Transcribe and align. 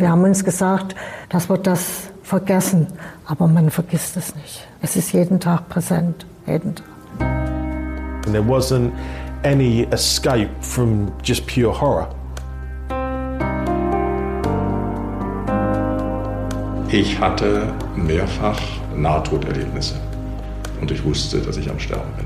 Wir 0.00 0.08
haben 0.08 0.24
uns 0.24 0.42
gesagt, 0.42 0.94
dass 1.28 1.50
wir 1.50 1.58
das 1.58 2.10
vergessen, 2.22 2.86
aber 3.26 3.46
man 3.46 3.68
vergisst 3.68 4.16
es 4.16 4.34
nicht. 4.34 4.66
Es 4.80 4.96
ist 4.96 5.12
jeden 5.12 5.40
Tag 5.40 5.68
präsent, 5.68 6.24
jeden 6.46 6.74
Tag. 6.74 6.86
And 8.24 8.32
there 8.32 8.42
wasn't 8.42 8.92
any 9.44 9.86
escape 9.90 10.48
from 10.62 11.12
just 11.22 11.46
pure 11.46 11.78
horror. 11.78 12.08
Ich 16.88 17.20
hatte 17.20 17.70
mehrfach 17.94 18.58
Nahtoderlebnisse 18.96 19.96
und 20.80 20.90
ich 20.90 21.04
wusste, 21.04 21.40
dass 21.40 21.58
ich 21.58 21.68
am 21.68 21.78
Sterben 21.78 22.10
bin. 22.16 22.24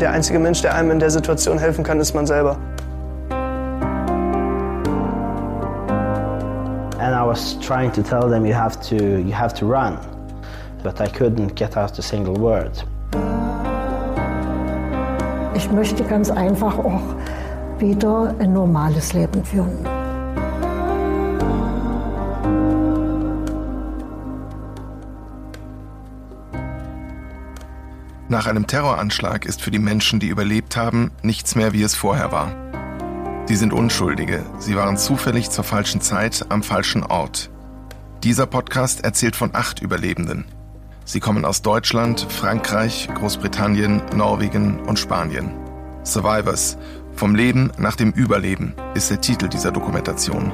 Der 0.00 0.10
einzige 0.10 0.40
Mensch, 0.40 0.60
der 0.62 0.74
einem 0.74 0.90
in 0.90 0.98
der 0.98 1.10
Situation 1.10 1.60
helfen 1.60 1.84
kann, 1.84 2.00
ist 2.00 2.14
man 2.14 2.26
selber. 2.26 2.58
Was 7.36 7.58
trying 7.60 7.92
to 7.92 8.02
tell 8.02 8.30
them 8.30 8.46
you 8.46 8.54
have 8.54 8.80
to 8.80 8.96
you 8.96 9.32
have 9.32 9.52
to 9.52 9.66
run, 9.66 9.98
but 10.82 11.00
I 11.00 11.08
couldn't 11.18 11.54
get 11.54 11.76
out 11.76 11.98
a 11.98 12.02
single 12.02 12.36
word. 12.36 12.84
Ich 15.54 15.70
möchte 15.70 16.02
ganz 16.04 16.30
einfach 16.30 16.78
auch 16.78 17.14
wieder 17.78 18.34
ein 18.38 18.52
normales 18.52 19.12
Leben 19.12 19.44
führen. 19.44 19.86
Nach 28.28 28.46
einem 28.46 28.66
Terroranschlag 28.66 29.44
ist 29.44 29.62
für 29.62 29.70
die 29.70 29.78
Menschen, 29.78 30.20
die 30.20 30.28
überlebt 30.28 30.76
haben, 30.76 31.10
nichts 31.22 31.54
mehr, 31.54 31.72
wie 31.72 31.82
es 31.82 31.94
vorher 31.94 32.32
war. 32.32 32.65
Sie 33.46 33.54
sind 33.54 33.72
Unschuldige. 33.72 34.44
Sie 34.58 34.74
waren 34.74 34.96
zufällig 34.96 35.50
zur 35.50 35.62
falschen 35.62 36.00
Zeit 36.00 36.46
am 36.48 36.64
falschen 36.64 37.04
Ort. 37.04 37.48
Dieser 38.24 38.44
Podcast 38.44 39.04
erzählt 39.04 39.36
von 39.36 39.50
acht 39.52 39.80
Überlebenden. 39.80 40.46
Sie 41.04 41.20
kommen 41.20 41.44
aus 41.44 41.62
Deutschland, 41.62 42.26
Frankreich, 42.28 43.08
Großbritannien, 43.14 44.02
Norwegen 44.16 44.80
und 44.80 44.98
Spanien. 44.98 45.52
Survivors. 46.02 46.76
Vom 47.14 47.36
Leben 47.36 47.70
nach 47.78 47.94
dem 47.94 48.10
Überleben 48.10 48.74
ist 48.94 49.10
der 49.10 49.20
Titel 49.20 49.48
dieser 49.48 49.70
Dokumentation. 49.70 50.50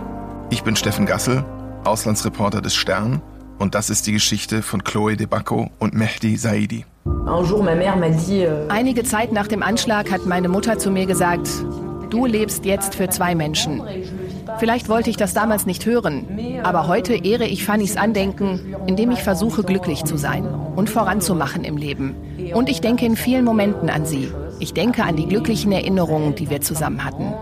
Ich 0.50 0.62
bin 0.62 0.76
Steffen 0.76 1.06
Gassel, 1.06 1.44
Auslandsreporter 1.84 2.60
des 2.60 2.74
Stern 2.74 3.22
und 3.58 3.74
das 3.74 3.88
ist 3.88 4.06
die 4.06 4.12
Geschichte 4.12 4.60
von 4.60 4.84
Chloe 4.84 5.16
de 5.16 5.26
Bacco 5.26 5.70
und 5.78 5.94
Mehdi 5.94 6.36
Saidi. 6.36 6.84
Euh, 7.06 8.68
Einige 8.68 9.02
Zeit 9.04 9.32
nach 9.32 9.48
dem 9.48 9.62
Anschlag 9.62 10.10
hat 10.12 10.26
meine 10.26 10.48
Mutter 10.50 10.78
zu 10.78 10.90
mir 10.90 11.06
gesagt, 11.06 11.48
du 12.12 12.26
lebst 12.26 12.64
jetzt 12.64 12.94
für 12.94 13.08
zwei 13.08 13.34
Menschen. 13.34 13.82
Vielleicht 14.58 14.88
wollte 14.88 15.10
ich 15.10 15.16
das 15.16 15.34
damals 15.34 15.66
nicht 15.66 15.86
hören, 15.86 16.26
aber 16.62 16.86
heute 16.86 17.14
ehre 17.14 17.46
ich 17.46 17.64
Fannys 17.64 17.96
Andenken, 17.96 18.76
indem 18.86 19.10
ich 19.10 19.22
versuche, 19.22 19.62
glücklich 19.62 20.04
zu 20.04 20.16
sein 20.16 20.44
und 20.44 20.90
voranzumachen 20.90 21.64
im 21.64 21.76
Leben. 21.76 22.14
Und 22.54 22.68
ich 22.68 22.80
denke 22.80 23.06
in 23.06 23.16
vielen 23.16 23.44
Momenten 23.44 23.88
an 23.88 24.04
sie. 24.04 24.30
Ich 24.58 24.74
denke 24.74 25.04
an 25.04 25.16
die 25.16 25.26
glücklichen 25.26 25.72
Erinnerungen, 25.72 26.34
die 26.34 26.50
wir 26.50 26.60
zusammen 26.60 27.04
hatten. 27.04 27.32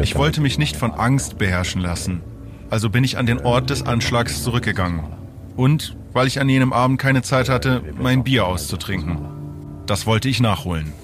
Ich 0.00 0.16
wollte 0.16 0.40
mich 0.40 0.58
nicht 0.58 0.76
von 0.76 0.90
Angst 0.92 1.38
beherrschen 1.38 1.80
lassen. 1.80 2.22
Also 2.70 2.90
bin 2.90 3.04
ich 3.04 3.18
an 3.18 3.26
den 3.26 3.40
Ort 3.40 3.70
des 3.70 3.86
Anschlags 3.86 4.42
zurückgegangen. 4.42 5.00
Und 5.56 5.96
weil 6.12 6.26
ich 6.26 6.40
an 6.40 6.48
jenem 6.48 6.72
Abend 6.72 6.98
keine 6.98 7.22
Zeit 7.22 7.48
hatte, 7.48 7.82
mein 8.00 8.24
Bier 8.24 8.46
auszutrinken. 8.46 9.43
Das 9.86 10.06
wollte 10.06 10.30
ich 10.30 10.40
nachholen. 10.40 10.94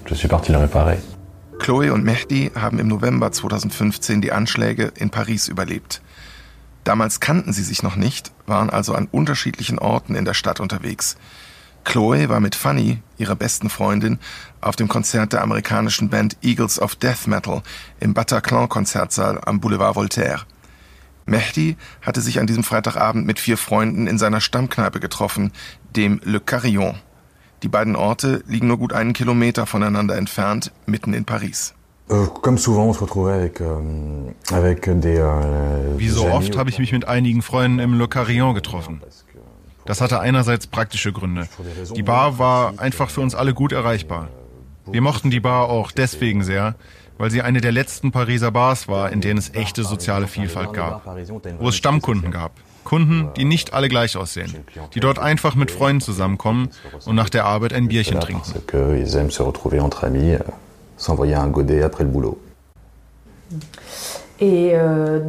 Chloe 1.59 1.93
und 1.93 2.03
Mehdi 2.03 2.51
haben 2.55 2.79
im 2.79 2.87
November 2.87 3.31
2015 3.31 4.21
die 4.21 4.31
Anschläge 4.31 4.91
in 4.95 5.11
Paris 5.11 5.47
überlebt. 5.47 6.01
Damals 6.83 7.19
kannten 7.19 7.53
sie 7.53 7.61
sich 7.61 7.83
noch 7.83 7.95
nicht, 7.95 8.31
waren 8.47 8.71
also 8.71 8.95
an 8.95 9.07
unterschiedlichen 9.11 9.77
Orten 9.77 10.15
in 10.15 10.25
der 10.25 10.33
Stadt 10.33 10.59
unterwegs. 10.59 11.15
Chloe 11.83 12.27
war 12.29 12.39
mit 12.39 12.55
Fanny, 12.55 13.03
ihrer 13.19 13.35
besten 13.35 13.69
Freundin, 13.69 14.17
auf 14.61 14.75
dem 14.75 14.87
Konzert 14.87 15.33
der 15.33 15.43
amerikanischen 15.43 16.09
Band 16.09 16.37
Eagles 16.41 16.81
of 16.81 16.95
Death 16.95 17.27
Metal 17.27 17.61
im 17.99 18.15
Bataclan-Konzertsaal 18.15 19.41
am 19.45 19.59
Boulevard 19.59 19.95
Voltaire. 19.95 20.41
Mehdi 21.27 21.77
hatte 22.01 22.21
sich 22.21 22.39
an 22.39 22.47
diesem 22.47 22.63
Freitagabend 22.63 23.27
mit 23.27 23.39
vier 23.39 23.57
Freunden 23.57 24.07
in 24.07 24.17
seiner 24.17 24.41
Stammkneipe 24.41 24.99
getroffen, 24.99 25.51
dem 25.95 26.19
Le 26.23 26.39
Carillon. 26.39 26.99
Die 27.63 27.67
beiden 27.67 27.95
Orte 27.95 28.43
liegen 28.47 28.67
nur 28.67 28.77
gut 28.77 28.93
einen 28.93 29.13
Kilometer 29.13 29.65
voneinander 29.67 30.17
entfernt, 30.17 30.71
mitten 30.85 31.13
in 31.13 31.25
Paris. 31.25 31.75
Euh, 32.09 32.15
euh, 32.15 32.57
euh, 34.49 35.99
Wie 35.99 36.09
so 36.09 36.25
oft 36.27 36.57
habe 36.57 36.69
ich 36.69 36.79
mich 36.79 36.91
mit 36.91 37.07
einigen 37.07 37.41
Freunden 37.41 37.79
im 37.79 37.97
Le 37.97 38.07
Carillon 38.07 38.53
getroffen. 38.53 39.01
Das 39.85 40.01
hatte 40.01 40.19
einerseits 40.19 40.67
praktische 40.67 41.13
Gründe. 41.13 41.47
Die 41.95 42.03
Bar 42.03 42.37
war 42.37 42.73
einfach 42.77 43.09
für 43.09 43.21
uns 43.21 43.35
alle 43.35 43.53
gut 43.53 43.71
erreichbar. 43.71 44.27
Wir 44.85 45.01
mochten 45.01 45.29
die 45.29 45.39
Bar 45.39 45.69
auch 45.69 45.91
deswegen 45.91 46.43
sehr, 46.43 46.75
weil 47.17 47.31
sie 47.31 47.41
eine 47.43 47.61
der 47.61 47.71
letzten 47.71 48.11
Pariser 48.11 48.51
Bars 48.51 48.87
war, 48.87 49.11
in 49.11 49.21
denen 49.21 49.37
es 49.37 49.53
echte 49.53 49.83
soziale 49.83 50.27
Vielfalt 50.27 50.73
gab, 50.73 51.05
wo 51.59 51.69
es 51.69 51.75
Stammkunden 51.75 52.31
gab. 52.31 52.51
Kunden, 52.83 53.29
die 53.35 53.45
nicht 53.45 53.73
alle 53.73 53.89
gleich 53.89 54.17
aussehen, 54.17 54.55
die 54.93 54.99
dort 54.99 55.19
einfach 55.19 55.55
mit 55.55 55.71
Freunden 55.71 56.01
zusammenkommen 56.01 56.69
und 57.05 57.15
nach 57.15 57.29
der 57.29 57.45
Arbeit 57.45 57.73
ein 57.73 57.87
Bierchen 57.87 58.19
trinken. 58.19 58.43
Euh, 64.41 65.19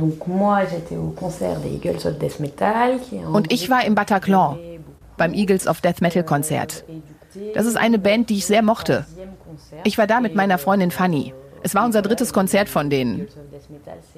und 3.32 3.52
ich 3.52 3.68
war 3.68 3.84
im 3.84 3.94
Bataclan 3.94 4.58
beim 5.18 5.34
Eagles 5.34 5.66
of 5.66 5.80
Death 5.80 6.00
Metal 6.00 6.24
Konzert. 6.24 6.84
Das 7.54 7.66
ist 7.66 7.76
eine 7.76 7.98
Band, 7.98 8.30
die 8.30 8.38
ich 8.38 8.46
sehr 8.46 8.62
mochte. 8.62 9.06
Ich 9.84 9.98
war 9.98 10.06
da 10.06 10.20
mit 10.20 10.34
meiner 10.34 10.58
Freundin 10.58 10.90
Fanny. 10.90 11.34
Es 11.62 11.74
war 11.74 11.84
unser 11.84 12.02
drittes 12.02 12.32
Konzert 12.32 12.68
von 12.68 12.90
denen. 12.90 13.28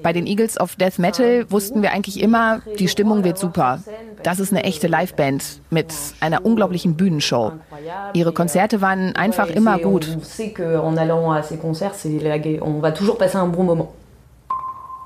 Bei 0.01 0.13
den 0.13 0.25
Eagles 0.25 0.59
of 0.59 0.75
Death 0.75 0.97
Metal 0.97 1.45
wussten 1.49 1.81
wir 1.81 1.91
eigentlich 1.91 2.21
immer, 2.21 2.61
die 2.79 2.87
Stimmung 2.87 3.23
wird 3.23 3.37
super. 3.37 3.79
Das 4.23 4.39
ist 4.39 4.51
eine 4.51 4.63
echte 4.63 4.87
Liveband 4.87 5.61
mit 5.69 5.93
einer 6.19 6.45
unglaublichen 6.45 6.95
Bühnenshow. 6.95 7.53
Ihre 8.13 8.33
Konzerte 8.33 8.81
waren 8.81 9.15
einfach 9.15 9.49
immer 9.49 9.77
gut. 9.79 10.17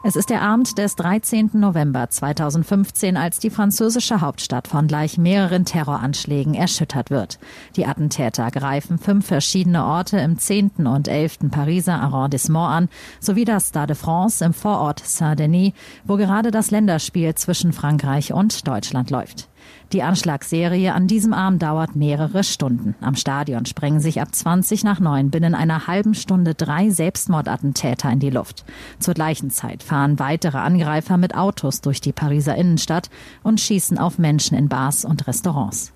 Es 0.01 0.15
ist 0.15 0.29
der 0.29 0.41
Abend 0.41 0.77
des 0.77 0.95
13. 0.95 1.49
November 1.55 2.09
2015, 2.09 3.17
als 3.17 3.39
die 3.39 3.49
französische 3.49 4.21
Hauptstadt 4.21 4.69
von 4.69 4.87
gleich 4.87 5.17
mehreren 5.17 5.65
Terroranschlägen 5.65 6.53
erschüttert 6.53 7.09
wird. 7.09 7.37
Die 7.75 7.85
Attentäter 7.85 8.49
greifen 8.49 8.97
fünf 8.97 9.27
verschiedene 9.27 9.83
Orte 9.83 10.17
im 10.17 10.37
10. 10.37 10.87
und 10.87 11.09
11. 11.09 11.51
Pariser 11.51 11.99
Arrondissement 11.99 12.71
an, 12.71 12.89
sowie 13.19 13.43
das 13.43 13.67
Stade 13.69 13.87
de 13.87 13.95
France 13.97 14.43
im 14.45 14.53
Vorort 14.53 15.01
Saint-Denis, 15.05 15.73
wo 16.05 16.15
gerade 16.15 16.51
das 16.51 16.71
Länderspiel 16.71 17.35
zwischen 17.35 17.73
Frankreich 17.73 18.31
und 18.31 18.65
Deutschland 18.65 19.09
läuft. 19.09 19.48
Die 19.91 20.03
Anschlagsserie 20.03 20.93
an 20.93 21.07
diesem 21.07 21.33
Abend 21.33 21.63
dauert 21.63 21.95
mehrere 21.95 22.43
Stunden. 22.43 22.93
Am 23.01 23.15
Stadion 23.15 23.65
sprengen 23.65 23.99
sich 23.99 24.21
ab 24.21 24.35
20 24.35 24.83
nach 24.83 24.99
9 24.99 25.31
binnen 25.31 25.55
einer 25.55 25.87
halben 25.87 26.13
Stunde 26.13 26.53
drei 26.53 26.91
Selbstmordattentäter 26.91 28.11
in 28.11 28.19
die 28.19 28.29
Luft. 28.29 28.65
Zur 28.99 29.15
gleichen 29.15 29.49
Zeit 29.49 29.81
fahren 29.81 30.19
weitere 30.19 30.59
Angreifer 30.59 31.17
mit 31.17 31.35
Autos 31.35 31.81
durch 31.81 32.01
die 32.01 32.13
Pariser 32.13 32.55
Innenstadt 32.55 33.09
und 33.41 33.59
schießen 33.59 33.97
auf 33.97 34.19
Menschen 34.19 34.55
in 34.55 34.69
Bars 34.69 35.05
und 35.05 35.25
Restaurants. 35.25 35.91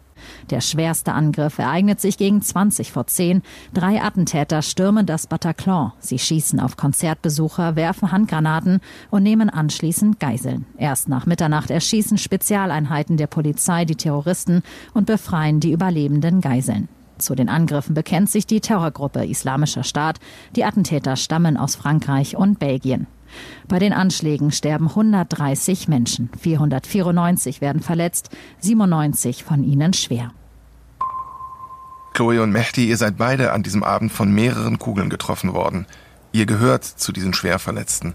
Der 0.50 0.62
schwerste 0.62 1.14
Angriff 1.14 1.60
ereignet 1.60 2.02
sich 2.02 2.18
gegen 2.18 2.42
20 2.42 2.92
vor 2.92 3.08
10. 3.08 3.42
Drei 3.74 4.02
Attentäter 4.02 4.62
stürmen 4.62 5.06
das 5.06 5.28
Bataclan. 5.28 5.94
Sie 6.00 6.20
schießen 6.20 6.60
auf 6.60 6.78
Konzertbesucher, 6.78 7.76
werfen 7.76 8.12
Handgranaten 8.12 8.82
und 9.10 9.24
nehmen 9.24 9.50
anschließend 9.50 10.20
Geiseln. 10.20 10.66
Erst 10.78 11.10
nach 11.10 11.26
Mitternacht 11.26 11.72
erschießen 11.72 12.18
Spezialeinheiten 12.18 13.18
der 13.18 13.28
Polizei 13.28 13.86
die 13.86 13.96
Terroristen 13.96 14.64
und 14.94 15.06
befreien 15.06 15.60
die 15.60 15.72
überlebenden 15.72 16.42
Geiseln. 16.42 16.90
Zu 17.18 17.36
den 17.36 17.48
Angriffen 17.48 17.94
bekennt 17.94 18.30
sich 18.30 18.48
die 18.48 18.60
Terrorgruppe 18.60 19.26
Islamischer 19.26 19.84
Staat. 19.84 20.20
Die 20.56 20.66
Attentäter 20.66 21.16
stammen 21.16 21.58
aus 21.58 21.76
Frankreich 21.76 22.36
und 22.36 22.60
Belgien. 22.60 23.08
Bei 23.68 23.80
den 23.80 23.94
Anschlägen 23.94 24.52
sterben 24.52 24.90
130 24.90 25.88
Menschen, 25.88 26.30
494 26.40 27.62
werden 27.62 27.82
verletzt, 27.82 28.30
97 28.60 29.44
von 29.44 29.64
ihnen 29.64 29.94
schwer. 29.94 30.32
Chloe 32.14 32.42
und 32.42 32.52
Mehdi, 32.52 32.88
ihr 32.88 32.98
seid 32.98 33.18
beide 33.18 33.54
an 33.54 33.64
diesem 33.64 33.84
Abend 33.84 34.12
von 34.12 34.32
mehreren 34.32 34.78
Kugeln 34.78 35.10
getroffen 35.10 35.54
worden. 35.54 35.88
Ihr 36.32 36.46
gehört 36.46 36.84
zu 36.84 37.12
diesen 37.12 37.34
Schwerverletzten. 37.34 38.14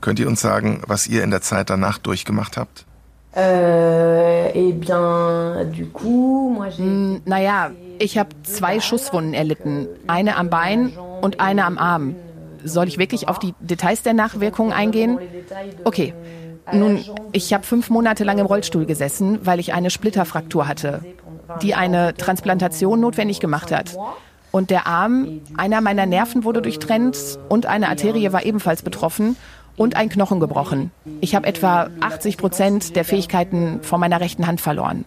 Könnt 0.00 0.18
ihr 0.18 0.28
uns 0.28 0.40
sagen, 0.40 0.82
was 0.86 1.06
ihr 1.06 1.24
in 1.24 1.30
der 1.30 1.40
Zeit 1.40 1.70
danach 1.70 1.98
durchgemacht 1.98 2.56
habt? 2.56 2.84
Äh, 3.36 4.50
eh 4.50 4.72
bien, 4.72 5.72
du 5.72 5.86
coup, 5.92 6.54
moi 6.54 6.70
hm, 6.70 7.22
naja, 7.24 7.72
Ich 7.98 8.18
habe 8.18 8.30
zwei 8.42 8.80
Schusswunden 8.80 9.34
erlitten, 9.34 9.86
eine 10.06 10.36
am 10.36 10.50
Bein 10.50 10.92
und 11.20 11.40
eine 11.40 11.64
am 11.64 11.78
Arm. 11.78 12.16
Soll 12.64 12.88
ich 12.88 12.98
wirklich 12.98 13.28
auf 13.28 13.38
die 13.38 13.54
Details 13.60 14.02
der 14.02 14.14
Nachwirkungen 14.14 14.72
eingehen? 14.72 15.18
Okay. 15.84 16.14
Nun, 16.72 17.04
ich 17.32 17.52
habe 17.52 17.62
fünf 17.62 17.90
Monate 17.90 18.24
lang 18.24 18.38
im 18.38 18.46
Rollstuhl 18.46 18.86
gesessen, 18.86 19.40
weil 19.44 19.60
ich 19.60 19.74
eine 19.74 19.90
Splitterfraktur 19.90 20.66
hatte, 20.66 21.02
die 21.60 21.74
eine 21.74 22.14
Transplantation 22.14 23.00
notwendig 23.00 23.38
gemacht 23.38 23.70
hat. 23.70 23.96
Und 24.50 24.70
der 24.70 24.86
Arm, 24.86 25.42
einer 25.58 25.82
meiner 25.82 26.06
Nerven 26.06 26.44
wurde 26.44 26.62
durchtrennt 26.62 27.38
und 27.48 27.66
eine 27.66 27.88
Arterie 27.88 28.32
war 28.32 28.46
ebenfalls 28.46 28.82
betroffen 28.82 29.36
und 29.76 29.96
ein 29.96 30.08
Knochen 30.08 30.40
gebrochen. 30.40 30.90
Ich 31.20 31.34
habe 31.34 31.46
etwa 31.46 31.90
80 32.00 32.36
Prozent 32.38 32.96
der 32.96 33.04
Fähigkeiten 33.04 33.80
von 33.82 34.00
meiner 34.00 34.20
rechten 34.20 34.46
Hand 34.46 34.60
verloren. 34.60 35.04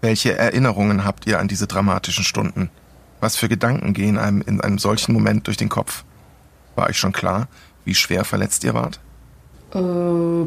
Welche 0.00 0.38
Erinnerungen 0.38 1.04
habt 1.04 1.26
ihr 1.26 1.40
an 1.40 1.48
diese 1.48 1.66
dramatischen 1.66 2.24
Stunden? 2.24 2.70
Was 3.20 3.36
für 3.36 3.48
Gedanken 3.48 3.94
gehen 3.94 4.18
einem 4.18 4.42
in 4.42 4.60
einem 4.60 4.78
solchen 4.78 5.12
Moment 5.12 5.46
durch 5.46 5.56
den 5.56 5.68
Kopf? 5.68 6.04
War 6.76 6.88
euch 6.88 6.98
schon 6.98 7.12
klar, 7.12 7.48
wie 7.84 7.94
schwer 7.94 8.24
verletzt 8.24 8.64
ihr 8.64 8.74
wart? 8.74 9.00
Euh, 9.74 10.46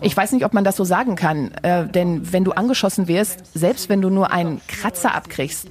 ich 0.00 0.16
weiß 0.16 0.32
nicht, 0.32 0.44
ob 0.44 0.54
man 0.54 0.64
das 0.64 0.76
so 0.76 0.84
sagen 0.84 1.16
kann, 1.16 1.50
äh, 1.62 1.86
denn 1.86 2.32
wenn 2.32 2.44
du 2.44 2.52
angeschossen 2.52 3.08
wirst, 3.08 3.42
selbst 3.52 3.88
wenn 3.88 4.00
du 4.00 4.08
nur 4.08 4.30
einen 4.30 4.60
Kratzer 4.66 5.14
abkriegst, 5.14 5.68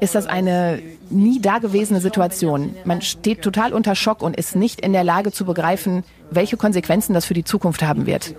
ist 0.00 0.14
das 0.14 0.26
eine 0.26 0.80
nie 1.10 1.40
dagewesene 1.40 2.00
Situation. 2.00 2.74
Man 2.84 3.02
steht 3.02 3.42
total 3.42 3.72
unter 3.72 3.94
Schock 3.94 4.22
und 4.22 4.36
ist 4.36 4.56
nicht 4.56 4.80
in 4.80 4.92
der 4.92 5.04
Lage 5.04 5.32
zu 5.32 5.44
begreifen, 5.44 6.04
welche 6.30 6.56
Konsequenzen 6.56 7.12
das 7.12 7.24
für 7.24 7.34
die 7.34 7.44
Zukunft 7.44 7.82
haben 7.82 8.06
wird. 8.06 8.34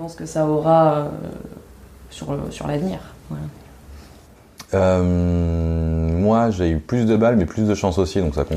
Ähm, 4.76 6.26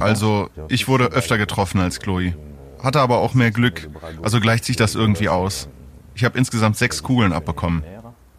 also, 0.00 0.50
ich 0.68 0.88
wurde 0.88 1.04
öfter 1.06 1.38
getroffen 1.38 1.80
als 1.80 2.00
Chloe. 2.00 2.34
Hatte 2.82 3.00
aber 3.00 3.18
auch 3.18 3.34
mehr 3.34 3.50
Glück. 3.50 3.88
Also 4.22 4.40
gleicht 4.40 4.64
sich 4.64 4.76
das 4.76 4.94
irgendwie 4.94 5.28
aus. 5.28 5.68
Ich 6.14 6.24
habe 6.24 6.38
insgesamt 6.38 6.76
sechs 6.76 7.02
Kugeln 7.02 7.32
abbekommen. 7.32 7.82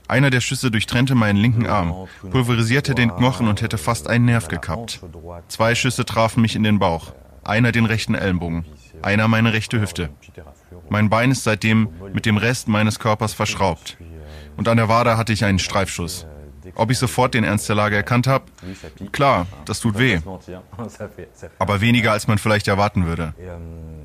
Einer 0.07 0.31
der 0.31 0.41
Schüsse 0.41 0.71
durchtrennte 0.71 1.13
meinen 1.13 1.37
linken 1.37 1.67
Arm, 1.67 2.07
pulverisierte 2.31 2.95
den 2.95 3.15
Knochen 3.15 3.47
und 3.47 3.61
hätte 3.61 3.77
fast 3.77 4.09
einen 4.09 4.25
Nerv 4.25 4.47
gekappt. 4.47 5.01
Zwei 5.47 5.75
Schüsse 5.75 6.03
trafen 6.03 6.41
mich 6.41 6.55
in 6.55 6.63
den 6.63 6.79
Bauch, 6.79 7.13
einer 7.43 7.71
den 7.71 7.85
rechten 7.85 8.15
Ellenbogen, 8.15 8.65
einer 9.03 9.27
meine 9.27 9.53
rechte 9.53 9.79
Hüfte. 9.79 10.09
Mein 10.89 11.09
Bein 11.09 11.29
ist 11.31 11.43
seitdem 11.43 11.89
mit 12.11 12.25
dem 12.25 12.37
Rest 12.37 12.67
meines 12.67 12.97
Körpers 12.97 13.33
verschraubt. 13.33 13.97
Und 14.57 14.67
an 14.67 14.77
der 14.77 14.89
Wade 14.89 15.15
hatte 15.15 15.31
ich 15.31 15.45
einen 15.45 15.59
Streifschuss. 15.59 16.25
Ob 16.75 16.91
ich 16.91 16.97
sofort 16.97 17.33
den 17.33 17.43
Ernst 17.43 17.67
der 17.69 17.75
Lage 17.75 17.95
erkannt 17.95 18.27
habe? 18.27 18.45
Klar, 19.11 19.47
das 19.65 19.79
tut 19.79 19.97
weh. 19.97 20.19
Aber 21.57 21.81
weniger, 21.81 22.11
als 22.11 22.27
man 22.27 22.37
vielleicht 22.37 22.67
erwarten 22.67 23.05
würde. 23.05 23.33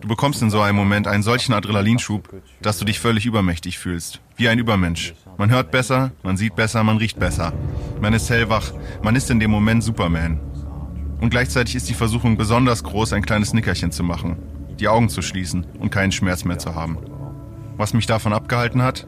Du 0.01 0.09
bekommst 0.09 0.43
in 0.43 0.51
so 0.51 0.61
einem 0.61 0.77
Moment 0.77 1.07
einen 1.07 1.23
solchen 1.23 1.53
Adrenalinschub, 1.53 2.29
dass 2.61 2.79
du 2.79 2.85
dich 2.85 3.01
völlig 3.01 3.27
übermächtig 3.27 3.79
fühlst. 3.79 4.21
Wie 4.37 4.49
ein 4.49 4.59
Übermensch. 4.59 5.15
Man 5.39 5.51
hört 5.51 5.71
besser, 5.71 6.13
man 6.23 6.37
sieht 6.37 6.55
besser, 6.57 6.85
man 6.85 6.99
riecht 6.99 7.19
besser. 7.19 7.53
Man 8.01 8.13
ist 8.13 8.31
hellwach, 8.31 8.73
man 9.03 9.17
ist 9.17 9.31
in 9.31 9.41
dem 9.41 9.51
Moment 9.51 9.83
Superman. 9.83 10.41
Und 11.21 11.31
gleichzeitig 11.31 11.75
ist 11.75 11.89
die 11.89 11.95
Versuchung 11.95 12.37
besonders 12.37 12.85
groß, 12.85 13.13
ein 13.13 13.25
kleines 13.25 13.55
Nickerchen 13.55 13.93
zu 13.93 14.03
machen, 14.03 14.37
die 14.79 14.89
Augen 14.89 15.09
zu 15.09 15.23
schließen 15.23 15.67
und 15.79 15.91
keinen 15.91 16.13
Schmerz 16.13 16.45
mehr 16.45 16.59
zu 16.59 16.75
haben. 16.75 16.99
Was 17.77 17.95
mich 17.95 18.07
davon 18.07 18.33
abgehalten 18.33 18.83
hat? 18.83 19.07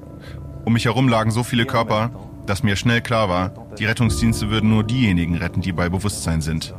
Um 0.64 0.72
mich 0.72 0.86
herum 0.86 1.08
lagen 1.08 1.30
so 1.30 1.44
viele 1.44 1.66
Körper, 1.66 2.10
dass 2.46 2.62
mir 2.62 2.76
schnell 2.76 3.00
klar 3.00 3.28
war, 3.28 3.52
die 3.78 3.84
Rettungsdienste 3.84 4.50
würden 4.50 4.70
nur 4.70 4.84
diejenigen 4.84 5.36
retten, 5.36 5.60
die 5.60 5.72
bei 5.72 5.88
Bewusstsein 5.88 6.40
sind. 6.40 6.74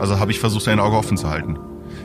Also 0.00 0.18
habe 0.18 0.30
ich 0.30 0.40
versucht, 0.40 0.66
ein 0.68 0.80
Auge 0.80 0.96
offen 0.96 1.16
zu 1.16 1.30
halten. 1.30 1.58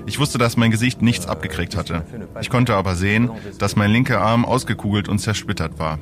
Ich 0.06 0.20
wusste, 0.20 0.38
dass 0.38 0.58
mein 0.58 0.72
Gesicht 0.72 1.02
nichts 1.02 1.28
abgekriegt 1.28 1.76
hatte. 1.76 2.04
Ich 2.42 2.50
konnte 2.50 2.76
aber 2.76 2.96
sehen, 2.96 3.30
dass 3.58 3.76
mein 3.76 3.92
linker 3.92 4.22
Arm 4.22 4.46
ausgekugelt 4.46 5.08
und 5.10 5.20
zersplittert 5.20 5.80
war. 5.80 6.00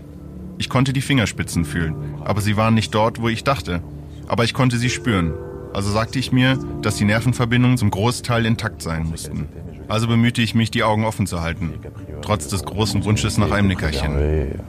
Ich 0.58 0.70
konnte 0.70 0.92
die 0.94 1.02
Fingerspitzen 1.02 1.66
fühlen, 1.66 1.96
aber 2.26 2.42
sie 2.42 2.58
waren 2.58 2.74
nicht 2.74 2.94
dort, 2.94 3.22
wo 3.22 3.30
ich 3.30 3.44
dachte. 3.44 3.82
Aber 4.28 4.44
ich 4.44 4.54
konnte 4.54 4.78
sie 4.78 4.90
spüren. 4.90 5.34
Also 5.74 5.92
sagte 5.92 6.20
ich 6.20 6.32
mir, 6.32 6.58
dass 6.82 6.96
die 6.96 7.06
Nervenverbindungen 7.06 7.78
zum 7.78 7.92
Großteil 7.92 8.46
intakt 8.46 8.82
sein 8.82 9.06
mussten. 9.06 9.48
Also 9.88 10.08
bemühte 10.08 10.42
ich 10.42 10.56
mich, 10.56 10.72
die 10.72 10.84
Augen 10.84 11.06
offen 11.06 11.28
zu 11.28 11.42
halten, 11.42 11.74
trotz 12.22 12.48
des 12.48 12.64
großen 12.64 13.06
Wunsches 13.06 13.38
nach 13.38 13.52
einem 13.52 13.68
Nickerchen. 13.68 14.60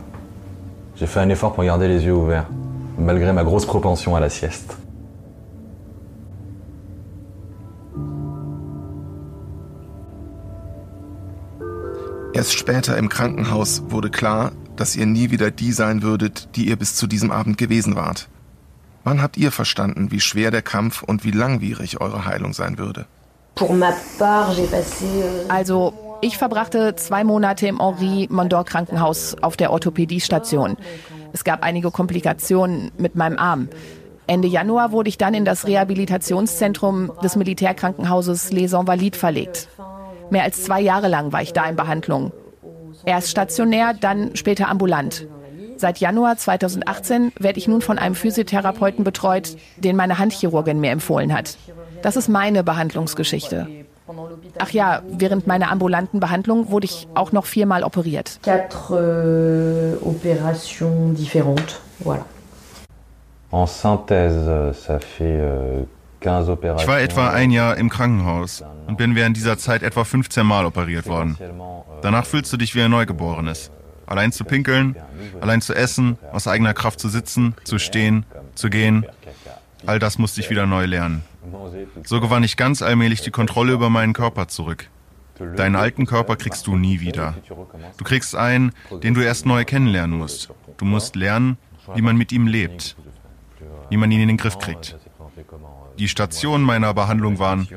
J'ai 0.99 1.07
fait 1.07 1.21
un 1.21 1.29
effort 1.29 1.53
pour 1.53 1.63
garder 1.63 1.87
les 1.87 2.05
yeux 2.05 2.15
ouverts, 2.15 2.49
malgré 2.99 3.33
ma 3.33 3.45
grosse 3.45 3.67
propension 3.67 4.17
à 4.17 4.21
la 4.21 4.29
sieste. 4.29 4.77
Erst 12.33 12.53
später 12.53 12.97
im 12.97 13.09
Krankenhaus 13.09 13.83
wurde 13.89 14.11
klar, 14.11 14.53
dass 14.77 14.97
ihr 14.97 15.07
nie 15.07 15.31
wieder 15.31 15.51
die 15.51 15.73
sein 15.73 16.03
würdet, 16.03 16.49
die 16.57 16.69
ihr 16.69 16.77
bis 16.77 16.95
zu 16.95 17.07
diesem 17.07 17.31
Abend 17.31 17.59
gewesen 17.59 17.97
wart. 17.97 18.29
Wann 19.05 19.23
habt 19.23 19.37
ihr 19.37 19.51
verstanden, 19.53 20.11
wie 20.11 20.21
schwer 20.21 20.51
der 20.51 20.63
Kampf 20.63 21.03
und 21.03 21.25
wie 21.25 21.31
langwierig 21.31 22.01
eure 22.01 22.27
Heilung 22.27 22.53
sein 22.53 22.77
würde? 22.79 23.07
Euh, 23.61 23.65
also 25.49 25.93
ich 26.21 26.39
verbrachte 26.39 26.97
zwei 26.97 27.25
Monate 27.25 27.67
im 27.67 27.81
Henri 27.81 28.27
Mondor 28.31 28.65
Krankenhaus 28.65 29.37
auf 29.41 29.57
der 29.57 29.73
Orthopädiestation. 29.73 30.77
Es 31.33 31.45
gab 31.45 31.63
einige 31.63 31.91
Komplikationen 31.91 32.91
mit 32.99 33.15
meinem 33.15 33.39
Arm. 33.39 33.69
Ende 34.27 34.49
Januar 34.49 34.93
wurde 34.93 35.09
ich 35.09 35.19
dann 35.19 35.35
in 35.35 35.45
das 35.45 35.67
Rehabilitationszentrum 35.67 37.13
des 37.23 37.37
Militärkrankenhauses 37.37 38.53
Les 38.53 38.73
Invalides 38.73 39.19
verlegt. 39.19 39.69
Mehr 40.31 40.43
als 40.43 40.65
zwei 40.65 40.81
Jahre 40.81 41.09
lang 41.09 41.33
war 41.33 41.43
ich 41.43 41.53
da 41.53 41.65
in 41.67 41.77
Behandlung. 41.77 42.33
Erst 43.07 43.31
stationär, 43.31 43.95
dann 43.95 44.37
später 44.37 44.69
ambulant. 44.69 45.27
Seit 45.77 45.99
Januar 45.99 46.37
2018 46.37 47.33
werde 47.39 47.59
ich 47.59 47.69
nun 47.69 47.81
von 47.81 47.99
einem 47.99 48.17
Physiotherapeuten 48.17 49.05
betreut, 49.05 49.57
den 49.77 49.97
meine 49.97 50.19
Handchirurgin 50.19 50.81
mir 50.81 50.91
empfohlen 50.91 51.33
hat. 51.33 51.57
Das 52.03 52.17
ist 52.17 52.29
meine 52.29 52.65
Behandlungsgeschichte. 52.65 53.69
Ach 54.59 54.71
ja, 54.71 55.03
während 55.09 55.47
meiner 55.47 55.71
ambulanten 55.71 56.21
Behandlung 56.21 56.71
wurde 56.71 56.87
ich 56.87 57.09
auch 57.15 57.33
noch 57.33 57.47
viermal 57.47 57.85
operiert. 57.85 58.39
Quatre 58.43 58.93
euh, 58.93 59.97
opérations 60.03 61.13
différentes, 61.15 61.81
voilà. 62.05 62.25
En 63.51 63.67
synthèse, 63.67 64.75
ça 64.75 64.99
fait 65.01 65.41
euh, 65.41 65.85
ich 66.21 66.89
war 66.89 67.01
etwa 67.01 67.31
ein 67.31 67.51
Jahr 67.51 67.77
im 67.77 67.91
Krankenhaus 67.91 68.65
und 68.89 68.99
bin 68.99 69.15
während 69.15 69.37
dieser 69.37 69.57
Zeit 69.57 69.83
etwa 69.83 70.03
15 70.03 70.45
Mal 70.45 70.67
operiert 70.67 71.07
worden. 71.07 71.39
Danach 72.03 72.27
fühlst 72.27 72.53
du 72.53 72.57
dich 72.57 72.75
wie 72.75 72.83
ein 72.83 72.91
Neugeborenes. 72.91 73.71
Allein 74.07 74.33
zu 74.33 74.45
pinkeln, 74.45 74.97
allein 75.41 75.61
zu 75.61 75.75
essen, 75.75 76.19
aus 76.33 76.49
eigener 76.49 76.75
Kraft 76.75 76.99
zu 76.99 77.09
sitzen, 77.09 77.55
zu 77.65 77.79
stehen, 77.79 78.25
zu 78.55 78.69
gehen. 78.71 79.07
All 79.87 79.99
das 79.99 80.19
musste 80.19 80.41
ich 80.41 80.51
wieder 80.51 80.67
neu 80.67 80.85
lernen. 80.85 81.23
So 82.05 82.21
gewann 82.21 82.45
ich 82.45 82.57
ganz 82.57 82.83
allmählich 82.83 83.21
die 83.23 83.31
Kontrolle 83.31 83.73
über 83.73 83.91
meinen 83.91 84.13
Körper 84.13 84.49
zurück. 84.49 84.89
Deinen 85.57 85.77
alten 85.77 86.07
Körper 86.07 86.37
kriegst 86.37 86.67
du 86.67 86.77
nie 86.77 87.01
wieder. 87.01 87.35
Du 87.97 88.05
kriegst 88.05 88.35
einen, 88.35 88.73
den 89.03 89.15
du 89.15 89.21
erst 89.21 89.47
neu 89.47 89.65
kennenlernen 89.65 90.19
musst. 90.19 90.51
Du 90.77 90.85
musst 90.85 91.15
lernen, 91.17 91.59
wie 91.95 92.03
man 92.03 92.17
mit 92.17 92.33
ihm 92.33 92.47
lebt, 92.47 92.97
wie 93.89 93.97
man 93.97 94.11
ihn 94.11 94.21
in 94.21 94.29
den 94.29 94.37
Griff 94.37 94.59
kriegt. 94.59 94.97
Die 95.99 96.09
Stationen 96.09 96.65
meiner 96.65 96.93
Behandlung 96.93 97.39
waren 97.39 97.69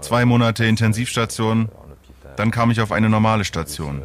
zwei 0.00 0.24
Monate 0.24 0.64
Intensivstation, 0.64 1.68
dann 2.36 2.50
kam 2.50 2.70
ich 2.70 2.80
auf 2.80 2.92
eine 2.92 3.08
normale 3.08 3.44
Station. 3.44 4.02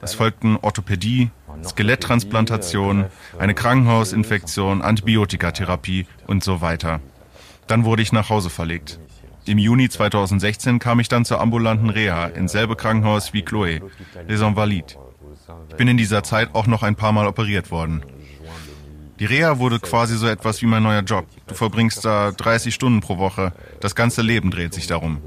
Es 0.00 0.14
folgten 0.14 0.56
Orthopädie, 0.56 1.30
Skeletttransplantation, 1.64 3.06
eine 3.38 3.54
Krankenhausinfektion, 3.54 4.82
Antibiotikatherapie 4.82 6.06
und 6.26 6.44
so 6.44 6.60
weiter. 6.60 7.00
Dann 7.66 7.84
wurde 7.84 8.02
ich 8.02 8.12
nach 8.12 8.30
Hause 8.30 8.50
verlegt. 8.50 9.00
Im 9.46 9.58
Juni 9.58 9.88
2016 9.88 10.78
kam 10.78 11.00
ich 11.00 11.08
dann 11.08 11.24
zur 11.24 11.40
ambulanten 11.40 11.90
Reha 11.90 12.26
ins 12.26 12.52
selbe 12.52 12.76
Krankenhaus 12.76 13.32
wie 13.34 13.42
Chloé, 13.42 13.82
Les 14.26 14.40
Invalides. 14.40 14.96
Ich 15.68 15.76
bin 15.76 15.88
in 15.88 15.96
dieser 15.96 16.22
Zeit 16.22 16.54
auch 16.54 16.66
noch 16.66 16.82
ein 16.82 16.96
paar 16.96 17.12
Mal 17.12 17.26
operiert 17.26 17.70
worden. 17.70 18.02
Die 19.18 19.26
Reha 19.26 19.58
wurde 19.58 19.78
quasi 19.78 20.16
so 20.16 20.26
etwas 20.26 20.60
wie 20.62 20.66
mein 20.66 20.82
neuer 20.82 21.02
Job. 21.02 21.26
Du 21.46 21.54
verbringst 21.54 22.04
da 22.04 22.32
30 22.32 22.74
Stunden 22.74 23.00
pro 23.00 23.18
Woche. 23.18 23.52
Das 23.80 23.94
ganze 23.94 24.22
Leben 24.22 24.50
dreht 24.50 24.74
sich 24.74 24.86
darum. 24.86 25.20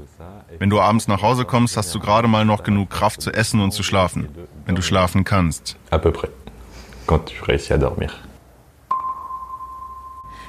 Wenn 0.58 0.70
du 0.70 0.80
abends 0.80 1.06
nach 1.08 1.22
Hause 1.22 1.44
kommst, 1.44 1.76
hast 1.76 1.94
du 1.94 2.00
gerade 2.00 2.28
mal 2.28 2.44
noch 2.44 2.62
genug 2.64 2.90
Kraft 2.90 3.22
zu 3.22 3.32
essen 3.32 3.60
und 3.60 3.72
zu 3.72 3.82
schlafen. 3.82 4.28
Wenn 4.66 4.74
du 4.74 4.82
schlafen 4.82 5.24
kannst. 5.24 5.76
À 5.90 5.98
peu 5.98 6.12
près. 6.12 6.30
Quand 7.06 7.24
tu 7.26 7.42
réussis 7.42 7.72
à 7.72 7.78
dormir. 7.78 8.10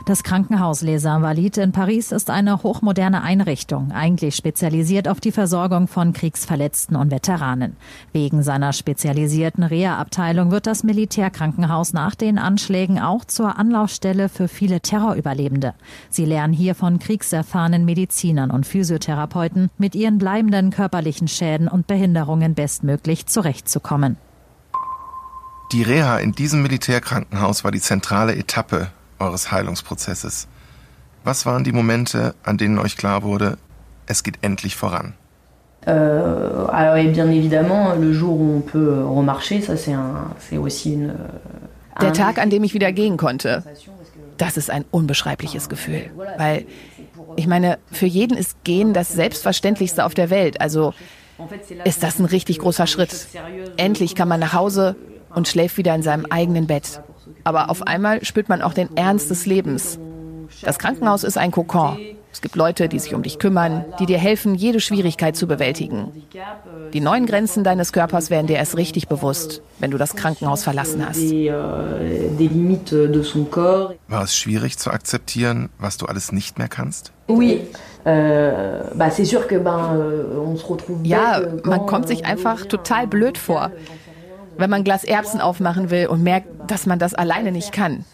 Das 0.10 0.24
Krankenhaus 0.24 0.82
Les 0.82 1.06
Invalides 1.06 1.64
in 1.64 1.72
Paris 1.72 2.12
ist 2.12 2.32
eine 2.32 2.64
hochmoderne 2.64 3.22
Einrichtung, 3.22 3.92
eigentlich 3.92 4.36
spezialisiert 4.36 5.08
auf 5.08 5.20
die 5.20 5.32
Versorgung 5.32 5.88
von 5.88 6.14
Kriegsverletzten 6.14 6.96
und 6.96 7.12
Veteranen. 7.12 7.76
Wegen 8.12 8.42
seiner 8.42 8.74
spezialisierten 8.74 9.64
Reha-Abteilung 9.64 10.50
wird 10.50 10.66
das 10.66 10.84
Militärkrankenhaus 10.84 11.94
nach 11.94 12.16
den 12.16 12.40
Anschlägen 12.40 12.98
auch 12.98 13.24
zur 13.24 13.60
Anlaufstelle 13.60 14.30
für 14.30 14.48
viele 14.48 14.82
Terrorüberlebende. 14.82 15.76
Sie 16.10 16.26
lernen 16.26 16.56
hier 16.56 16.74
von 16.74 16.98
kriegserfahrenen 16.98 17.86
Medizinern 17.86 18.50
und 18.50 18.66
Physiotherapeuten 18.66 19.70
mit 19.78 19.94
ihren 19.94 20.18
bleibenden 20.18 20.72
körperlichen 20.72 21.28
Schäden 21.28 21.68
und 21.68 21.86
Behinderungen 21.86 22.56
bestmöglich 22.56 23.28
zurechtzukommen. 23.28 24.18
Die 25.72 25.84
Reha 25.84 26.18
in 26.18 26.32
diesem 26.32 26.64
Militärkrankenhaus 26.64 27.64
war 27.64 27.70
die 27.70 27.80
zentrale 27.80 28.36
Etappe 28.36 28.90
eures 29.20 29.52
Heilungsprozesses. 29.52 30.48
Was 31.24 31.46
waren 31.46 31.64
die 31.64 31.72
Momente, 31.72 32.34
an 32.44 32.58
denen 32.58 32.80
euch 32.80 32.96
klar 32.98 33.24
wurde, 33.24 33.58
es 34.08 34.24
geht 34.24 34.40
endlich 34.42 34.76
voran? 34.76 35.14
Euh, 35.88 36.68
alors, 36.68 36.98
et 36.98 37.08
bien 37.08 37.30
évidemment, 37.32 37.96
le 37.96 38.14
jour 38.14 38.38
où 38.40 38.58
on 38.58 38.62
peut 38.62 39.04
remarcher, 39.04 39.62
ça 39.62 39.78
c'est 39.78 39.94
un, 39.94 40.32
c'est 40.38 40.58
aussi 40.58 40.94
une. 40.94 41.10
Euh, 41.10 42.02
Der 42.02 42.14
Tag, 42.14 42.38
an 42.38 42.50
dem 42.50 42.64
ich 42.64 42.74
wieder 42.74 42.92
gehen 42.92 43.18
konnte, 43.18 43.64
das 44.38 44.58
ist 44.58 44.70
ein 44.70 44.86
unbeschreibliches 44.92 45.68
Gefühl, 45.68 46.12
weil 46.38 46.66
ich 47.36 47.48
meine, 47.48 47.78
für 47.92 48.06
jeden 48.06 48.38
ist 48.38 48.64
Gehen 48.64 48.94
das 48.94 49.10
Selbstverständlichste 49.10 50.06
auf 50.06 50.14
der 50.14 50.30
Welt. 50.30 50.62
Also 50.62 50.94
ist 51.86 52.04
das 52.04 52.20
ein 52.20 52.26
richtig 52.26 52.60
großer 52.60 52.88
Schritt. 52.88 53.28
Endlich 53.78 54.16
kann 54.16 54.28
man 54.28 54.40
nach 54.40 54.54
Hause 54.54 54.96
und 55.34 55.48
schläft 55.48 55.78
wieder 55.78 55.94
in 55.96 56.04
seinem 56.04 56.26
eigenen 56.30 56.68
Bett. 56.68 57.02
Aber 57.44 57.70
auf 57.70 57.86
einmal 57.88 58.24
spürt 58.26 58.50
man 58.50 58.62
auch 58.62 58.74
den 58.74 58.96
Ernst 58.96 59.30
des 59.30 59.46
Lebens. 59.46 60.00
Das 60.62 60.80
Krankenhaus 60.80 61.24
ist 61.24 61.38
ein 61.38 61.52
Kokon. 61.52 61.98
Es 62.32 62.42
gibt 62.42 62.56
Leute, 62.56 62.88
die 62.88 63.00
sich 63.00 63.16
um 63.16 63.24
dich 63.24 63.40
kümmern, 63.40 63.86
die 64.00 64.06
dir 64.06 64.20
helfen, 64.20 64.54
jede 64.54 64.80
Schwierigkeit 64.80 65.36
zu 65.36 65.48
bewältigen. 65.48 66.12
Die 66.94 67.02
neuen 67.02 67.26
Grenzen 67.26 67.64
deines 67.64 67.92
Körpers 67.92 68.30
werden 68.30 68.46
dir 68.46 68.58
erst 68.58 68.78
richtig 68.78 69.08
bewusst, 69.08 69.64
wenn 69.80 69.90
du 69.90 69.98
das 69.98 70.16
Krankenhaus 70.16 70.64
verlassen 70.64 71.04
hast. 71.06 71.20
War 74.08 74.24
es 74.24 74.36
schwierig 74.36 74.78
zu 74.78 74.92
akzeptieren, 74.92 75.70
was 75.80 75.98
du 75.98 76.06
alles 76.06 76.32
nicht 76.32 76.60
mehr 76.60 76.68
kannst? 76.68 77.12
Euh, 78.06 78.84
ja, 81.04 81.42
man 81.64 81.86
kommt 81.86 82.08
sich 82.08 82.26
einfach 82.26 82.66
total 82.66 83.08
blöd 83.08 83.38
vor 83.38 83.72
wenn 84.60 84.70
man 84.70 84.82
ein 84.82 84.84
Glas 84.84 85.04
Erbsen 85.04 85.42
aufmachen 85.42 85.90
will 85.90 86.08
und 86.08 86.22
merkt, 86.24 86.48
dass 86.70 86.86
man 86.86 87.00
das 87.00 87.14
alleine 87.14 87.52
nicht 87.52 87.72
kann. 87.72 88.06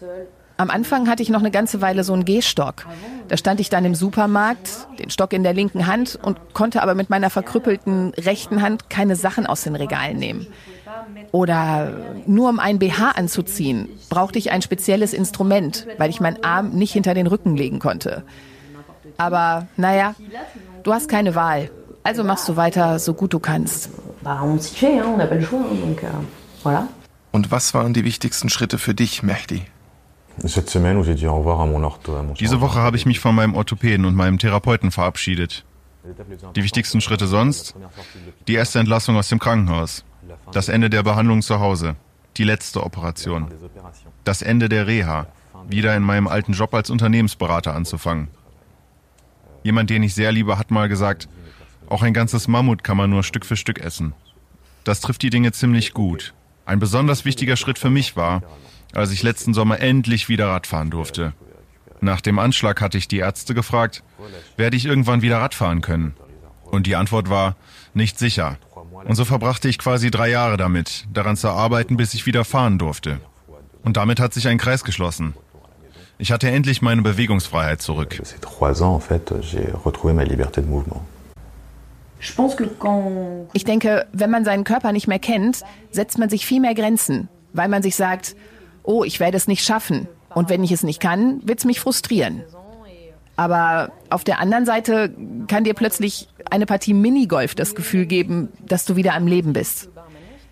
Am 0.58 0.70
Anfang 0.70 1.08
hatte 1.08 1.22
ich 1.22 1.28
noch 1.28 1.40
eine 1.40 1.50
ganze 1.50 1.82
Weile 1.82 2.02
so 2.02 2.14
einen 2.14 2.24
Gehstock. 2.24 2.86
Da 3.28 3.36
stand 3.36 3.60
ich 3.60 3.68
dann 3.68 3.84
im 3.84 3.94
Supermarkt, 3.94 4.88
den 4.98 5.10
Stock 5.10 5.34
in 5.34 5.42
der 5.42 5.52
linken 5.52 5.86
Hand 5.86 6.18
und 6.22 6.38
konnte 6.54 6.82
aber 6.82 6.94
mit 6.94 7.10
meiner 7.10 7.28
verkrüppelten 7.28 8.14
rechten 8.14 8.62
Hand 8.62 8.88
keine 8.88 9.16
Sachen 9.16 9.46
aus 9.46 9.62
den 9.62 9.76
Regalen 9.76 10.16
nehmen. 10.16 10.46
Oder 11.30 11.92
nur 12.26 12.48
um 12.48 12.58
einen 12.58 12.78
BH 12.78 13.10
anzuziehen, 13.10 13.90
brauchte 14.08 14.38
ich 14.38 14.50
ein 14.50 14.62
spezielles 14.62 15.12
Instrument, 15.12 15.86
weil 15.98 16.08
ich 16.08 16.20
meinen 16.20 16.42
Arm 16.42 16.70
nicht 16.70 16.92
hinter 16.92 17.12
den 17.12 17.26
Rücken 17.26 17.54
legen 17.54 17.78
konnte. 17.78 18.22
Aber 19.18 19.66
naja, 19.76 20.14
du 20.84 20.94
hast 20.94 21.08
keine 21.08 21.34
Wahl. 21.34 21.70
Also 22.02 22.24
machst 22.24 22.48
du 22.48 22.56
weiter, 22.56 22.98
so 22.98 23.12
gut 23.12 23.34
du 23.34 23.40
kannst. 23.40 23.90
Und 27.32 27.50
was 27.50 27.74
waren 27.74 27.92
die 27.92 28.04
wichtigsten 28.04 28.48
Schritte 28.48 28.78
für 28.78 28.94
dich, 28.94 29.22
Mehdi? 29.22 29.62
Diese 30.42 30.60
Woche 32.60 32.78
habe 32.78 32.96
ich 32.96 33.06
mich 33.06 33.20
von 33.20 33.34
meinem 33.34 33.54
Orthopäden 33.54 34.04
und 34.04 34.14
meinem 34.14 34.38
Therapeuten 34.38 34.90
verabschiedet. 34.90 35.64
Die 36.54 36.62
wichtigsten 36.62 37.00
Schritte 37.00 37.26
sonst? 37.26 37.74
Die 38.46 38.54
erste 38.54 38.78
Entlassung 38.78 39.16
aus 39.16 39.28
dem 39.28 39.38
Krankenhaus. 39.38 40.04
Das 40.52 40.68
Ende 40.68 40.90
der 40.90 41.02
Behandlung 41.02 41.42
zu 41.42 41.60
Hause. 41.60 41.96
Die 42.36 42.44
letzte 42.44 42.82
Operation. 42.82 43.48
Das 44.24 44.42
Ende 44.42 44.68
der 44.68 44.86
Reha. 44.86 45.26
Wieder 45.68 45.96
in 45.96 46.02
meinem 46.02 46.28
alten 46.28 46.52
Job 46.52 46.74
als 46.74 46.90
Unternehmensberater 46.90 47.74
anzufangen. 47.74 48.28
Jemand, 49.62 49.90
den 49.90 50.02
ich 50.02 50.14
sehr 50.14 50.32
liebe, 50.32 50.58
hat 50.58 50.70
mal 50.70 50.88
gesagt, 50.88 51.28
auch 51.88 52.02
ein 52.02 52.14
ganzes 52.14 52.46
Mammut 52.46 52.84
kann 52.84 52.96
man 52.96 53.10
nur 53.10 53.24
Stück 53.24 53.44
für 53.44 53.56
Stück 53.56 53.80
essen. 53.80 54.12
Das 54.84 55.00
trifft 55.00 55.22
die 55.22 55.30
Dinge 55.30 55.52
ziemlich 55.52 55.92
gut. 55.92 56.34
Ein 56.66 56.80
besonders 56.80 57.24
wichtiger 57.24 57.56
Schritt 57.56 57.78
für 57.78 57.90
mich 57.90 58.16
war, 58.16 58.42
als 58.92 59.12
ich 59.12 59.22
letzten 59.22 59.54
Sommer 59.54 59.80
endlich 59.80 60.28
wieder 60.28 60.48
Radfahren 60.48 60.90
durfte. 60.90 61.32
Nach 62.00 62.20
dem 62.20 62.38
Anschlag 62.38 62.80
hatte 62.80 62.98
ich 62.98 63.08
die 63.08 63.18
Ärzte 63.18 63.54
gefragt, 63.54 64.02
werde 64.56 64.76
ich 64.76 64.84
irgendwann 64.84 65.22
wieder 65.22 65.38
Radfahren 65.38 65.80
können? 65.80 66.14
Und 66.64 66.86
die 66.86 66.96
Antwort 66.96 67.30
war, 67.30 67.56
nicht 67.94 68.18
sicher. 68.18 68.58
Und 69.04 69.14
so 69.14 69.24
verbrachte 69.24 69.68
ich 69.68 69.78
quasi 69.78 70.10
drei 70.10 70.28
Jahre 70.28 70.56
damit, 70.56 71.06
daran 71.12 71.36
zu 71.36 71.48
arbeiten, 71.48 71.96
bis 71.96 72.14
ich 72.14 72.26
wieder 72.26 72.44
fahren 72.44 72.78
durfte. 72.78 73.20
Und 73.84 73.96
damit 73.96 74.18
hat 74.18 74.34
sich 74.34 74.48
ein 74.48 74.58
Kreis 74.58 74.82
geschlossen. 74.82 75.34
Ich 76.18 76.32
hatte 76.32 76.50
endlich 76.50 76.82
meine 76.82 77.02
Bewegungsfreiheit 77.02 77.80
zurück. 77.80 78.20
Ich 83.52 83.64
denke, 83.64 84.06
wenn 84.12 84.30
man 84.30 84.44
seinen 84.44 84.64
Körper 84.64 84.92
nicht 84.92 85.08
mehr 85.08 85.18
kennt, 85.18 85.62
setzt 85.90 86.18
man 86.18 86.28
sich 86.28 86.46
viel 86.46 86.60
mehr 86.60 86.74
Grenzen, 86.74 87.28
weil 87.52 87.68
man 87.68 87.82
sich 87.82 87.96
sagt, 87.96 88.36
oh, 88.82 89.04
ich 89.04 89.20
werde 89.20 89.36
es 89.36 89.48
nicht 89.48 89.64
schaffen. 89.64 90.08
Und 90.34 90.48
wenn 90.48 90.62
ich 90.64 90.72
es 90.72 90.82
nicht 90.82 91.00
kann, 91.00 91.40
wird 91.46 91.60
es 91.60 91.64
mich 91.64 91.80
frustrieren. 91.80 92.42
Aber 93.36 93.92
auf 94.10 94.24
der 94.24 94.40
anderen 94.40 94.64
Seite 94.64 95.14
kann 95.46 95.64
dir 95.64 95.74
plötzlich 95.74 96.28
eine 96.50 96.66
Partie 96.66 96.94
Minigolf 96.94 97.54
das 97.54 97.74
Gefühl 97.74 98.06
geben, 98.06 98.48
dass 98.66 98.84
du 98.86 98.96
wieder 98.96 99.14
am 99.14 99.26
Leben 99.26 99.52
bist. 99.52 99.90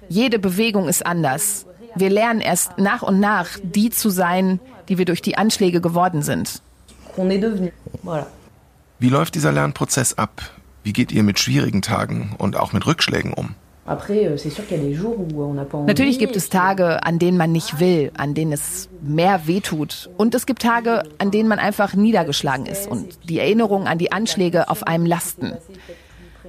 Jede 0.08 0.38
Bewegung 0.38 0.88
ist 0.88 1.04
anders. 1.04 1.66
Wir 1.96 2.10
lernen 2.10 2.40
erst 2.40 2.78
nach 2.78 3.02
und 3.02 3.20
nach, 3.20 3.48
die 3.62 3.90
zu 3.90 4.10
sein, 4.10 4.60
die 4.88 4.98
wir 4.98 5.04
durch 5.04 5.22
die 5.22 5.38
Anschläge 5.38 5.80
geworden 5.80 6.22
sind. 6.22 6.60
Wie 8.98 9.08
läuft 9.08 9.34
dieser 9.34 9.52
Lernprozess 9.52 10.14
ab? 10.18 10.42
Wie 10.84 10.92
geht 10.92 11.12
ihr 11.12 11.22
mit 11.22 11.38
schwierigen 11.38 11.82
Tagen 11.82 12.34
und 12.38 12.56
auch 12.56 12.72
mit 12.72 12.86
Rückschlägen 12.86 13.32
um? 13.32 13.54
Euh, 13.86 13.96
Natürlich 15.86 16.18
gibt 16.18 16.36
es 16.36 16.48
Tage, 16.48 17.04
an 17.04 17.18
denen 17.18 17.36
man 17.36 17.52
nicht 17.52 17.80
will, 17.80 18.12
an 18.16 18.34
denen 18.34 18.52
es 18.52 18.88
mehr 19.02 19.46
wehtut. 19.46 20.10
Und 20.16 20.34
es 20.34 20.46
gibt 20.46 20.62
Tage, 20.62 21.02
an 21.18 21.30
denen 21.30 21.48
man 21.48 21.58
einfach 21.58 21.94
niedergeschlagen 21.94 22.66
ist 22.66 22.86
und 22.86 23.18
die 23.28 23.38
Erinnerungen 23.38 23.86
an 23.86 23.98
die 23.98 24.12
Anschläge 24.12 24.68
auf 24.68 24.86
einem 24.86 25.04
lasten. 25.04 25.52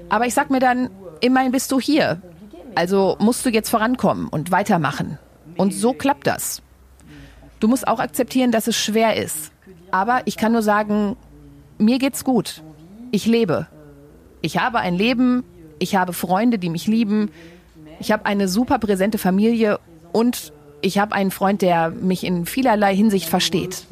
Aber 0.09 0.27
ich 0.27 0.33
sag 0.33 0.49
mir 0.49 0.59
dann, 0.59 0.89
immerhin 1.21 1.51
bist 1.51 1.71
du 1.71 1.79
hier. 1.79 2.21
Also 2.75 3.15
musst 3.19 3.45
du 3.45 3.49
jetzt 3.49 3.69
vorankommen 3.69 4.27
und 4.27 4.51
weitermachen. 4.51 5.17
Und 5.57 5.73
so 5.73 5.93
klappt 5.93 6.27
das. 6.27 6.61
Du 7.61 7.67
musst 7.69 7.87
auch 7.87 7.99
akzeptieren, 7.99 8.51
dass 8.51 8.67
es 8.67 8.75
schwer 8.75 9.15
ist. 9.15 9.51
Aber 9.91 10.21
ich 10.25 10.35
kann 10.37 10.51
nur 10.51 10.61
sagen, 10.61 11.15
mir 11.77 11.99
geht's 11.99 12.23
gut. 12.23 12.63
Ich 13.11 13.25
lebe. 13.25 13.67
Ich 14.45 14.59
habe 14.59 14.77
ein 14.77 14.93
Leben, 14.93 15.43
ich 15.79 15.95
habe 15.95 16.13
Freunde, 16.13 16.59
die 16.59 16.69
mich 16.69 16.85
lieben, 16.85 17.31
ich 17.99 18.11
habe 18.11 18.27
eine 18.27 18.47
super 18.47 18.77
präsente 18.77 19.17
Familie 19.17 19.79
und 20.11 20.53
ich 20.81 20.99
habe 20.99 21.15
einen 21.15 21.31
Freund, 21.31 21.63
der 21.63 21.89
mich 21.89 22.23
in 22.23 22.45
vielerlei 22.45 22.95
Hinsicht 22.95 23.27
versteht. 23.27 23.87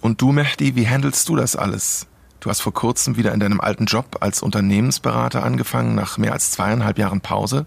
Und 0.00 0.20
du, 0.20 0.32
Mehdi, 0.32 0.74
wie 0.74 0.88
handelst 0.88 1.28
du 1.28 1.36
das 1.36 1.54
alles? 1.54 2.08
Du 2.40 2.50
hast 2.50 2.62
vor 2.62 2.74
kurzem 2.74 3.16
wieder 3.16 3.32
in 3.32 3.38
deinem 3.38 3.60
alten 3.60 3.84
Job 3.84 4.16
als 4.18 4.42
Unternehmensberater 4.42 5.44
angefangen, 5.44 5.94
nach 5.94 6.18
mehr 6.18 6.32
als 6.32 6.50
zweieinhalb 6.50 6.98
Jahren 6.98 7.20
Pause. 7.20 7.64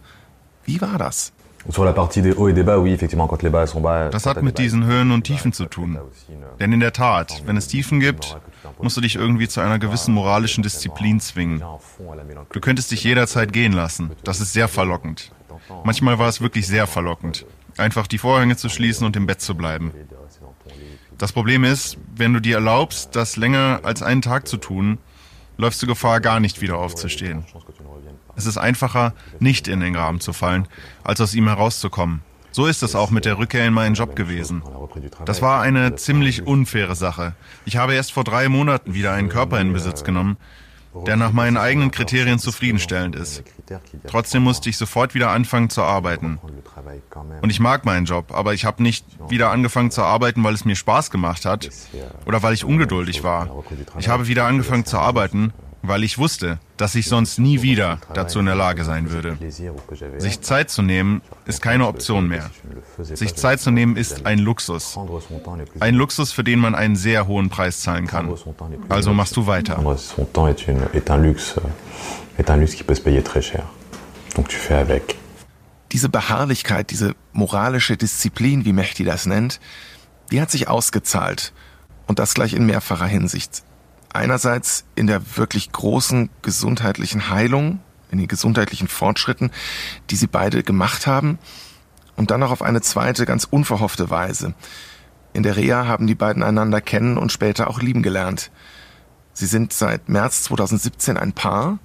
Wie 0.65 0.81
war 0.81 0.97
das? 0.97 1.31
Das 4.11 4.25
hat 4.25 4.41
mit 4.41 4.57
diesen 4.57 4.85
Höhen 4.85 5.11
und 5.11 5.23
Tiefen 5.23 5.53
zu 5.53 5.65
tun. 5.65 5.97
Denn 6.59 6.73
in 6.73 6.79
der 6.79 6.93
Tat, 6.93 7.43
wenn 7.45 7.57
es 7.57 7.67
Tiefen 7.67 7.99
gibt, 7.99 8.37
musst 8.81 8.97
du 8.97 9.01
dich 9.01 9.15
irgendwie 9.15 9.47
zu 9.47 9.61
einer 9.61 9.79
gewissen 9.79 10.13
moralischen 10.13 10.63
Disziplin 10.63 11.19
zwingen. 11.19 11.63
Du 12.51 12.59
könntest 12.59 12.91
dich 12.91 13.03
jederzeit 13.03 13.53
gehen 13.53 13.73
lassen. 13.73 14.11
Das 14.23 14.41
ist 14.41 14.53
sehr 14.53 14.67
verlockend. 14.67 15.31
Manchmal 15.83 16.19
war 16.19 16.29
es 16.29 16.41
wirklich 16.41 16.67
sehr 16.67 16.87
verlockend, 16.87 17.45
einfach 17.77 18.07
die 18.07 18.17
Vorhänge 18.17 18.55
zu 18.57 18.69
schließen 18.69 19.05
und 19.05 19.15
im 19.15 19.25
Bett 19.25 19.41
zu 19.41 19.55
bleiben. 19.55 19.91
Das 21.17 21.33
Problem 21.33 21.63
ist, 21.63 21.97
wenn 22.15 22.33
du 22.33 22.39
dir 22.39 22.55
erlaubst, 22.55 23.15
das 23.15 23.35
länger 23.35 23.81
als 23.83 24.01
einen 24.01 24.21
Tag 24.21 24.47
zu 24.47 24.57
tun, 24.57 24.99
läufst 25.57 25.81
du 25.81 25.87
Gefahr, 25.87 26.21
gar 26.21 26.39
nicht 26.39 26.61
wieder 26.61 26.77
aufzustehen. 26.77 27.45
Es 28.35 28.45
ist 28.45 28.57
einfacher, 28.57 29.13
nicht 29.39 29.67
in 29.67 29.81
den 29.81 29.93
Graben 29.93 30.21
zu 30.21 30.31
fallen, 30.31 30.67
als 31.03 31.19
aus 31.19 31.33
ihm 31.33 31.47
herauszukommen. 31.47 32.21
So 32.51 32.65
ist 32.65 32.83
es 32.83 32.95
auch 32.95 33.11
mit 33.11 33.25
der 33.25 33.37
Rückkehr 33.37 33.65
in 33.65 33.73
meinen 33.73 33.95
Job 33.95 34.15
gewesen. 34.15 34.63
Das 35.25 35.41
war 35.41 35.61
eine 35.61 35.95
ziemlich 35.95 36.45
unfaire 36.45 36.95
Sache. 36.95 37.35
Ich 37.65 37.77
habe 37.77 37.93
erst 37.93 38.11
vor 38.11 38.23
drei 38.23 38.49
Monaten 38.49 38.93
wieder 38.93 39.13
einen 39.13 39.29
Körper 39.29 39.59
in 39.59 39.73
Besitz 39.73 40.03
genommen, 40.03 40.37
der 41.05 41.15
nach 41.15 41.31
meinen 41.31 41.57
eigenen 41.57 41.91
Kriterien 41.91 42.39
zufriedenstellend 42.39 43.15
ist. 43.15 43.43
Trotzdem 44.07 44.43
musste 44.43 44.69
ich 44.69 44.77
sofort 44.77 45.13
wieder 45.13 45.29
anfangen 45.29 45.69
zu 45.69 45.83
arbeiten. 45.83 46.39
Und 47.41 47.49
ich 47.49 47.59
mag 47.59 47.85
meinen 47.85 48.05
Job, 48.05 48.31
aber 48.33 48.53
ich 48.53 48.65
habe 48.65 48.81
nicht 48.81 49.05
wieder 49.29 49.51
angefangen 49.51 49.91
zu 49.91 50.01
arbeiten, 50.01 50.43
weil 50.43 50.55
es 50.55 50.65
mir 50.65 50.75
Spaß 50.75 51.11
gemacht 51.11 51.45
hat 51.45 51.69
oder 52.25 52.41
weil 52.41 52.53
ich 52.53 52.65
ungeduldig 52.65 53.23
war. 53.23 53.63
Ich 53.99 54.09
habe 54.09 54.27
wieder 54.27 54.45
angefangen 54.45 54.85
zu 54.85 54.97
arbeiten, 54.97 55.53
weil 55.81 56.03
ich 56.03 56.17
wusste, 56.17 56.59
dass 56.77 56.95
ich 56.95 57.07
sonst 57.07 57.39
nie 57.39 57.61
wieder 57.61 57.99
dazu 58.13 58.39
in 58.39 58.45
der 58.45 58.55
Lage 58.55 58.83
sein 58.83 59.11
würde. 59.11 59.37
Sich 60.17 60.41
Zeit 60.41 60.69
zu 60.69 60.81
nehmen 60.81 61.21
ist 61.45 61.61
keine 61.61 61.87
Option 61.87 62.27
mehr. 62.27 62.49
Sich 63.01 63.35
Zeit 63.35 63.59
zu 63.59 63.71
nehmen 63.71 63.95
ist 63.95 64.25
ein 64.25 64.39
Luxus. 64.39 64.97
Ein 65.79 65.95
Luxus, 65.95 66.31
für 66.31 66.43
den 66.43 66.59
man 66.59 66.75
einen 66.75 66.95
sehr 66.95 67.27
hohen 67.27 67.49
Preis 67.49 67.81
zahlen 67.81 68.07
kann. 68.07 68.33
Also 68.89 69.13
machst 69.13 69.35
du 69.37 69.47
weiter. 69.47 69.77
Diese 75.91 76.09
Beharrlichkeit, 76.09 76.91
diese 76.91 77.15
moralische 77.33 77.97
Disziplin, 77.97 78.63
wie 78.65 78.73
Mehdi 78.73 79.03
das 79.03 79.25
nennt, 79.25 79.59
die 80.31 80.39
hat 80.39 80.51
sich 80.51 80.67
ausgezahlt. 80.67 81.53
Und 82.05 82.19
das 82.19 82.33
gleich 82.33 82.53
in 82.53 82.65
mehrfacher 82.65 83.07
Hinsicht 83.07 83.63
einerseits 84.13 84.85
in 84.95 85.07
der 85.07 85.37
wirklich 85.37 85.71
großen 85.71 86.29
gesundheitlichen 86.41 87.29
Heilung, 87.29 87.79
in 88.11 88.17
den 88.17 88.27
gesundheitlichen 88.27 88.87
Fortschritten, 88.87 89.51
die 90.09 90.15
sie 90.15 90.27
beide 90.27 90.63
gemacht 90.63 91.07
haben, 91.07 91.39
und 92.15 92.31
dann 92.31 92.41
noch 92.41 92.51
auf 92.51 92.61
eine 92.61 92.81
zweite, 92.81 93.25
ganz 93.25 93.45
unverhoffte 93.45 94.09
Weise. 94.09 94.53
In 95.31 95.43
der 95.43 95.55
Reha 95.55 95.85
haben 95.85 96.07
die 96.07 96.15
beiden 96.15 96.43
einander 96.43 96.81
kennen 96.81 97.17
und 97.17 97.31
später 97.31 97.69
auch 97.69 97.81
lieben 97.81 98.03
gelernt. 98.03 98.51
Sie 99.33 99.45
sind 99.45 99.71
seit 99.71 100.09
März 100.09 100.43
2017 100.43 101.15
ein 101.15 101.31
Paar. 101.31 101.79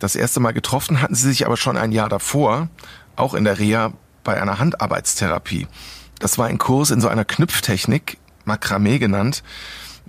Das 0.00 0.16
erste 0.16 0.40
Mal 0.40 0.52
getroffen 0.52 1.00
hatten 1.00 1.14
sie 1.14 1.28
sich 1.28 1.46
aber 1.46 1.56
schon 1.56 1.78
ein 1.78 1.92
Jahr 1.92 2.08
davor, 2.08 2.68
auch 3.16 3.32
in 3.32 3.44
der 3.44 3.58
Reha 3.58 3.92
bei 4.22 4.40
einer 4.40 4.58
Handarbeitstherapie. 4.58 5.66
Das 6.18 6.36
war 6.36 6.48
ein 6.48 6.58
Kurs 6.58 6.90
in 6.90 7.00
so 7.00 7.08
einer 7.08 7.24
Knüpftechnik, 7.24 8.18
Makramee 8.44 8.98
genannt, 8.98 9.42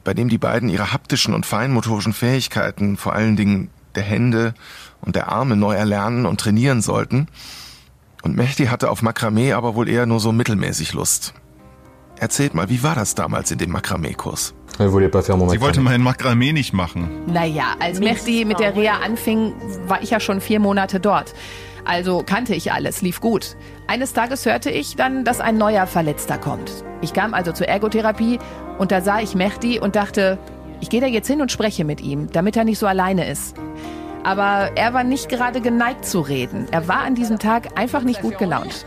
bei 0.03 0.13
dem 0.13 0.29
die 0.29 0.37
beiden 0.37 0.69
ihre 0.69 0.93
haptischen 0.93 1.33
und 1.33 1.45
feinmotorischen 1.45 2.13
Fähigkeiten, 2.13 2.97
vor 2.97 3.13
allen 3.13 3.35
Dingen 3.35 3.69
der 3.95 4.03
Hände 4.03 4.53
und 5.01 5.15
der 5.15 5.29
Arme 5.29 5.55
neu 5.55 5.73
erlernen 5.73 6.25
und 6.25 6.39
trainieren 6.39 6.81
sollten. 6.81 7.27
Und 8.21 8.35
Mehdi 8.35 8.65
hatte 8.65 8.89
auf 8.89 9.01
Makramee 9.01 9.53
aber 9.53 9.75
wohl 9.75 9.89
eher 9.89 10.05
nur 10.05 10.19
so 10.19 10.31
mittelmäßig 10.31 10.93
Lust. 10.93 11.33
Erzählt 12.17 12.53
mal, 12.53 12.69
wie 12.69 12.83
war 12.83 12.95
das 12.95 13.15
damals 13.15 13.49
in 13.49 13.59
dem 13.59 13.71
Makramee-Kurs? 13.71 14.53
Sie 14.77 15.61
wollte 15.61 15.81
meinen 15.81 16.03
Makramee 16.03 16.51
nicht 16.53 16.73
machen. 16.73 17.09
Naja, 17.27 17.75
als 17.79 17.99
Mehdi 17.99 18.45
mit 18.45 18.59
der 18.59 18.75
Reha 18.75 18.99
anfing, 18.99 19.53
war 19.87 20.01
ich 20.01 20.09
ja 20.09 20.19
schon 20.19 20.41
vier 20.41 20.59
Monate 20.59 20.99
dort. 20.99 21.33
Also 21.89 22.21
kannte 22.23 22.53
ich 22.53 22.71
alles, 22.71 23.01
lief 23.01 23.19
gut. 23.19 23.57
Eines 23.87 24.13
Tages 24.13 24.45
hörte 24.45 24.69
ich 24.69 24.95
dann, 24.95 25.25
dass 25.25 25.41
ein 25.41 25.57
neuer 25.57 25.87
Verletzter 25.87 26.37
kommt. 26.37 26.71
Ich 27.01 27.13
kam 27.13 27.33
also 27.33 27.51
zur 27.51 27.67
Ergotherapie 27.67 28.37
und 28.77 28.91
da 28.91 29.01
sah 29.01 29.21
ich 29.21 29.33
Mehdi 29.33 29.79
und 29.79 29.95
dachte, 29.95 30.37
ich 30.81 30.91
gehe 30.91 31.01
da 31.01 31.07
jetzt 31.07 31.25
hin 31.25 31.41
und 31.41 31.51
spreche 31.51 31.85
mit 31.85 31.99
ihm, 31.99 32.31
damit 32.31 32.55
er 32.57 32.63
nicht 32.63 32.77
so 32.77 32.85
alleine 32.85 33.27
ist. 33.27 33.55
Aber 34.23 34.69
er 34.75 34.93
war 34.93 35.03
nicht 35.03 35.29
gerade 35.29 35.61
geneigt 35.61 36.05
zu 36.05 36.19
reden. 36.19 36.67
Er 36.69 36.87
war 36.87 36.99
an 36.99 37.15
diesem 37.15 37.39
Tag 37.39 37.79
einfach 37.79 38.03
nicht 38.03 38.21
gut 38.21 38.37
gelaunt. 38.37 38.85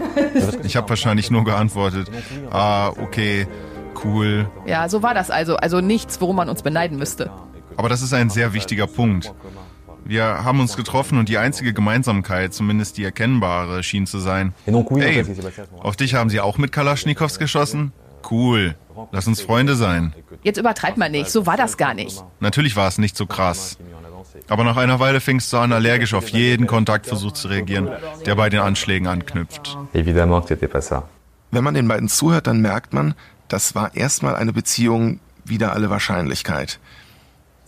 Ich 0.63 0.77
habe 0.77 0.89
wahrscheinlich 0.89 1.29
nur 1.29 1.43
geantwortet, 1.43 2.09
ah, 2.53 2.91
okay, 2.91 3.49
cool. 4.05 4.49
Ja, 4.65 4.89
so 4.89 5.03
war 5.03 5.13
das 5.13 5.29
also. 5.29 5.57
Also 5.57 5.81
nichts, 5.81 6.21
worum 6.21 6.37
man 6.37 6.49
uns 6.49 6.63
beneiden 6.63 6.99
müsste. 6.99 7.33
Aber 7.77 7.89
das 7.89 8.01
ist 8.01 8.15
ein 8.15 8.31
sehr 8.31 8.53
wichtiger 8.53 8.87
Punkt. 8.87 9.35
Wir 10.05 10.25
haben 10.45 10.61
uns 10.61 10.77
getroffen 10.77 11.19
und 11.19 11.29
die 11.29 11.39
einzige 11.39 11.73
Gemeinsamkeit, 11.73 12.53
zumindest 12.53 12.99
die 12.99 13.05
erkennbare, 13.05 13.83
schien 13.83 14.07
zu 14.07 14.19
sein. 14.19 14.55
Hey, 14.67 15.25
auf 15.81 15.97
dich 15.97 16.15
haben 16.15 16.31
sie 16.31 16.41
auch 16.41 16.59
mit 16.59 16.73
Kalaschnikows 16.73 17.39
geschossen? 17.39 17.93
Cool. 18.29 18.75
Lass 19.11 19.27
uns 19.27 19.41
Freunde 19.41 19.75
sein. 19.75 20.13
Jetzt 20.43 20.59
übertreibt 20.59 20.99
man 20.99 21.13
nicht, 21.13 21.31
so 21.31 21.47
war 21.47 21.57
das 21.57 21.77
gar 21.77 21.95
nicht. 21.95 22.23
Natürlich 22.41 22.77
war 22.77 22.89
es 22.89 22.99
nicht 22.99 23.17
so 23.17 23.27
krass. 23.27 23.79
Aber 24.49 24.65
nach 24.65 24.77
einer 24.77 25.01
Weile 25.01 25.21
fingst 25.21 25.53
du 25.53 25.59
an, 25.59 25.73
allergisch 25.73 26.15
auf 26.15 26.29
jeden 26.29 26.67
Kontaktversuch 26.67 27.33
zu 27.33 27.49
reagieren, 27.49 27.91
der 28.27 28.35
bei 28.35 28.51
den 28.51 28.61
Anschlägen 28.61 29.07
anknüpft. 29.07 29.77
Wenn 29.93 31.65
man 31.65 31.75
den 31.75 31.89
beiden 31.89 32.09
zuhört, 32.09 32.47
dann 32.47 32.61
merkt 32.61 32.93
man, 32.93 33.15
das 33.49 33.75
war 33.75 33.95
erstmal 33.95 34.37
eine 34.37 34.53
Beziehung 34.53 35.21
wider 35.45 35.73
alle 35.73 35.91
Wahrscheinlichkeit. 35.91 36.79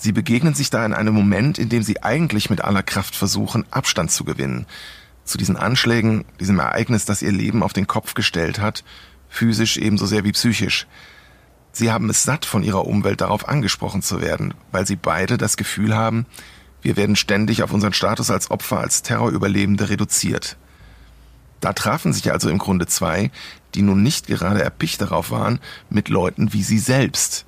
Sie 0.05 0.13
begegnen 0.13 0.53
sich 0.53 0.69
da 0.69 0.85
in 0.85 0.93
einem 0.93 1.15
Moment, 1.15 1.59
in 1.59 1.71
dem 1.71 1.83
sie 1.83 2.03
eigentlich 2.03 2.51
mit 2.51 2.61
aller 2.61 2.83
Kraft 2.83 3.17
versuchen, 3.17 3.65
Abstand 3.71 4.11
zu 4.11 4.25
gewinnen. 4.25 4.67
Zu 5.25 5.39
diesen 5.39 5.57
Anschlägen, 5.57 6.27
diesem 6.39 6.59
Ereignis, 6.59 7.07
das 7.07 7.23
ihr 7.23 7.33
Leben 7.33 7.63
auf 7.63 7.73
den 7.73 7.87
Kopf 7.87 8.13
gestellt 8.13 8.59
hat, 8.59 8.85
physisch 9.31 9.79
ebenso 9.79 10.05
sehr 10.05 10.23
wie 10.25 10.33
psychisch. 10.33 10.87
Sie 11.73 11.91
haben 11.91 12.11
es 12.11 12.23
satt, 12.23 12.45
von 12.45 12.63
ihrer 12.63 12.87
Umwelt 12.87 13.23
darauf 13.23 13.49
angesprochen 13.49 14.03
zu 14.03 14.21
werden, 14.21 14.53
weil 14.73 14.87
sie 14.87 14.97
beide 14.97 15.39
das 15.39 15.57
Gefühl 15.57 15.97
haben, 15.97 16.27
wir 16.83 16.99
werden 16.99 17.17
ständig 17.17 17.63
auf 17.63 17.73
unseren 17.73 17.95
Status 17.95 18.31
als 18.31 18.51
Opfer, 18.51 18.81
als 18.81 19.01
Terrorüberlebende 19.01 19.89
reduziert. 19.89 20.59
Da 21.61 21.73
trafen 21.73 22.13
sich 22.13 22.31
also 22.31 22.51
im 22.51 22.59
Grunde 22.59 22.87
zwei, 22.87 23.31
die 23.75 23.81
nun 23.81 24.03
nicht 24.03 24.27
gerade 24.27 24.63
erpicht 24.63 25.01
darauf 25.01 25.31
waren, 25.31 25.61
mit 25.89 26.11
Leuten 26.11 26.53
wie 26.53 26.63
sie 26.63 26.79
selbst, 26.79 27.47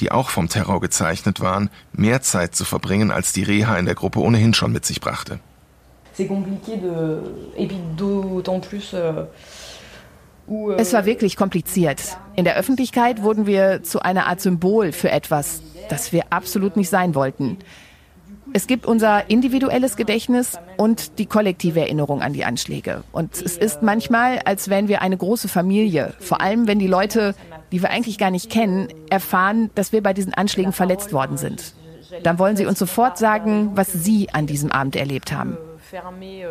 die 0.00 0.10
auch 0.10 0.30
vom 0.30 0.48
Terror 0.48 0.80
gezeichnet 0.80 1.40
waren, 1.40 1.70
mehr 1.92 2.22
Zeit 2.22 2.54
zu 2.54 2.64
verbringen, 2.64 3.10
als 3.10 3.32
die 3.32 3.42
Reha 3.42 3.76
in 3.76 3.86
der 3.86 3.94
Gruppe 3.94 4.20
ohnehin 4.20 4.54
schon 4.54 4.72
mit 4.72 4.84
sich 4.84 5.00
brachte. 5.00 5.40
Plus, 8.68 8.94
euh 8.94 9.26
es 10.78 10.92
war 10.92 11.04
wirklich 11.06 11.36
kompliziert. 11.36 12.18
In 12.34 12.44
der 12.44 12.56
Öffentlichkeit 12.56 13.22
wurden 13.22 13.46
wir 13.46 13.84
zu 13.84 14.00
einer 14.00 14.26
Art 14.26 14.40
Symbol 14.40 14.90
für 14.90 15.10
etwas, 15.10 15.62
das 15.88 16.12
wir 16.12 16.24
absolut 16.30 16.76
nicht 16.76 16.90
sein 16.90 17.14
wollten. 17.14 17.58
Es 18.52 18.66
gibt 18.66 18.86
unser 18.86 19.30
individuelles 19.30 19.96
Gedächtnis 19.96 20.58
und 20.76 21.18
die 21.18 21.26
kollektive 21.26 21.80
Erinnerung 21.80 22.20
an 22.20 22.32
die 22.32 22.44
Anschläge. 22.44 23.04
Und 23.12 23.40
es 23.40 23.56
ist 23.56 23.82
manchmal, 23.82 24.40
als 24.44 24.68
wären 24.68 24.88
wir 24.88 25.02
eine 25.02 25.16
große 25.16 25.48
Familie. 25.48 26.14
Vor 26.18 26.40
allem, 26.40 26.66
wenn 26.66 26.78
die 26.78 26.88
Leute, 26.88 27.34
die 27.70 27.80
wir 27.80 27.90
eigentlich 27.90 28.18
gar 28.18 28.30
nicht 28.30 28.50
kennen, 28.50 28.88
erfahren, 29.08 29.70
dass 29.74 29.92
wir 29.92 30.02
bei 30.02 30.12
diesen 30.12 30.34
Anschlägen 30.34 30.72
verletzt 30.72 31.12
worden 31.12 31.36
sind. 31.36 31.74
Dann 32.24 32.38
wollen 32.38 32.56
sie 32.56 32.66
uns 32.66 32.78
sofort 32.78 33.18
sagen, 33.18 33.70
was 33.74 33.92
sie 33.92 34.30
an 34.30 34.46
diesem 34.46 34.72
Abend 34.72 34.96
erlebt 34.96 35.32
haben. 35.32 35.56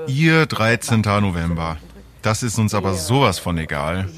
Ihr 0.07 0.45
13. 0.45 1.01
November. 1.01 1.77
Das 2.21 2.43
ist 2.43 2.59
uns 2.59 2.73
aber 2.73 2.93
sowas 2.95 3.39
von 3.39 3.57
egal. 3.57 4.09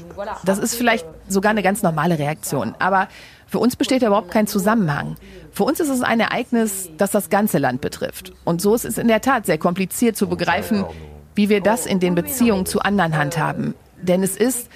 Das 0.44 0.58
ist 0.58 0.74
vielleicht 0.74 1.06
sogar 1.28 1.50
eine 1.50 1.62
ganz 1.62 1.82
normale 1.82 2.18
Reaktion. 2.18 2.74
Aber 2.78 3.08
für 3.52 3.58
uns 3.58 3.76
besteht 3.76 4.00
da 4.00 4.06
überhaupt 4.06 4.30
kein 4.30 4.46
Zusammenhang. 4.46 5.16
Für 5.50 5.64
uns 5.64 5.78
ist 5.78 5.90
es 5.90 6.00
ein 6.00 6.20
Ereignis, 6.20 6.88
das 6.96 7.10
das 7.10 7.28
ganze 7.28 7.58
Land 7.58 7.82
betrifft. 7.82 8.32
Und 8.44 8.62
so 8.62 8.74
ist 8.74 8.86
es 8.86 8.96
in 8.96 9.08
der 9.08 9.20
Tat 9.20 9.44
sehr 9.44 9.58
kompliziert 9.58 10.16
zu 10.16 10.26
begreifen, 10.26 10.86
wie 11.34 11.50
wir 11.50 11.60
das 11.60 11.84
in 11.84 12.00
den 12.00 12.14
Beziehungen 12.14 12.64
zu 12.64 12.80
anderen 12.80 13.14
handhaben. 13.14 13.74
Denn 14.00 14.22
es 14.22 14.38
ist, 14.38 14.70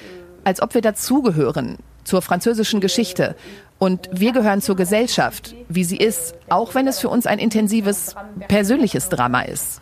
als 0.44 0.60
ob 0.60 0.74
wir 0.74 0.82
dazugehören 0.82 1.78
zur 2.04 2.20
französischen 2.20 2.82
Geschichte. 2.82 3.34
Und 3.78 4.10
wir 4.12 4.32
gehören 4.32 4.60
zur 4.60 4.76
Gesellschaft, 4.76 5.54
wie 5.70 5.84
sie 5.84 5.96
ist, 5.96 6.34
auch 6.50 6.74
wenn 6.74 6.86
es 6.86 7.00
für 7.00 7.08
uns 7.08 7.26
ein 7.26 7.38
intensives, 7.38 8.14
persönliches 8.46 9.08
Drama 9.08 9.40
ist. 9.40 9.80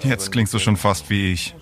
Jetzt 0.00 0.32
klingst 0.32 0.52
du 0.52 0.58
schon 0.58 0.76
fast 0.76 1.10
wie 1.10 1.32
ich. 1.32 1.54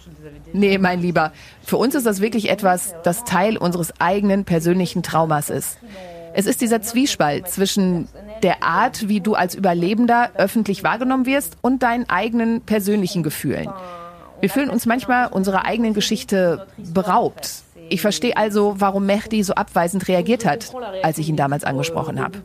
Nee, 0.55 0.79
mein 0.79 1.03
Lieber, 1.03 1.33
für 1.63 1.77
uns 1.77 1.95
ist 1.95 2.07
das 2.07 2.23
wirklich 2.23 2.49
etwas, 2.49 2.95
das 3.05 3.25
Teil 3.25 3.59
unseres 3.59 4.01
eigenen 4.01 4.47
persönlichen 4.47 5.03
Traumas 5.03 5.51
ist. 5.51 5.77
Es 6.35 6.47
ist 6.47 6.61
dieser 6.61 6.83
Zwiespalt 6.83 7.49
zwischen 7.49 8.09
der 8.43 8.63
Art, 8.63 9.09
wie 9.09 9.21
du 9.21 9.35
als 9.35 9.55
Überlebender 9.55 10.31
öffentlich 10.35 10.83
wahrgenommen 10.83 11.27
wirst 11.27 11.57
und 11.61 11.83
deinen 11.83 12.09
eigenen 12.09 12.63
persönlichen 12.63 13.23
Gefühlen. 13.23 13.69
Wir 14.41 14.51
fühlen 14.51 14.71
uns 14.71 14.87
manchmal 14.87 15.29
unserer 15.29 15.65
eigenen 15.65 15.95
Geschichte 15.95 16.67
beraubt. 16.77 17.63
Ich 17.89 18.01
verstehe 18.01 18.37
also, 18.37 18.77
warum 18.79 19.07
Mehdi 19.07 19.43
so 19.43 19.55
abweisend 19.55 20.09
reagiert 20.09 20.45
hat, 20.45 20.73
als 21.03 21.19
ich 21.19 21.29
ihn 21.29 21.37
damals 21.37 21.63
angesprochen 21.65 22.21
habe. 22.21 22.43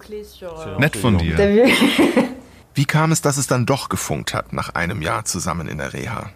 Nett 0.77 0.95
von 0.95 1.17
dir. 1.17 1.37
Wie 2.75 2.85
kam 2.85 3.11
es, 3.11 3.21
dass 3.21 3.37
es 3.37 3.47
dann 3.47 3.65
doch 3.65 3.89
gefunkt 3.89 4.35
hat 4.35 4.53
nach 4.53 4.75
einem 4.75 5.01
Jahr 5.01 5.25
zusammen 5.25 5.67
in 5.67 5.79
der 5.79 5.93
Reha? 5.93 6.29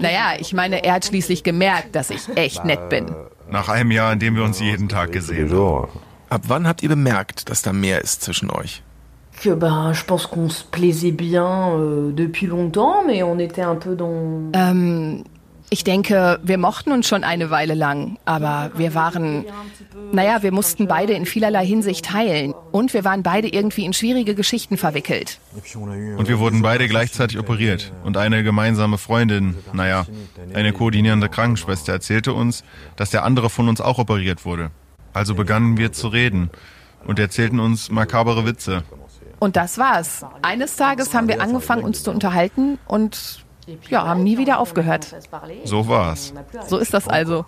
Naja, 0.00 0.32
ich 0.38 0.54
meine, 0.54 0.82
er 0.82 0.94
hat 0.94 1.04
schließlich 1.04 1.42
gemerkt, 1.42 1.94
dass 1.94 2.08
ich 2.08 2.34
echt 2.34 2.64
nett 2.64 2.88
bin. 2.88 3.14
Nach 3.50 3.68
einem 3.68 3.90
Jahr, 3.90 4.14
in 4.14 4.18
dem 4.18 4.36
wir 4.36 4.44
uns 4.44 4.58
jeden 4.58 4.88
Tag 4.88 5.12
gesehen 5.12 5.52
haben. 5.52 5.88
Ab 6.28 6.42
wann 6.48 6.66
habt 6.66 6.82
ihr 6.82 6.88
bemerkt, 6.88 7.48
dass 7.50 7.62
da 7.62 7.72
mehr 7.72 8.02
ist 8.02 8.22
zwischen 8.22 8.50
euch? 8.50 8.82
Que 9.42 9.54
ben, 9.54 9.92
je 9.92 10.02
pense 10.04 10.26
qu'on 10.28 10.48
se 10.48 10.64
plaisait 10.64 11.12
bien 11.12 11.70
euh, 11.74 12.10
depuis 12.12 12.46
longtemps, 12.46 13.04
mais 13.06 13.22
on 13.22 13.38
était 13.38 13.62
un 13.62 13.76
peu 13.76 13.94
dans. 13.94 14.50
Ähm, 14.54 15.24
Ich 15.68 15.82
denke, 15.82 16.38
wir 16.44 16.58
mochten 16.58 16.92
uns 16.92 17.08
schon 17.08 17.24
eine 17.24 17.50
Weile 17.50 17.74
lang, 17.74 18.18
aber 18.24 18.70
wir 18.76 18.94
waren, 18.94 19.44
naja, 20.12 20.42
wir 20.42 20.52
mussten 20.52 20.86
beide 20.86 21.12
in 21.14 21.26
vielerlei 21.26 21.66
Hinsicht 21.66 22.12
heilen 22.12 22.54
und 22.70 22.94
wir 22.94 23.04
waren 23.04 23.24
beide 23.24 23.48
irgendwie 23.48 23.84
in 23.84 23.92
schwierige 23.92 24.36
Geschichten 24.36 24.76
verwickelt. 24.76 25.40
Und 26.16 26.28
wir 26.28 26.38
wurden 26.38 26.62
beide 26.62 26.86
gleichzeitig 26.86 27.36
operiert 27.38 27.92
und 28.04 28.16
eine 28.16 28.44
gemeinsame 28.44 28.96
Freundin, 28.96 29.56
naja, 29.72 30.06
eine 30.54 30.72
koordinierende 30.72 31.28
Krankenschwester 31.28 31.92
erzählte 31.92 32.32
uns, 32.32 32.62
dass 32.94 33.10
der 33.10 33.24
andere 33.24 33.50
von 33.50 33.68
uns 33.68 33.80
auch 33.80 33.98
operiert 33.98 34.44
wurde. 34.44 34.70
Also 35.16 35.34
begannen 35.34 35.78
wir 35.78 35.92
zu 35.92 36.08
reden 36.08 36.50
und 37.06 37.18
erzählten 37.18 37.58
uns 37.58 37.90
makabere 37.90 38.44
Witze. 38.44 38.82
Und 39.38 39.56
das 39.56 39.78
war's. 39.78 40.26
Eines 40.42 40.76
Tages 40.76 41.14
haben 41.14 41.26
wir 41.26 41.40
angefangen, 41.40 41.84
uns 41.84 42.02
zu 42.02 42.10
unterhalten 42.10 42.78
und 42.86 43.42
ja, 43.88 44.06
haben 44.06 44.22
nie 44.22 44.36
wieder 44.36 44.58
aufgehört. 44.58 45.16
So 45.64 45.88
war's. 45.88 46.34
So 46.66 46.76
ist 46.76 46.92
das 46.92 47.08
also. 47.08 47.46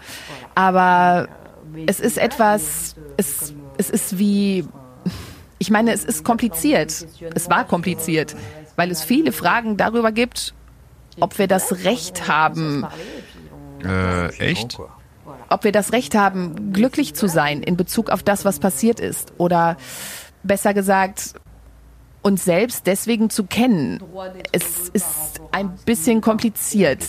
Aber 0.54 1.28
es 1.86 2.00
ist 2.00 2.16
etwas, 2.16 2.96
es, 3.18 3.52
es 3.76 3.90
ist 3.90 4.18
wie, 4.18 4.66
ich 5.58 5.68
meine, 5.68 5.92
es 5.92 6.04
ist 6.04 6.24
kompliziert. 6.24 7.06
Es 7.34 7.50
war 7.50 7.66
kompliziert, 7.66 8.34
weil 8.76 8.90
es 8.90 9.04
viele 9.04 9.30
Fragen 9.30 9.76
darüber 9.76 10.10
gibt, 10.10 10.54
ob 11.20 11.38
wir 11.38 11.48
das 11.48 11.84
Recht 11.84 12.28
haben. 12.28 12.86
Äh, 13.84 14.28
echt? 14.38 14.78
Ob 15.48 15.64
wir 15.64 15.72
das 15.72 15.92
Recht 15.92 16.14
haben, 16.14 16.72
glücklich 16.72 17.14
zu 17.14 17.28
sein 17.28 17.62
in 17.62 17.76
Bezug 17.76 18.10
auf 18.10 18.22
das, 18.22 18.44
was 18.44 18.58
passiert 18.58 19.00
ist. 19.00 19.32
Oder 19.38 19.76
besser 20.42 20.74
gesagt, 20.74 21.34
uns 22.22 22.44
selbst 22.44 22.86
deswegen 22.86 23.30
zu 23.30 23.44
kennen. 23.44 24.02
Es 24.52 24.88
ist 24.90 25.40
ein 25.52 25.74
bisschen 25.86 26.20
kompliziert. 26.20 27.02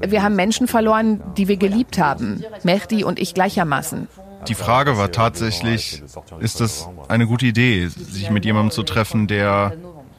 Wir 0.00 0.22
haben 0.22 0.36
Menschen 0.36 0.68
verloren, 0.68 1.22
die 1.36 1.48
wir 1.48 1.56
geliebt 1.56 1.98
haben. 1.98 2.44
Mehdi 2.62 3.04
und 3.04 3.18
ich 3.18 3.34
gleichermaßen. 3.34 4.08
Die 4.48 4.54
Frage 4.54 4.98
war 4.98 5.12
tatsächlich, 5.12 6.02
ist 6.40 6.60
es 6.60 6.88
eine 7.08 7.26
gute 7.26 7.46
Idee, 7.46 7.86
sich 7.86 8.30
mit 8.30 8.44
jemandem 8.44 8.72
zu 8.72 8.82
treffen, 8.82 9.28
der... 9.28 9.76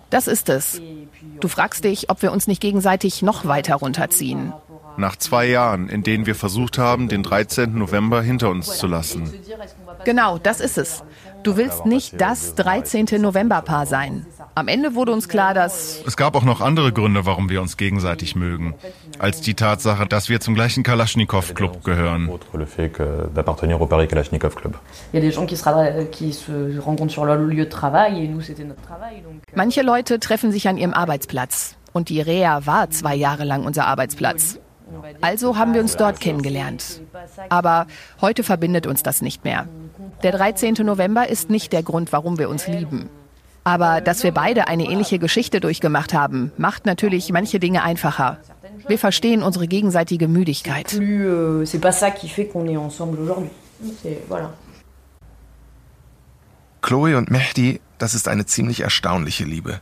Das 0.10 0.28
ist 0.28 0.48
es. 0.50 0.82
Du 1.40 1.48
fragst 1.48 1.84
dich, 1.84 2.10
ob 2.10 2.22
wir 2.22 2.32
uns 2.32 2.48
nicht 2.48 2.62
gegenseitig 2.62 3.22
noch 3.22 3.46
weiter 3.46 3.76
runterziehen. 3.76 4.54
Nach 4.98 5.16
zwei 5.16 5.46
Jahren, 5.48 5.90
in 5.90 6.04
denen 6.04 6.26
wir 6.26 6.36
versucht 6.36 6.78
haben, 6.78 7.08
den 7.08 7.24
13. 7.24 7.78
November 7.78 8.22
hinter 8.22 8.50
uns 8.50 8.78
zu 8.78 8.88
lassen. 8.88 9.34
Genau, 10.06 10.38
das 10.38 10.60
ist 10.60 10.78
es. 10.78 11.04
Du 11.44 11.58
willst 11.58 11.86
nicht 11.86 12.22
das 12.22 12.56
13. 12.56 13.06
Novemberpaar 13.20 13.86
sein. 13.86 14.26
Am 14.56 14.68
Ende 14.68 14.96
wurde 14.96 15.12
uns 15.12 15.28
klar, 15.28 15.54
dass... 15.54 16.02
Es 16.06 16.16
gab 16.16 16.36
auch 16.36 16.44
noch 16.44 16.62
andere 16.62 16.94
Gründe, 16.94 17.26
warum 17.26 17.50
wir 17.50 17.62
uns 17.62 17.76
gegenseitig 17.76 18.36
mögen, 18.36 18.76
als 19.20 19.42
die 19.42 19.56
Tatsache, 19.56 20.06
dass 20.06 20.30
wir 20.30 20.40
zum 20.40 20.54
gleichen 20.54 20.84
Kalaschnikow-Club 20.84 21.84
gehören. 21.84 22.30
Manche 29.56 29.82
Leute 29.82 30.20
treffen 30.20 30.52
sich 30.52 30.68
an 30.68 30.78
ihrem 30.78 30.94
Arbeitsplatz. 30.94 31.76
Und 31.94 32.10
die 32.10 32.22
Rea 32.22 32.66
war 32.66 32.90
zwei 32.90 33.16
Jahre 33.16 33.44
lang 33.44 33.66
unser 33.66 33.86
Arbeitsplatz. 33.86 34.60
Also 35.22 35.58
haben 35.58 35.74
wir 35.74 35.82
uns 35.82 35.96
dort 35.98 36.20
kennengelernt. 36.20 37.02
Aber 37.50 37.88
heute 38.22 38.44
verbindet 38.44 38.88
uns 38.88 39.04
das 39.04 39.22
nicht 39.22 39.44
mehr. 39.44 39.68
Der 40.24 40.32
13. 40.32 40.76
November 40.84 41.30
ist 41.30 41.50
nicht 41.50 41.74
der 41.74 41.84
Grund, 41.84 42.12
warum 42.12 42.38
wir 42.38 42.50
uns 42.50 42.68
lieben. 42.68 43.10
Aber 43.64 44.02
dass 44.02 44.24
wir 44.24 44.34
beide 44.34 44.68
eine 44.68 44.86
ähnliche 44.86 45.20
Geschichte 45.20 45.62
durchgemacht 45.62 46.14
haben, 46.14 46.52
macht 46.58 46.86
natürlich 46.86 47.32
manche 47.32 47.60
Dinge 47.60 47.84
einfacher. 47.84 48.40
Wir 48.88 49.00
verstehen 49.00 49.42
unsere 49.42 49.68
gegenseitige 49.68 50.28
Müdigkeit. 50.28 50.92
Chloe 56.82 57.16
und 57.16 57.32
Mehdi, 57.32 57.80
das 57.98 58.14
ist 58.14 58.28
eine 58.28 58.46
ziemlich 58.46 58.82
erstaunliche 58.82 59.46
Liebe. 59.46 59.80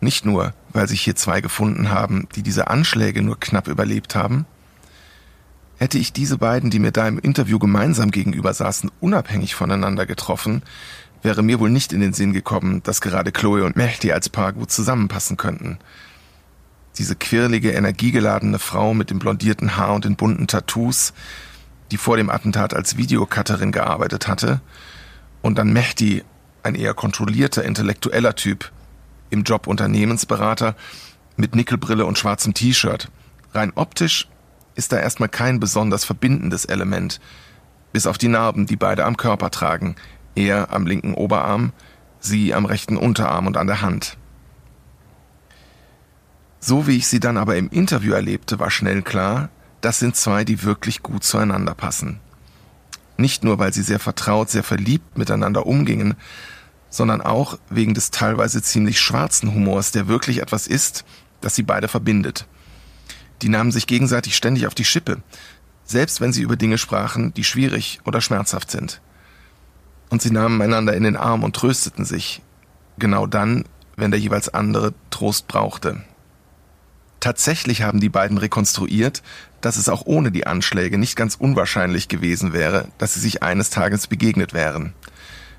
Nicht 0.00 0.24
nur, 0.24 0.54
weil 0.70 0.88
sich 0.88 1.00
hier 1.00 1.16
zwei 1.16 1.40
gefunden 1.40 1.90
haben, 1.90 2.28
die 2.36 2.42
diese 2.42 2.68
Anschläge 2.68 3.22
nur 3.22 3.40
knapp 3.40 3.66
überlebt 3.66 4.14
haben. 4.14 4.46
Hätte 5.76 5.98
ich 5.98 6.12
diese 6.12 6.38
beiden, 6.38 6.70
die 6.70 6.78
mir 6.78 6.92
da 6.92 7.06
im 7.06 7.18
Interview 7.18 7.58
gemeinsam 7.58 8.10
gegenüber 8.10 8.52
saßen, 8.52 8.90
unabhängig 9.00 9.54
voneinander 9.54 10.06
getroffen, 10.06 10.62
wäre 11.22 11.42
mir 11.42 11.60
wohl 11.60 11.70
nicht 11.70 11.92
in 11.92 12.00
den 12.00 12.12
Sinn 12.12 12.32
gekommen, 12.32 12.82
dass 12.84 13.00
gerade 13.00 13.32
Chloe 13.32 13.64
und 13.64 13.76
Mehdi 13.76 14.12
als 14.12 14.28
Paar 14.28 14.52
gut 14.52 14.70
zusammenpassen 14.70 15.36
könnten. 15.36 15.78
Diese 16.96 17.16
quirlige, 17.16 17.72
energiegeladene 17.72 18.58
Frau 18.58 18.94
mit 18.94 19.10
dem 19.10 19.18
blondierten 19.18 19.76
Haar 19.76 19.94
und 19.94 20.04
den 20.04 20.16
bunten 20.16 20.46
Tattoos, 20.46 21.12
die 21.90 21.96
vor 21.96 22.16
dem 22.16 22.30
Attentat 22.30 22.74
als 22.74 22.96
Videocutterin 22.96 23.72
gearbeitet 23.72 24.28
hatte, 24.28 24.60
und 25.42 25.58
dann 25.58 25.72
Mehdi, 25.72 26.24
ein 26.64 26.74
eher 26.74 26.94
kontrollierter, 26.94 27.64
intellektueller 27.64 28.34
Typ, 28.34 28.72
im 29.30 29.42
Job 29.42 29.66
Unternehmensberater, 29.66 30.74
mit 31.36 31.54
Nickelbrille 31.54 32.04
und 32.04 32.18
schwarzem 32.18 32.54
T-Shirt. 32.54 33.10
Rein 33.54 33.72
optisch 33.74 34.28
ist 34.74 34.92
da 34.92 34.98
erstmal 34.98 35.28
kein 35.28 35.60
besonders 35.60 36.04
verbindendes 36.04 36.64
Element, 36.64 37.20
bis 37.92 38.06
auf 38.06 38.18
die 38.18 38.28
Narben, 38.28 38.66
die 38.66 38.76
beide 38.76 39.04
am 39.04 39.16
Körper 39.16 39.50
tragen, 39.50 39.96
er 40.34 40.72
am 40.72 40.86
linken 40.86 41.14
Oberarm, 41.14 41.72
sie 42.20 42.54
am 42.54 42.64
rechten 42.64 42.96
Unterarm 42.96 43.46
und 43.46 43.56
an 43.56 43.66
der 43.66 43.82
Hand. 43.82 44.16
So 46.60 46.86
wie 46.86 46.96
ich 46.96 47.06
sie 47.06 47.20
dann 47.20 47.36
aber 47.36 47.56
im 47.56 47.70
Interview 47.70 48.12
erlebte, 48.12 48.58
war 48.58 48.70
schnell 48.70 49.02
klar, 49.02 49.48
das 49.80 49.98
sind 49.98 50.16
zwei, 50.16 50.44
die 50.44 50.64
wirklich 50.64 51.02
gut 51.02 51.22
zueinander 51.22 51.74
passen. 51.74 52.20
Nicht 53.16 53.44
nur, 53.44 53.58
weil 53.58 53.72
sie 53.72 53.82
sehr 53.82 53.98
vertraut, 53.98 54.50
sehr 54.50 54.64
verliebt 54.64 55.18
miteinander 55.18 55.66
umgingen, 55.66 56.14
sondern 56.90 57.20
auch 57.20 57.58
wegen 57.70 57.94
des 57.94 58.10
teilweise 58.10 58.62
ziemlich 58.62 59.00
schwarzen 59.00 59.52
Humors, 59.52 59.92
der 59.92 60.08
wirklich 60.08 60.40
etwas 60.40 60.66
ist, 60.66 61.04
das 61.40 61.54
sie 61.54 61.62
beide 61.62 61.88
verbindet. 61.88 62.46
Die 63.42 63.48
nahmen 63.48 63.72
sich 63.72 63.86
gegenseitig 63.86 64.36
ständig 64.36 64.66
auf 64.66 64.74
die 64.74 64.84
Schippe, 64.84 65.22
selbst 65.84 66.20
wenn 66.20 66.32
sie 66.32 66.42
über 66.42 66.56
Dinge 66.56 66.78
sprachen, 66.78 67.32
die 67.34 67.44
schwierig 67.44 68.00
oder 68.04 68.20
schmerzhaft 68.20 68.70
sind. 68.70 69.00
Und 70.10 70.22
sie 70.22 70.30
nahmen 70.30 70.60
einander 70.60 70.94
in 70.94 71.02
den 71.02 71.16
Arm 71.16 71.44
und 71.44 71.54
trösteten 71.54 72.04
sich, 72.04 72.42
genau 72.98 73.26
dann, 73.26 73.64
wenn 73.96 74.10
der 74.10 74.20
jeweils 74.20 74.48
andere 74.48 74.94
Trost 75.10 75.48
brauchte. 75.48 76.02
Tatsächlich 77.20 77.82
haben 77.82 78.00
die 78.00 78.08
beiden 78.08 78.38
rekonstruiert, 78.38 79.22
dass 79.60 79.76
es 79.76 79.88
auch 79.88 80.02
ohne 80.06 80.30
die 80.30 80.46
Anschläge 80.46 80.98
nicht 80.98 81.16
ganz 81.16 81.34
unwahrscheinlich 81.34 82.08
gewesen 82.08 82.52
wäre, 82.52 82.88
dass 82.96 83.14
sie 83.14 83.20
sich 83.20 83.42
eines 83.42 83.70
Tages 83.70 84.06
begegnet 84.06 84.54
wären 84.54 84.94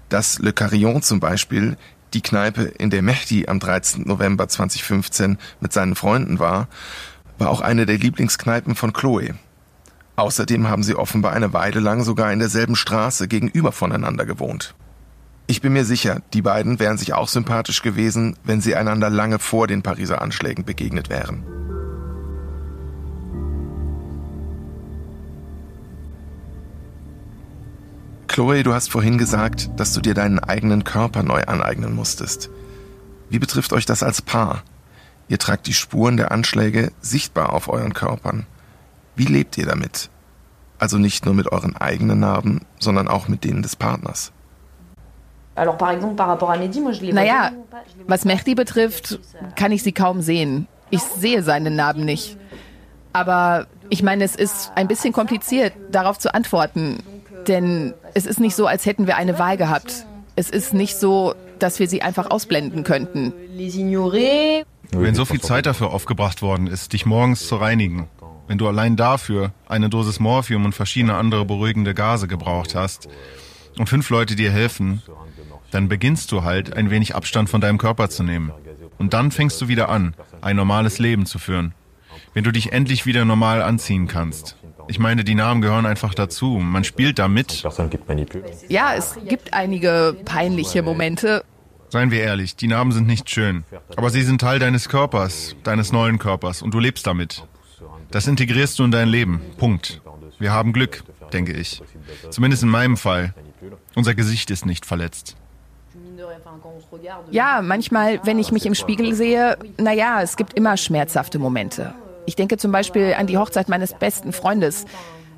dass 0.10 0.39
Le 0.39 0.54
Carillon 0.54 1.02
zum 1.02 1.19
Beispiel, 1.19 1.78
die 2.13 2.22
Kneipe, 2.22 2.63
in 2.63 2.89
der 2.89 3.02
Mehdi 3.02 3.48
am 3.48 3.60
13. 3.60 4.04
November 4.04 4.48
2015 4.48 5.38
mit 5.62 5.74
seinen 5.74 5.95
Freunden 5.95 6.39
war, 6.39 6.67
war 7.38 7.50
auch 7.50 7.62
eine 7.62 7.86
der 7.86 7.98
Lieblingskneipen 7.98 8.76
von 8.76 8.93
Chloe. 8.93 9.36
Außerdem 10.15 10.67
haben 10.67 10.84
sie 10.84 10.95
offenbar 10.95 11.32
eine 11.32 11.54
Weile 11.54 11.80
lang 11.80 12.04
sogar 12.04 12.34
in 12.34 12.39
derselben 12.39 12.76
Straße 12.76 13.28
gegenüber 13.28 13.72
voneinander 13.72 14.26
gewohnt. 14.26 14.76
Ich 15.48 15.62
bin 15.62 15.74
mir 15.74 15.86
sicher, 15.86 16.22
die 16.34 16.41
beiden 16.41 16.80
wären 16.80 16.98
sich 16.98 17.13
auch 17.13 17.28
sympathisch 17.28 17.82
gewesen, 17.82 18.36
wenn 18.43 18.62
sie 18.62 18.76
einander 18.76 19.10
lange 19.10 19.39
vor 19.39 19.65
den 19.65 19.82
Pariser 19.82 20.22
Anschlägen 20.22 20.65
begegnet 20.65 21.10
wären. 21.10 21.43
Chloe, 28.29 28.61
du 28.61 28.73
hast 28.73 28.91
vorhin 28.91 29.17
gesagt, 29.17 29.71
dass 29.75 29.91
du 29.93 30.01
dir 30.01 30.13
deinen 30.13 30.39
eigenen 30.39 30.83
Körper 30.83 31.23
neu 31.23 31.41
aneignen 31.43 31.95
musstest. 31.95 32.51
Wie 33.29 33.39
betrifft 33.39 33.73
euch 33.73 33.87
das 33.87 34.03
als 34.03 34.21
Paar? 34.21 34.63
Ihr 35.27 35.39
tragt 35.39 35.65
die 35.65 35.73
Spuren 35.73 36.15
der 36.15 36.31
Anschläge 36.31 36.91
sichtbar 37.01 37.51
auf 37.53 37.67
euren 37.67 37.93
Körpern. 37.93 38.45
Wie 39.15 39.25
lebt 39.25 39.57
ihr 39.57 39.65
damit? 39.65 40.09
Also 40.77 40.97
nicht 40.99 41.25
nur 41.25 41.33
mit 41.33 41.51
euren 41.51 41.75
eigenen 41.75 42.19
Narben, 42.19 42.61
sondern 42.79 43.07
auch 43.07 43.27
mit 43.27 43.43
denen 43.43 43.63
des 43.63 43.75
Partners. 43.75 44.31
Naja, 47.15 47.51
was 48.07 48.25
Mehdi 48.25 48.53
betrifft, 48.55 49.19
kann 49.55 49.71
ich 49.71 49.81
sie 49.81 49.91
kaum 49.91 50.21
sehen. 50.21 50.67
Ich 50.91 51.01
sehe 51.01 51.41
seine 51.41 51.71
Narben 51.71 52.05
nicht. 52.05 52.37
Aber 53.11 53.65
ich 53.89 54.03
meine, 54.03 54.23
es 54.23 54.35
ist 54.35 54.71
ein 54.75 54.87
bisschen 54.87 55.13
kompliziert, 55.13 55.73
darauf 55.91 56.19
zu 56.19 56.33
antworten. 56.33 57.03
Denn 57.47 57.93
es 58.13 58.25
ist 58.25 58.39
nicht 58.39 58.56
so, 58.56 58.67
als 58.67 58.86
hätten 58.86 59.08
wir 59.08 59.17
eine 59.17 59.39
Wahl 59.39 59.58
gehabt. 59.58 60.06
Es 60.36 60.49
ist 60.49 60.73
nicht 60.73 60.95
so, 60.95 61.34
dass 61.60 61.80
wir 61.80 61.88
sie 61.88 62.02
einfach 62.02 62.30
ausblenden 62.30 62.84
könnten. 62.84 63.34
Wenn 64.91 65.15
so 65.15 65.25
viel 65.25 65.41
Zeit 65.41 65.65
dafür 65.65 65.91
aufgebracht 65.91 66.41
worden 66.41 66.67
ist, 66.67 66.93
dich 66.93 67.06
morgens 67.06 67.47
zu 67.47 67.58
reinigen, 67.58 68.08
wenn 68.47 68.58
du 68.58 68.67
allein 68.67 68.95
dafür 68.95 69.52
eine 69.67 69.89
Dosis 69.89 70.19
Morphium 70.19 70.65
und 70.65 70.73
verschiedene 70.73 71.15
andere 71.15 71.45
beruhigende 71.45 71.93
Gase 71.93 72.28
gebraucht 72.28 72.73
hast 72.73 73.08
und 73.78 73.88
fünf 73.88 74.10
Leute 74.10 74.36
dir 74.36 74.52
helfen, 74.52 75.04
dann 75.71 75.88
beginnst 75.88 76.32
du 76.32 76.43
halt 76.43 76.75
ein 76.75 76.89
wenig 76.89 77.15
Abstand 77.15 77.49
von 77.49 77.62
deinem 77.62 77.78
Körper 77.78 78.10
zu 78.10 78.23
nehmen. 78.23 78.52
Und 78.97 79.13
dann 79.13 79.32
fängst 79.32 79.62
du 79.62 79.67
wieder 79.67 79.89
an, 79.89 80.15
ein 80.41 80.56
normales 80.56 80.97
Leben 80.97 81.25
zu 81.25 81.38
führen. 81.38 81.73
Wenn 82.34 82.43
du 82.43 82.52
dich 82.52 82.73
endlich 82.73 83.06
wieder 83.06 83.23
normal 83.23 83.62
anziehen 83.62 84.08
kannst. 84.08 84.56
Ich 84.89 84.97
meine, 84.97 85.23
die 85.23 85.36
Namen 85.36 85.62
gehören 85.62 85.86
einfach 85.86 86.15
dazu. 86.15 86.58
Man 86.58 86.84
spielt 86.84 87.19
damit. 87.19 87.63
Ja, 88.69 88.95
es 88.95 89.15
gibt 89.23 89.54
einige 89.54 90.17
peinliche 90.25 90.82
Momente. 90.82 91.43
Seien 91.89 92.10
wir 92.10 92.21
ehrlich, 92.21 92.56
die 92.56 92.67
Namen 92.67 92.91
sind 92.91 93.06
nicht 93.06 93.30
schön. 93.30 93.65
Aber 93.95 94.10
sie 94.10 94.23
sind 94.23 94.41
Teil 94.41 94.58
deines 94.58 94.89
Körpers, 94.89 95.56
deines 95.63 95.91
neuen 95.91 96.17
Körpers 96.17 96.63
und 96.63 96.73
du 96.73 96.80
lebst 96.80 97.06
damit. 97.06 97.45
Das 98.10 98.25
integrierst 98.25 98.80
du 98.80 98.84
in 98.84 98.89
dein 98.89 99.10
Leben. 99.10 99.41
Punkt. 99.58 100.02
Wir 100.39 100.54
haben 100.54 100.73
Glück, 100.73 101.04
denke 101.32 101.54
ich. 101.54 101.84
Zumindest 102.32 102.63
in 102.63 102.69
meinem 102.69 102.97
Fall. 102.97 103.36
Unser 103.93 104.15
Gesicht 104.15 104.49
ist 104.49 104.65
nicht 104.65 104.88
verletzt. 104.88 105.36
Ja, 107.30 107.62
manchmal, 107.62 108.21
wenn 108.25 108.39
ich 108.39 108.52
mich 108.52 108.65
im 108.65 108.73
Spiegel 108.73 109.13
sehe, 109.13 109.56
naja, 109.78 110.23
es 110.23 110.36
gibt 110.36 110.56
immer 110.56 110.78
schmerzhafte 110.78 111.38
Momente. 111.38 111.93
Ich 112.29 112.35
denke 112.35 112.57
zum 112.57 112.71
Beispiel 112.71 113.15
an 113.17 113.25
die 113.25 113.39
Hochzeit 113.39 113.69
meines 113.69 113.95
besten 113.95 114.33
Freundes. 114.33 114.85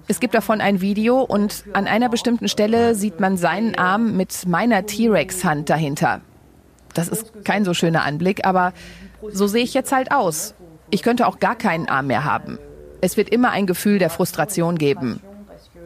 Es 0.10 0.20
gibt 0.20 0.34
davon 0.34 0.60
ein 0.60 0.82
Video 0.82 1.22
und 1.22 1.64
an 1.72 1.88
einer 1.88 2.10
bestimmten 2.10 2.50
Stelle 2.50 2.96
sieht 2.96 3.22
man 3.22 3.38
seinen 3.38 3.78
Arm 3.78 4.18
mit 4.18 4.46
meiner 4.46 4.86
T-Rex-Hand 4.86 5.70
dahinter. 5.70 6.20
Das 6.94 7.08
ist 7.08 7.46
kein 7.46 7.64
so 7.64 7.74
schöner 7.74 8.04
Anblick, 8.04 8.46
aber 8.46 8.74
so 9.32 9.48
sehe 9.48 9.64
ich 9.64 9.74
jetzt 9.74 9.94
halt 9.94 10.12
aus. 10.12 10.54
Ich 10.90 11.02
könnte 11.02 11.28
auch 11.28 11.40
gar 11.40 11.56
keinen 11.56 11.88
Arm 11.88 12.08
mehr 12.08 12.26
haben. 12.26 12.60
Es 13.00 13.16
wird 13.16 13.30
immer 13.30 13.52
ein 13.52 13.68
Gefühl 13.68 13.98
der 13.98 14.10
Frustration 14.10 14.78
geben. 14.78 15.22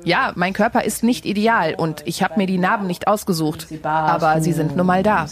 Ja, 0.03 0.33
mein 0.33 0.53
Körper 0.53 0.85
ist 0.85 1.03
nicht 1.03 1.27
ideal 1.27 1.75
und 1.75 2.01
ich 2.05 2.23
habe 2.23 2.33
mir 2.37 2.47
die 2.47 2.57
Narben 2.57 2.87
nicht 2.87 3.07
ausgesucht, 3.07 3.67
aber 3.83 4.41
sie 4.41 4.53
sind 4.53 4.75
nun 4.75 4.87
mal 4.87 5.03
da. 5.03 5.27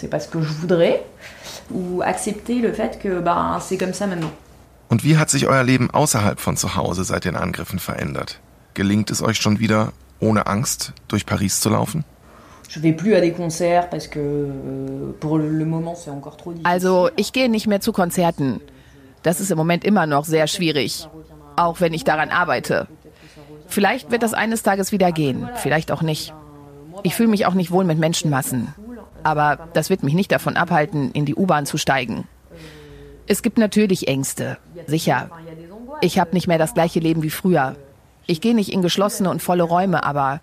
Und 4.93 5.03
wie 5.03 5.17
hat 5.17 5.31
sich 5.31 5.47
euer 5.47 5.63
Leben 5.63 5.89
außerhalb 5.89 6.39
von 6.39 6.55
zu 6.55 6.75
Hause 6.75 7.03
seit 7.03 7.25
den 7.25 7.35
Angriffen 7.35 7.79
verändert? 7.79 8.39
Gelingt 8.75 9.09
es 9.09 9.23
euch 9.23 9.37
schon 9.37 9.57
wieder, 9.57 9.91
ohne 10.19 10.45
Angst 10.45 10.93
durch 11.07 11.25
Paris 11.25 11.61
zu 11.61 11.71
laufen? 11.71 12.05
Also, 16.63 17.09
ich 17.15 17.33
gehe 17.33 17.49
nicht 17.49 17.65
mehr 17.65 17.81
zu 17.81 17.91
Konzerten. 17.91 18.61
Das 19.23 19.39
ist 19.39 19.49
im 19.49 19.57
Moment 19.57 19.83
immer 19.83 20.05
noch 20.05 20.25
sehr 20.25 20.45
schwierig, 20.45 21.09
auch 21.55 21.81
wenn 21.81 21.95
ich 21.95 22.03
daran 22.03 22.29
arbeite. 22.29 22.87
Vielleicht 23.65 24.11
wird 24.11 24.21
das 24.21 24.35
eines 24.35 24.61
Tages 24.61 24.91
wieder 24.91 25.11
gehen, 25.11 25.49
vielleicht 25.55 25.91
auch 25.91 26.03
nicht. 26.03 26.35
Ich 27.01 27.15
fühle 27.15 27.29
mich 27.29 27.47
auch 27.47 27.55
nicht 27.55 27.71
wohl 27.71 27.83
mit 27.83 27.97
Menschenmassen. 27.97 28.75
Aber 29.23 29.69
das 29.73 29.89
wird 29.89 30.03
mich 30.03 30.13
nicht 30.13 30.31
davon 30.31 30.55
abhalten, 30.55 31.09
in 31.13 31.25
die 31.25 31.33
U-Bahn 31.33 31.65
zu 31.65 31.79
steigen. 31.79 32.27
Es 33.27 33.41
gibt 33.41 33.57
natürlich 33.57 34.07
Ängste, 34.07 34.57
sicher. 34.87 35.29
Ich 36.01 36.19
habe 36.19 36.33
nicht 36.33 36.47
mehr 36.47 36.57
das 36.57 36.73
gleiche 36.73 36.99
Leben 36.99 37.23
wie 37.23 37.29
früher. 37.29 37.75
Ich 38.25 38.41
gehe 38.41 38.55
nicht 38.55 38.71
in 38.71 38.81
geschlossene 38.81 39.29
und 39.29 39.41
volle 39.41 39.63
Räume, 39.63 40.03
aber 40.03 40.41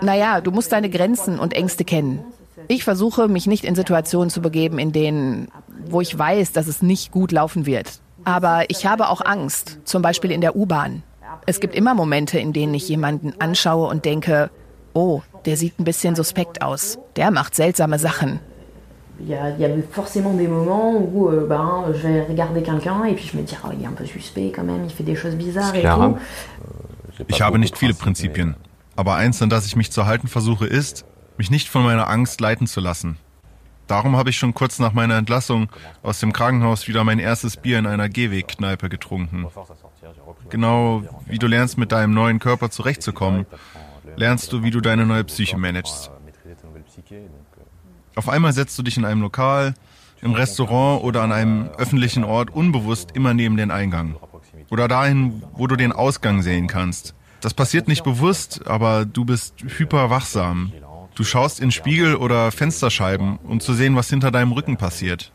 naja, 0.00 0.40
du 0.40 0.50
musst 0.50 0.72
deine 0.72 0.90
Grenzen 0.90 1.38
und 1.38 1.52
Ängste 1.54 1.84
kennen. 1.84 2.24
Ich 2.68 2.84
versuche, 2.84 3.28
mich 3.28 3.46
nicht 3.46 3.64
in 3.64 3.74
Situationen 3.74 4.30
zu 4.30 4.40
begeben, 4.40 4.78
in 4.78 4.92
denen, 4.92 5.48
wo 5.86 6.00
ich 6.00 6.18
weiß, 6.18 6.52
dass 6.52 6.66
es 6.66 6.82
nicht 6.82 7.12
gut 7.12 7.32
laufen 7.32 7.66
wird. 7.66 8.00
Aber 8.24 8.64
ich 8.68 8.84
habe 8.86 9.08
auch 9.08 9.24
Angst, 9.24 9.78
zum 9.84 10.02
Beispiel 10.02 10.30
in 10.30 10.40
der 10.40 10.56
U-Bahn. 10.56 11.02
Es 11.46 11.60
gibt 11.60 11.74
immer 11.74 11.94
Momente, 11.94 12.38
in 12.38 12.52
denen 12.52 12.74
ich 12.74 12.88
jemanden 12.88 13.32
anschaue 13.38 13.88
und 13.88 14.04
denke, 14.04 14.50
oh, 14.92 15.22
der 15.44 15.56
sieht 15.56 15.78
ein 15.78 15.84
bisschen 15.84 16.14
suspekt 16.14 16.62
aus. 16.62 16.98
Der 17.16 17.30
macht 17.30 17.54
seltsame 17.54 17.98
Sachen. 17.98 18.40
Il 19.20 19.28
y, 19.28 19.34
a, 19.34 19.50
il 19.50 19.60
y 19.60 19.64
a 19.64 19.68
forcément 19.90 20.32
des 20.32 20.46
moments 20.46 20.92
où 20.96 21.28
euh, 21.28 21.44
ben, 21.48 21.86
je 21.92 22.06
vais 22.06 22.22
regarder 22.22 22.62
quelqu'un 22.62 23.04
et 23.04 23.14
puis 23.14 23.28
je 23.32 23.36
me 23.36 23.42
dis, 23.42 23.56
oh, 23.64 23.68
il 23.76 23.82
est 23.82 23.86
un 23.86 23.92
peu 23.92 24.06
suspect 24.06 24.52
quand 24.54 24.62
même, 24.62 24.84
il 24.84 24.90
fait 24.90 25.02
des 25.02 25.16
choses 25.16 25.34
bizarres 25.34 25.74
et 25.74 25.82
tout. 25.82 26.16
Ich 27.26 27.42
habe 27.42 27.58
nicht 27.58 27.76
viele 27.76 27.94
Prinzipien. 27.94 28.54
Aber 28.94 29.16
eins, 29.16 29.42
an 29.42 29.50
das 29.50 29.66
ich 29.66 29.74
mich 29.74 29.90
zu 29.90 30.06
halten 30.06 30.28
versuche, 30.28 30.66
ist, 30.66 31.04
mich 31.36 31.50
nicht 31.50 31.68
von 31.68 31.82
meiner 31.82 32.08
Angst 32.08 32.40
leiten 32.40 32.66
zu 32.66 32.80
lassen. 32.80 33.16
Darum 33.88 34.16
habe 34.16 34.30
ich 34.30 34.36
schon 34.36 34.54
kurz 34.54 34.78
nach 34.78 34.92
meiner 34.92 35.16
Entlassung 35.16 35.68
aus 36.02 36.20
dem 36.20 36.32
Krankenhaus 36.32 36.86
wieder 36.88 37.04
mein 37.04 37.18
erstes 37.18 37.56
Bier 37.56 37.78
in 37.78 37.86
einer 37.86 38.08
Gehwegkneipe 38.08 38.88
getrunken. 38.88 39.46
Genau 40.50 41.02
wie 41.26 41.38
du 41.38 41.46
lernst, 41.46 41.78
mit 41.78 41.90
deinem 41.90 42.12
neuen 42.12 42.38
Körper 42.38 42.70
zurechtzukommen, 42.70 43.46
lernst 44.16 44.52
du, 44.52 44.62
wie 44.62 44.70
du 44.70 44.80
deine 44.80 45.06
neue 45.06 45.24
Psyche 45.24 45.56
managst. 45.56 46.10
Auf 48.18 48.28
einmal 48.28 48.52
setzt 48.52 48.76
du 48.76 48.82
dich 48.82 48.96
in 48.96 49.04
einem 49.04 49.22
Lokal, 49.22 49.74
im 50.22 50.32
Restaurant 50.32 51.04
oder 51.04 51.22
an 51.22 51.30
einem 51.30 51.68
öffentlichen 51.78 52.24
Ort 52.24 52.50
unbewusst 52.52 53.12
immer 53.14 53.32
neben 53.32 53.56
den 53.56 53.70
Eingang. 53.70 54.16
Oder 54.72 54.88
dahin, 54.88 55.44
wo 55.52 55.68
du 55.68 55.76
den 55.76 55.92
Ausgang 55.92 56.42
sehen 56.42 56.66
kannst. 56.66 57.14
Das 57.40 57.54
passiert 57.54 57.86
nicht 57.86 58.02
bewusst, 58.02 58.66
aber 58.66 59.04
du 59.04 59.24
bist 59.24 59.54
hyperwachsam. 59.64 60.72
Du 61.14 61.22
schaust 61.22 61.60
in 61.60 61.70
Spiegel 61.70 62.16
oder 62.16 62.50
Fensterscheiben, 62.50 63.38
um 63.44 63.60
zu 63.60 63.72
sehen, 63.72 63.94
was 63.94 64.10
hinter 64.10 64.32
deinem 64.32 64.50
Rücken 64.50 64.78
passiert. 64.78 65.30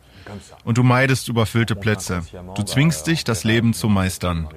Und 0.65 0.77
du 0.77 0.83
meidest 0.83 1.29
überfüllte 1.29 1.77
Plätze. 1.77 2.23
Du 2.55 2.63
zwingst 2.63 3.07
dich, 3.07 3.23
das 3.23 3.45
Leben 3.45 3.73
zu 3.73 3.87
meistern. 3.87 4.49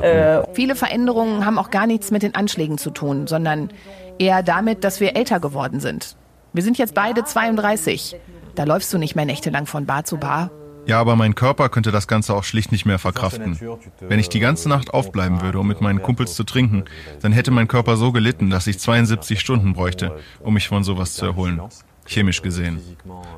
Äh, 0.00 0.44
viele 0.54 0.76
Veränderungen 0.76 1.44
haben 1.44 1.58
auch 1.58 1.68
gar 1.68 1.86
nichts 1.86 2.10
mit 2.10 2.22
den 2.22 2.34
Anschlägen 2.34 2.78
zu 2.78 2.90
tun, 2.90 3.26
sondern 3.26 3.70
eher 4.18 4.42
damit, 4.42 4.82
dass 4.82 5.00
wir 5.00 5.14
älter 5.14 5.40
geworden 5.40 5.80
sind. 5.80 6.16
Wir 6.52 6.62
sind 6.62 6.78
jetzt 6.78 6.94
beide 6.94 7.24
32. 7.24 8.16
Da 8.54 8.64
läufst 8.64 8.92
du 8.92 8.98
nicht 8.98 9.14
mehr 9.14 9.24
nächtelang 9.24 9.66
von 9.66 9.86
Bar 9.86 10.04
zu 10.04 10.16
Bar. 10.16 10.50
Ja, 10.86 10.98
aber 10.98 11.14
mein 11.14 11.34
Körper 11.34 11.68
könnte 11.68 11.92
das 11.92 12.08
Ganze 12.08 12.34
auch 12.34 12.42
schlicht 12.42 12.72
nicht 12.72 12.86
mehr 12.86 12.98
verkraften. 12.98 13.58
Wenn 14.00 14.18
ich 14.18 14.28
die 14.28 14.40
ganze 14.40 14.68
Nacht 14.68 14.92
aufbleiben 14.92 15.40
würde, 15.42 15.60
um 15.60 15.68
mit 15.68 15.80
meinen 15.80 16.02
Kumpels 16.02 16.34
zu 16.34 16.42
trinken, 16.42 16.84
dann 17.20 17.32
hätte 17.32 17.50
mein 17.50 17.68
Körper 17.68 17.96
so 17.96 18.12
gelitten, 18.12 18.50
dass 18.50 18.66
ich 18.66 18.78
72 18.78 19.38
Stunden 19.38 19.74
bräuchte, 19.74 20.16
um 20.40 20.54
mich 20.54 20.68
von 20.68 20.82
sowas 20.82 21.14
zu 21.14 21.26
erholen. 21.26 21.60
Chemisch 22.06 22.42
gesehen. 22.42 22.80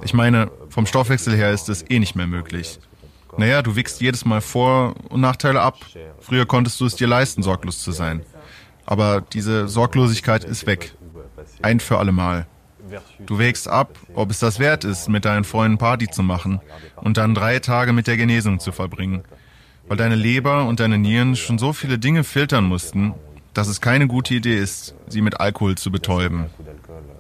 Ich 0.03 0.15
meine, 0.15 0.51
vom 0.71 0.87
Stoffwechsel 0.87 1.37
her 1.37 1.51
ist 1.51 1.69
es 1.69 1.85
eh 1.91 1.99
nicht 1.99 2.15
mehr 2.15 2.27
möglich. 2.27 2.79
Naja, 3.37 3.61
du 3.61 3.77
wickst 3.77 4.01
jedes 4.01 4.25
Mal 4.25 4.41
Vor- 4.41 4.95
und 5.09 5.21
Nachteile 5.21 5.61
ab. 5.61 5.79
Früher 6.21 6.47
konntest 6.47 6.81
du 6.81 6.87
es 6.87 6.97
dir 6.97 7.07
leisten, 7.07 7.43
sorglos 7.43 7.83
zu 7.83 7.93
sein. 7.93 8.23
Aber 8.87 9.21
diese 9.21 9.69
Sorglosigkeit 9.69 10.45
ist 10.45 10.67
weg. 10.67 10.95
Ein 11.61 11.81
für 11.81 11.99
alle 11.99 12.13
Mal. 12.13 12.47
Du 13.27 13.39
wägst 13.39 13.69
ab, 13.69 13.99
ob 14.15 14.31
es 14.31 14.39
das 14.39 14.59
wert 14.59 14.85
ist, 14.85 15.09
mit 15.09 15.25
deinen 15.25 15.45
Freunden 15.45 15.79
Party 15.79 16.09
zu 16.09 16.23
machen 16.23 16.61
und 16.97 17.17
dann 17.17 17.35
drei 17.35 17.59
Tage 17.59 17.93
mit 17.93 18.07
der 18.07 18.17
Genesung 18.17 18.61
zu 18.61 18.73
verbringen. 18.73 19.23
Weil 19.89 19.97
deine 19.97 20.15
Leber 20.15 20.67
und 20.67 20.81
deine 20.81 20.99
Nieren 20.99 21.37
schon 21.37 21.59
so 21.59 21.73
viele 21.73 21.99
Dinge 21.99 22.25
filtern 22.25 22.65
mussten, 22.65 23.15
dass 23.55 23.69
es 23.69 23.81
keine 23.81 24.07
gute 24.07 24.35
Idee 24.35 24.57
ist, 24.57 24.95
sie 25.09 25.21
mit 25.21 25.41
Alkohol 25.41 25.77
zu 25.77 25.91
betäuben. 25.91 26.47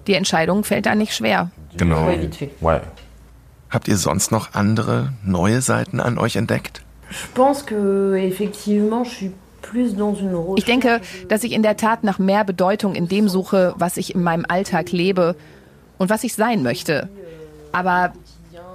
Die 0.06 0.14
Entscheidung 0.14 0.64
fällt 0.64 0.86
da 0.86 0.94
nicht 0.94 1.14
schwer. 1.14 1.50
Genau. 1.76 2.10
Habt 3.70 3.88
ihr 3.88 3.96
sonst 3.96 4.32
noch 4.32 4.54
andere, 4.54 5.12
neue 5.24 5.60
Seiten 5.62 6.00
an 6.00 6.18
euch 6.18 6.36
entdeckt? 6.36 6.82
Ich 10.56 10.64
denke, 10.64 11.00
dass 11.28 11.44
ich 11.44 11.52
in 11.52 11.62
der 11.62 11.76
Tat 11.76 12.04
nach 12.04 12.18
mehr 12.18 12.44
Bedeutung 12.44 12.94
in 12.94 13.08
dem 13.08 13.28
suche, 13.28 13.74
was 13.76 13.96
ich 13.96 14.14
in 14.14 14.22
meinem 14.22 14.44
Alltag 14.46 14.92
lebe 14.92 15.36
und 16.02 16.10
was 16.10 16.24
ich 16.24 16.34
sein 16.34 16.64
möchte. 16.64 17.08
Aber 17.70 18.12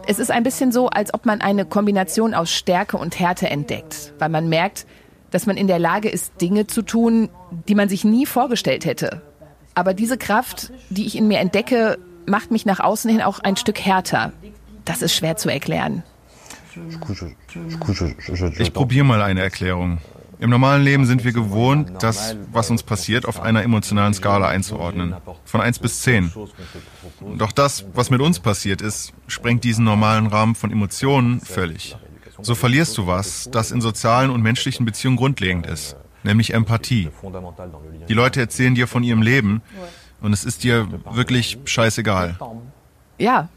es 0.08 0.18
ist 0.18 0.32
ein 0.32 0.44
bisschen 0.44 0.72
so, 0.72 0.88
als 0.88 1.14
ob 1.14 1.26
man 1.26 1.42
eine 1.42 1.66
Kombination 1.66 2.34
aus 2.34 2.50
Stärke 2.50 2.96
und 2.96 3.20
Härte 3.20 3.50
entdeckt, 3.50 4.14
weil 4.18 4.30
man 4.30 4.48
merkt, 4.48 4.88
dass 5.32 5.46
man 5.46 5.58
in 5.58 5.68
der 5.68 5.78
Lage 5.78 6.08
ist, 6.08 6.40
Dinge 6.40 6.68
zu 6.68 6.82
tun, 6.82 7.28
die 7.68 7.76
man 7.76 7.90
sich 7.90 8.06
nie 8.06 8.26
vorgestellt 8.26 8.86
hätte. 8.86 9.22
Aber 9.76 9.94
diese 9.94 10.18
Kraft, 10.18 10.72
die 10.90 11.06
ich 11.06 11.18
in 11.18 11.28
mir 11.28 11.40
entdecke, 11.40 11.98
macht 12.26 12.50
mich 12.50 12.66
nach 12.66 12.80
außen 12.80 13.12
hin 13.12 13.22
auch 13.22 13.40
ein 13.40 13.58
Stück 13.58 13.82
härter. 13.82 14.32
Das 14.86 15.02
ist 15.02 15.14
schwer 15.14 15.36
zu 15.36 15.50
erklären. 15.50 16.04
Ich 18.58 18.74
probiere 18.74 19.04
mal 19.04 19.22
eine 19.22 19.42
Erklärung. 19.42 19.98
Im 20.40 20.50
normalen 20.50 20.84
Leben 20.84 21.06
sind 21.06 21.24
wir 21.24 21.32
gewohnt, 21.32 21.92
das, 22.00 22.36
was 22.52 22.70
uns 22.70 22.84
passiert, 22.84 23.26
auf 23.26 23.42
einer 23.42 23.64
emotionalen 23.64 24.14
Skala 24.14 24.48
einzuordnen. 24.48 25.16
Von 25.46 25.62
1 25.62 25.80
bis 25.80 26.02
10. 26.02 26.32
Doch 27.38 27.52
das, 27.52 27.86
was 27.94 28.10
mit 28.10 28.22
uns 28.22 28.40
passiert 28.40 28.82
ist, 28.82 29.14
sprengt 29.28 29.64
diesen 29.64 29.84
normalen 29.84 30.28
Rahmen 30.28 30.56
von 30.56 30.72
Emotionen 30.72 31.42
völlig. 31.42 31.98
So 32.40 32.54
verlierst 32.54 32.98
du 32.98 33.08
was, 33.08 33.50
das 33.52 33.72
in 33.72 33.82
sozialen 33.82 34.30
und 34.30 34.42
menschlichen 34.42 34.86
Beziehungen 34.86 35.18
grundlegend 35.18 35.66
ist, 35.66 35.96
nämlich 36.24 36.54
Empathie. 36.54 37.10
Die 38.08 38.14
Leute 38.14 38.40
erzählen 38.40 38.76
dir 38.76 38.88
von 38.88 39.02
ihrem 39.04 39.24
Leben 39.24 39.62
und 40.22 40.34
es 40.34 40.44
ist 40.44 40.64
dir 40.64 40.88
wirklich 41.12 41.58
scheißegal. 41.66 42.38
Ja, 43.18 43.50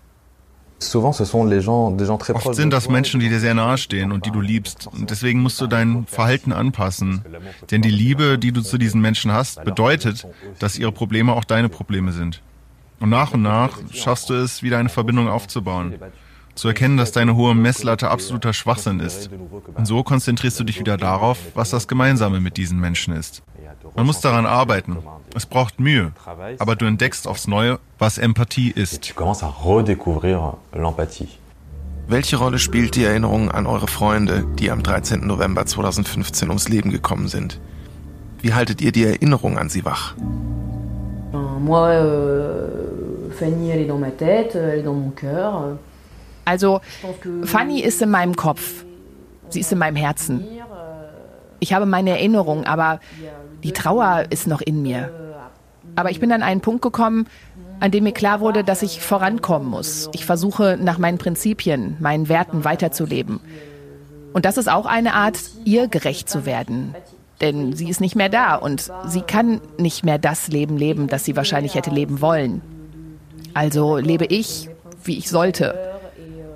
Oft 2.49 2.55
sind 2.57 2.73
das 2.73 2.89
Menschen, 2.89 3.21
die 3.21 3.29
dir 3.29 3.39
sehr 3.39 3.55
nahe 3.55 3.77
stehen 3.79 4.13
und 4.13 4.25
die 4.27 4.31
du 4.31 4.41
liebst. 4.41 4.87
Und 4.87 5.11
deswegen 5.11 5.41
musst 5.41 5.61
du 5.61 5.67
dein 5.67 6.07
Verhalten 6.07 6.53
anpassen. 6.53 7.23
Denn 7.71 7.83
die 7.83 7.91
Liebe, 7.91 8.39
die 8.39 8.51
du 8.53 8.63
zu 8.63 8.79
diesen 8.79 9.01
Menschen 9.01 9.31
hast, 9.31 9.63
bedeutet, 9.65 10.27
dass 10.59 10.79
ihre 10.79 10.93
Probleme 10.93 11.35
auch 11.35 11.45
deine 11.45 11.69
Probleme 11.69 12.13
sind. 12.13 12.43
Und 12.99 13.11
nach 13.11 13.33
und 13.33 13.43
nach 13.43 13.79
schaffst 13.93 14.31
du 14.31 14.35
es, 14.35 14.63
wieder 14.63 14.79
eine 14.79 14.89
Verbindung 14.89 15.29
aufzubauen. 15.29 15.95
zu 16.55 16.69
erkennen, 16.69 16.97
dass 16.97 17.13
deine 17.13 17.37
hohe 17.37 17.55
Messlatte 17.55 18.11
absoluter 18.11 18.53
Schwachsinn 18.53 19.01
ist. 19.01 19.31
Und 19.75 19.87
so 19.87 20.03
konzentrierst 20.03 20.61
du 20.61 20.65
dich 20.65 20.79
wieder 20.79 20.97
darauf, 20.97 21.39
was 21.55 21.71
das 21.71 21.89
Gemeinsame 21.89 22.41
mit 22.41 22.57
diesen 22.57 22.79
Menschen 22.81 23.15
ist. 23.15 23.43
Man 23.95 24.07
muss 24.07 24.21
daran 24.21 24.47
arbeiten. 24.47 24.99
Es 25.35 25.47
braucht 25.47 25.81
Mühe. 25.81 26.13
Aber 26.59 26.77
du 26.77 26.87
entdeckst 26.87 27.27
aufs 27.27 27.47
Neue, 27.47 27.79
was 27.99 28.19
Empathie 28.19 28.71
ist. 28.71 29.15
Welche 32.09 32.37
Rolle 32.37 32.59
spielt 32.59 32.97
die 32.97 33.05
Erinnerung 33.05 33.51
an 33.51 33.67
eure 33.67 33.87
Freunde, 33.87 34.45
die 34.59 34.71
am 34.71 34.83
13. 34.83 35.27
November 35.27 35.65
2015 35.67 36.49
ums 36.49 36.69
Leben 36.69 36.91
gekommen 36.91 37.29
sind? 37.29 37.61
Wie 38.41 38.53
haltet 38.55 38.81
ihr 38.81 38.91
die 38.91 39.05
Erinnerung 39.05 39.59
an 39.59 39.69
sie 39.69 39.85
wach? 39.85 40.15
Euh, 41.33 42.31
cœur. 45.15 45.79
Also, 46.45 46.81
Fanny 47.45 47.81
ist 47.81 48.03
in 48.03 48.11
meinem 48.11 48.35
Kopf. 48.35 48.85
Sie 49.51 49.61
ist 49.61 49.71
in 49.73 49.79
meinem 49.79 49.97
Herzen. 49.97 50.45
Ich 51.61 51.73
habe 51.73 51.87
meine 51.87 52.11
Erinnerung, 52.11 52.65
aber 52.65 53.01
die 53.63 53.73
Trauer 53.73 54.25
ist 54.31 54.47
noch 54.47 54.61
in 54.61 54.83
mir. 54.83 55.11
Aber 55.97 56.11
ich 56.11 56.21
bin 56.21 56.33
an 56.33 56.43
einen 56.43 56.61
Punkt 56.61 56.83
gekommen, 56.83 57.27
an 57.81 57.91
dem 57.91 58.05
mir 58.05 58.13
klar 58.13 58.41
wurde, 58.41 58.65
dass 58.65 58.83
ich 58.83 59.01
vorankommen 59.01 59.69
muss. 59.69 60.09
Ich 60.13 60.27
versuche, 60.27 60.79
nach 60.81 60.99
meinen 60.99 61.19
Prinzipien, 61.19 61.97
meinen 62.01 62.29
Werten 62.29 62.65
weiterzuleben. 62.65 63.41
Und 64.33 64.45
das 64.45 64.59
ist 64.59 64.71
auch 64.71 64.87
eine 64.87 65.15
Art, 65.15 65.39
ihr 65.65 65.89
gerecht 65.89 66.29
zu 66.29 66.47
werden. 66.47 66.95
Denn 67.41 67.73
sie 67.73 67.89
ist 67.89 68.01
nicht 68.01 68.17
mehr 68.17 68.29
da 68.29 68.55
und 68.55 68.91
sie 69.07 69.23
kann 69.23 69.61
nicht 69.79 70.05
mehr 70.05 70.19
das 70.19 70.49
Leben 70.49 70.77
leben, 70.77 71.09
das 71.09 71.25
sie 71.25 71.37
wahrscheinlich 71.37 71.75
hätte 71.75 71.91
leben 71.91 72.21
wollen. 72.21 72.61
Also 73.55 73.97
lebe 73.97 74.27
ich, 74.27 74.69
wie 75.05 75.17
ich 75.17 75.31
sollte. 75.31 75.75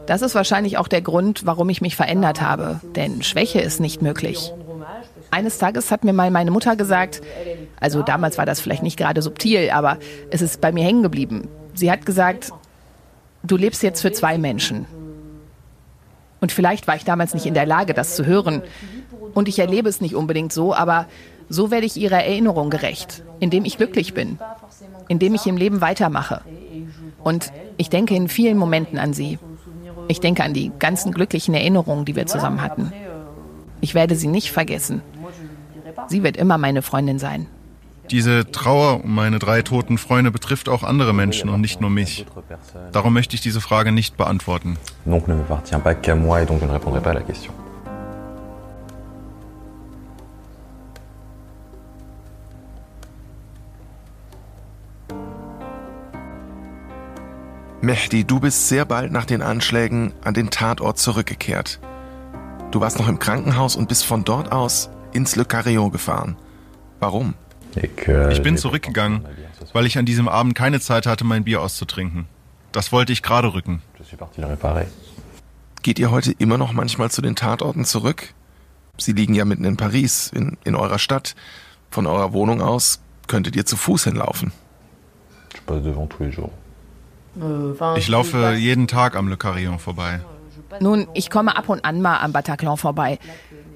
Das 0.07 0.21
ist 0.21 0.35
wahrscheinlich 0.35 0.77
auch 0.77 0.88
der 0.88 1.01
Grund, 1.01 1.47
warum 1.47 1.71
ich 1.71 1.81
mich 1.81 1.97
verändert 1.97 2.43
habe. 2.43 2.81
Denn 2.95 3.23
Schwäche 3.23 3.61
ist 3.61 3.81
nicht 3.81 4.03
möglich. 4.03 4.53
Eines 5.35 5.59
Tages 5.59 5.90
hat 5.90 6.05
mir 6.05 6.12
mal 6.12 6.31
meine 6.31 6.53
Mutter 6.53 6.77
gesagt, 6.77 7.20
also 7.81 8.03
damals 8.03 8.38
war 8.38 8.47
das 8.47 8.61
vielleicht 8.61 8.85
nicht 8.85 8.97
gerade 8.97 9.20
subtil, 9.20 9.68
aber 9.70 9.99
es 10.31 10.42
ist 10.42 10.61
bei 10.61 10.70
mir 10.70 10.85
hängen 10.85 11.03
geblieben. 11.03 11.49
Sie 11.75 11.90
hat 11.90 12.07
gesagt, 12.07 12.53
du 13.42 13.57
lebst 13.57 13.83
jetzt 13.83 14.01
für 14.01 14.12
zwei 14.12 14.38
Menschen. 14.38 14.87
Und 16.40 16.53
vielleicht 16.53 16.87
war 16.87 16.94
ich 16.94 17.05
damals 17.05 17.35
nicht 17.35 17.47
in 17.47 17.55
der 17.55 17.66
Lage, 17.66 17.94
das 17.94 18.14
zu 18.14 18.25
hören. 18.25 18.62
Und 19.35 19.49
ich 19.49 19.59
erlebe 19.59 19.88
es 19.88 20.01
nicht 20.01 20.14
unbedingt 20.14 20.53
so, 20.53 20.73
aber 20.73 21.07
so 21.49 21.73
werde 21.73 21.87
ich 21.87 21.97
ihrer 21.97 22.23
Erinnerung 22.23 22.70
gerecht, 22.70 23.25
indem 23.40 23.64
ich 23.64 23.77
glücklich 23.77 24.14
bin, 24.14 24.38
indem 25.09 25.35
ich 25.35 25.49
im 25.49 25.57
Leben 25.57 25.81
weitermache. 25.81 26.42
Und 27.25 27.53
ich 27.77 27.90
denke 27.90 28.14
in 28.14 28.29
vielen 28.29 28.57
Momenten 28.57 29.01
an 29.01 29.12
sie. 29.12 29.40
Ich 30.07 30.20
denke 30.20 30.44
an 30.44 30.55
die 30.55 30.70
ganzen 30.79 31.11
glücklichen 31.11 31.55
Erinnerungen, 31.55 32.05
die 32.05 32.14
wir 32.14 32.27
zusammen 32.27 32.62
hatten. 32.62 32.92
Ich 33.81 33.97
werde 33.97 34.14
sie 34.14 34.29
nicht 34.29 34.53
vergessen. 34.53 35.03
Sie 36.09 36.22
wird 36.22 36.37
immer 36.37 36.59
meine 36.59 36.83
Freundin 36.83 37.18
sein. 37.18 37.46
Diese 38.11 38.50
Trauer 38.50 39.02
um 39.04 39.14
meine 39.14 39.38
drei 39.38 39.62
toten 39.62 39.96
Freunde 39.96 40.30
betrifft 40.30 40.68
auch 40.68 40.83
andere 40.83 41.14
Menschen 41.14 41.48
und 41.48 41.61
nicht 41.61 41.80
nur 41.80 41.90
mich. 41.90 42.26
Darum 42.92 43.14
möchte 43.14 43.35
ich 43.35 43.40
diese 43.40 43.61
Frage 43.61 43.92
nicht 43.92 44.16
beantworten. 44.16 44.76
Donc 45.07 45.26
ne 45.26 45.35
m'appartient 45.35 45.80
pas 45.83 45.94
qu'à 45.94 46.14
moi 46.14 46.42
et 46.42 46.46
donc 46.46 46.61
je 46.61 46.66
ne 46.66 46.72
répondrai 46.72 47.00
pas 47.00 47.11
à 47.11 47.14
la 47.14 47.22
question. 47.22 47.52
Mehdi, 57.80 58.24
du 58.24 58.40
bist 58.40 58.68
sehr 58.68 58.87
bald 58.87 59.12
nach 59.12 59.26
den 59.26 59.42
Anschlägen 59.42 60.14
an 60.24 60.33
den 60.33 60.48
Tatort 60.48 60.98
zurückgekehrt. 60.98 61.80
Du 62.70 62.80
warst 62.80 62.98
noch 62.98 63.09
im 63.09 63.18
Krankenhaus 63.18 63.76
und 63.76 63.88
bist 63.88 64.07
von 64.07 64.24
dort 64.24 64.52
aus 64.52 64.88
ins 65.14 65.37
Le 65.37 65.44
Carillon 65.44 65.90
gefahren. 65.90 66.37
Warum? 67.00 67.35
Ich 68.31 68.42
bin 68.42 68.57
zurückgegangen, 68.57 69.27
weil 69.72 69.87
ich 69.87 69.98
an 69.98 70.07
diesem 70.07 70.29
Abend 70.29 70.55
keine 70.55 70.81
Zeit 70.81 71.07
hatte, 71.07 71.24
mein 71.24 71.44
Bier 71.44 71.62
auszutrinken. 71.62 72.27
Das 72.72 72.92
wollte 72.92 73.12
ich 73.12 73.22
gerade 73.22 73.53
rücken. 73.53 73.83
Geht 75.83 75.98
ihr 75.98 76.11
heute 76.11 76.33
immer 76.33 76.59
noch 76.59 76.72
manchmal 76.72 77.11
zu 77.11 77.22
den 77.22 77.37
Tatorten 77.37 77.85
zurück? 77.85 78.35
Sie 78.96 79.12
liegen 79.12 79.35
ja 79.35 79.44
mitten 79.44 79.64
in 79.64 79.77
Paris, 79.77 80.31
in, 80.35 80.57
in 80.64 80.74
eurer 80.74 80.98
Stadt. 80.98 81.35
Von 81.90 82.07
eurer 82.07 82.33
Wohnung 82.33 82.61
aus 82.61 83.00
könntet 83.27 83.57
ihr 83.57 83.66
zu 83.66 83.77
Fuß 83.77 84.05
hinlaufen. 84.05 84.53
Ich 87.96 88.09
laufe 88.09 88.55
jeden 88.55 88.87
Tag 88.87 89.16
am 89.16 89.29
Le 89.29 89.37
Carillon 89.37 89.79
vorbei. 89.79 90.20
Nun, 90.80 91.08
ich 91.14 91.30
komme 91.30 91.56
ab 91.56 91.68
und 91.68 91.84
an 91.84 92.00
mal 92.00 92.18
am 92.18 92.32
Bataclan 92.32 92.76
vorbei. 92.76 93.18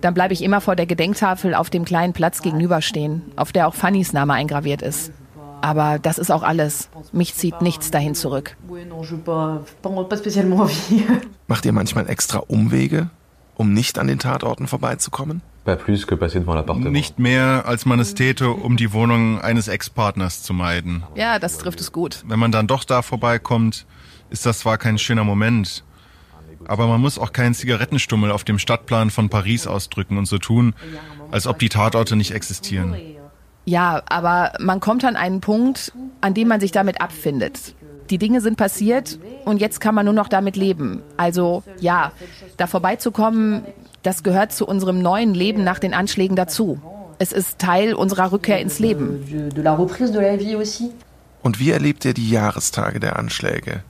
Dann 0.01 0.15
bleibe 0.15 0.33
ich 0.33 0.43
immer 0.43 0.61
vor 0.61 0.77
der 0.77 0.87
Gedenktafel 0.87 1.55
auf 1.55 1.71
dem 1.71 1.85
kleinen 1.85 2.13
Platz 2.13 2.43
gegenüberstehen, 2.43 3.23
auf 3.37 3.53
der 3.53 3.67
auch 3.67 3.75
Fannys 3.75 4.13
Name 4.13 4.35
eingraviert 4.35 4.83
ist. 4.83 5.13
Aber 5.61 5.99
das 5.99 6.19
ist 6.19 6.31
auch 6.31 6.43
alles. 6.43 6.89
Mich 7.13 7.35
zieht 7.35 7.63
nichts 7.63 7.91
dahin 7.91 8.15
zurück. 8.15 8.57
Macht 11.49 11.65
ihr 11.65 11.73
manchmal 11.73 12.09
extra 12.09 12.39
Umwege, 12.39 13.11
um 13.57 13.73
nicht 13.73 13.99
an 13.99 14.07
den 14.07 14.21
Tatorten 14.21 14.69
vorbeizukommen? 14.69 15.43
Nicht 16.93 17.19
mehr, 17.19 17.65
als 17.67 17.85
man 17.85 17.99
es 17.99 18.15
täte, 18.15 18.51
um 18.51 18.77
die 18.77 18.93
Wohnung 18.93 19.41
eines 19.41 19.69
Ex-Partners 19.69 20.43
zu 20.43 20.55
meiden. 20.55 21.03
Ja, 21.15 21.39
das 21.39 21.59
trifft 21.59 21.81
es 21.81 21.93
gut. 21.93 22.23
Wenn 22.27 22.39
man 22.39 22.53
dann 22.53 22.67
doch 22.67 22.85
da 22.85 23.03
vorbeikommt, 23.03 23.85
ist 24.31 24.47
das 24.47 24.61
zwar 24.61 24.79
kein 24.79 24.97
schöner 24.97 25.25
Moment, 25.25 25.85
aber 26.67 26.87
man 26.87 27.01
muss 27.01 27.19
auch 27.19 27.33
keinen 27.33 27.55
Zigarettenstummel 27.55 28.31
auf 28.31 28.45
dem 28.45 28.59
Stadtplan 28.59 29.11
von 29.11 29.29
Paris 29.29 29.67
ausdrücken 29.67 30.19
und 30.19 30.27
so 30.27 30.39
tun, 30.39 30.75
als 31.31 31.47
ob 31.47 31.59
die 31.59 31.69
Tatorte 31.69 32.17
nicht 32.17 32.33
existieren. 32.33 32.97
Ja, 33.65 34.03
aber 34.09 34.53
man 34.61 34.81
kommt 34.81 35.05
an 35.05 35.17
einen 35.17 35.41
Punkt, 35.41 35.93
an 36.21 36.35
dem 36.35 36.49
man 36.49 36.61
sich 36.61 36.73
damit 36.73 37.01
abfindet. 37.01 37.75
Die 38.11 38.17
Dinge 38.17 38.41
sind 38.41 38.57
passiert 38.57 39.19
und 39.45 39.61
jetzt 39.61 39.81
kann 39.81 39.95
man 39.95 40.07
nur 40.07 40.15
noch 40.15 40.29
damit 40.29 40.57
leben. 40.57 41.03
Also 41.19 41.63
ja, 41.79 42.13
da 42.57 42.67
vorbeizukommen, 42.67 43.65
das 44.03 44.23
gehört 44.23 44.53
zu 44.53 44.67
unserem 44.67 45.03
neuen 45.03 45.35
Leben 45.35 45.65
nach 45.65 45.79
den 45.79 45.93
Anschlägen 45.93 46.35
dazu. 46.35 46.81
Es 47.19 47.33
ist 47.33 47.59
Teil 47.59 47.95
unserer 47.95 48.33
Rückkehr 48.33 48.61
ins 48.61 48.79
Leben. 48.79 49.53
Und 51.43 51.61
wie 51.61 51.71
erlebt 51.71 52.05
ihr 52.05 52.15
die 52.15 52.31
Jahrestage 52.31 53.01
der 53.01 53.19
Anschläge? 53.19 53.83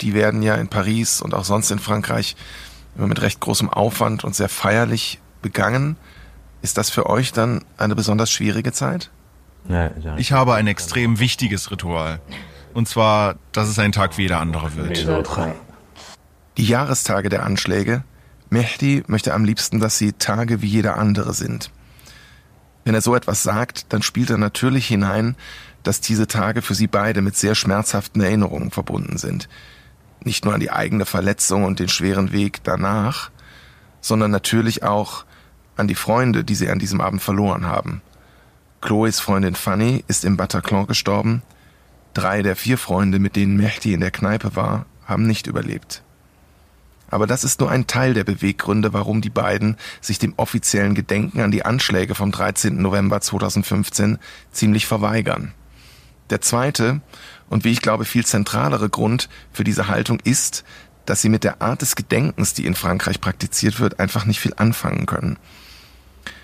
Die 0.00 0.14
werden 0.14 0.42
ja 0.42 0.54
in 0.56 0.68
Paris 0.68 1.20
und 1.20 1.34
auch 1.34 1.44
sonst 1.44 1.70
in 1.70 1.78
Frankreich 1.78 2.36
immer 2.96 3.06
mit 3.06 3.22
recht 3.22 3.40
großem 3.40 3.68
Aufwand 3.70 4.24
und 4.24 4.34
sehr 4.34 4.48
feierlich 4.48 5.20
begangen. 5.40 5.96
Ist 6.62 6.78
das 6.78 6.90
für 6.90 7.06
euch 7.08 7.32
dann 7.32 7.64
eine 7.76 7.94
besonders 7.94 8.30
schwierige 8.30 8.72
Zeit? 8.72 9.10
Ich 10.16 10.32
habe 10.32 10.54
ein 10.54 10.66
extrem 10.66 11.18
wichtiges 11.18 11.70
Ritual. 11.70 12.20
Und 12.74 12.88
zwar, 12.88 13.36
dass 13.52 13.68
es 13.68 13.78
ein 13.78 13.92
Tag 13.92 14.18
wie 14.18 14.22
jeder 14.22 14.40
andere 14.40 14.76
wird. 14.76 15.06
Die 16.56 16.66
Jahrestage 16.66 17.28
der 17.28 17.44
Anschläge 17.44 18.04
Mehdi 18.50 19.02
möchte 19.06 19.32
am 19.32 19.46
liebsten, 19.46 19.80
dass 19.80 19.96
sie 19.96 20.12
Tage 20.12 20.60
wie 20.60 20.66
jeder 20.66 20.98
andere 20.98 21.32
sind. 21.32 21.70
Wenn 22.84 22.94
er 22.94 23.00
so 23.00 23.14
etwas 23.14 23.42
sagt, 23.42 23.92
dann 23.92 24.02
spielt 24.02 24.28
er 24.28 24.36
natürlich 24.36 24.86
hinein, 24.86 25.36
dass 25.82 26.00
diese 26.00 26.26
Tage 26.26 26.60
für 26.60 26.74
sie 26.74 26.86
beide 26.86 27.22
mit 27.22 27.34
sehr 27.34 27.54
schmerzhaften 27.54 28.20
Erinnerungen 28.20 28.70
verbunden 28.70 29.16
sind. 29.16 29.48
Nicht 30.24 30.44
nur 30.44 30.54
an 30.54 30.60
die 30.60 30.70
eigene 30.70 31.04
Verletzung 31.06 31.64
und 31.64 31.78
den 31.78 31.88
schweren 31.88 32.32
Weg 32.32 32.62
danach, 32.64 33.30
sondern 34.00 34.30
natürlich 34.30 34.82
auch 34.82 35.24
an 35.76 35.88
die 35.88 35.94
Freunde, 35.94 36.44
die 36.44 36.54
sie 36.54 36.68
an 36.68 36.78
diesem 36.78 37.00
Abend 37.00 37.22
verloren 37.22 37.66
haben. 37.66 38.02
Chloes 38.80 39.20
Freundin 39.20 39.54
Fanny 39.54 40.04
ist 40.08 40.24
im 40.24 40.36
Bataclan 40.36 40.86
gestorben. 40.86 41.42
Drei 42.14 42.42
der 42.42 42.56
vier 42.56 42.78
Freunde, 42.78 43.18
mit 43.18 43.36
denen 43.36 43.56
Mehdi 43.56 43.94
in 43.94 44.00
der 44.00 44.10
Kneipe 44.10 44.54
war, 44.54 44.86
haben 45.06 45.26
nicht 45.26 45.46
überlebt. 45.46 46.02
Aber 47.08 47.26
das 47.26 47.44
ist 47.44 47.60
nur 47.60 47.70
ein 47.70 47.86
Teil 47.86 48.14
der 48.14 48.24
Beweggründe, 48.24 48.92
warum 48.92 49.20
die 49.20 49.30
beiden 49.30 49.76
sich 50.00 50.18
dem 50.18 50.34
offiziellen 50.36 50.94
Gedenken 50.94 51.40
an 51.40 51.50
die 51.50 51.64
Anschläge 51.64 52.14
vom 52.14 52.32
13. 52.32 52.80
November 52.80 53.20
2015 53.20 54.18
ziemlich 54.50 54.86
verweigern. 54.86 55.52
Der 56.32 56.40
zweite 56.40 57.02
und 57.50 57.62
wie 57.64 57.72
ich 57.72 57.82
glaube 57.82 58.06
viel 58.06 58.24
zentralere 58.24 58.88
Grund 58.88 59.28
für 59.52 59.64
diese 59.64 59.88
Haltung 59.88 60.18
ist, 60.24 60.64
dass 61.04 61.20
sie 61.20 61.28
mit 61.28 61.44
der 61.44 61.60
Art 61.60 61.82
des 61.82 61.94
Gedenkens, 61.94 62.54
die 62.54 62.64
in 62.64 62.74
Frankreich 62.74 63.20
praktiziert 63.20 63.80
wird, 63.80 64.00
einfach 64.00 64.24
nicht 64.24 64.40
viel 64.40 64.54
anfangen 64.56 65.04
können. 65.04 65.38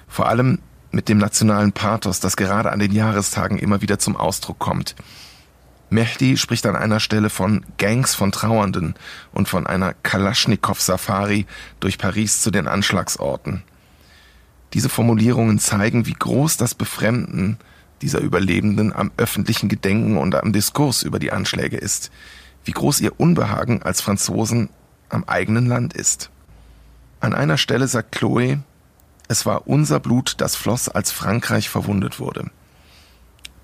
Vor 0.07 0.29
allem 0.29 0.59
mit 0.91 1.09
dem 1.09 1.17
nationalen 1.17 1.73
Pathos, 1.73 2.21
das 2.21 2.37
gerade 2.37 2.71
an 2.71 2.81
den 2.81 2.93
Jahrestagen 2.93 3.57
immer 3.59 3.81
wieder 3.81 3.99
zum 3.99 4.15
Ausdruck 4.15 4.59
kommt. 4.59 4.95
Mehdi 5.89 6.37
spricht 6.37 6.67
an 6.67 6.77
einer 6.77 7.01
Stelle 7.01 7.31
von 7.31 7.65
Gangs 7.79 8.15
von 8.15 8.31
Trauernden 8.31 8.93
und 9.33 9.49
von 9.49 9.67
einer 9.67 9.95
Kalaschnikow-Safari 9.95 11.47
durch 11.81 11.97
Paris 11.97 12.43
zu 12.43 12.51
den 12.51 12.69
Anschlagsorten. 12.69 13.63
Diese 14.75 14.91
Formulierungen 14.91 15.59
zeigen, 15.59 16.05
wie 16.05 16.13
groß 16.13 16.59
das 16.59 16.75
Befremden 16.75 17.57
dieser 18.03 18.21
Überlebenden 18.21 18.93
am 18.93 19.11
öffentlichen 19.17 19.69
Gedenken 19.69 20.17
und 20.17 20.35
am 20.35 20.53
Diskurs 20.53 21.03
über 21.03 21.19
die 21.19 21.33
Anschläge 21.33 21.77
ist, 21.77 22.11
wie 22.65 22.73
groß 22.73 23.01
ihr 23.01 23.19
Unbehagen 23.19 23.83
als 23.83 24.01
Franzosen 24.01 24.71
am 25.09 25.25
eigenen 25.25 25.67
Land 25.67 25.95
ist. 25.95 26.31
An 27.21 27.35
einer 27.35 27.59
Stelle 27.59 27.89
sagt 27.89 28.13
Chloe, 28.13 28.59
es 29.29 29.45
war 29.45 29.67
unser 29.67 30.01
Blut, 30.01 30.37
das 30.39 30.57
floss, 30.57 30.89
als 30.89 31.13
Frankreich 31.13 31.69
verwundet 31.69 32.19
wurde. 32.19 32.51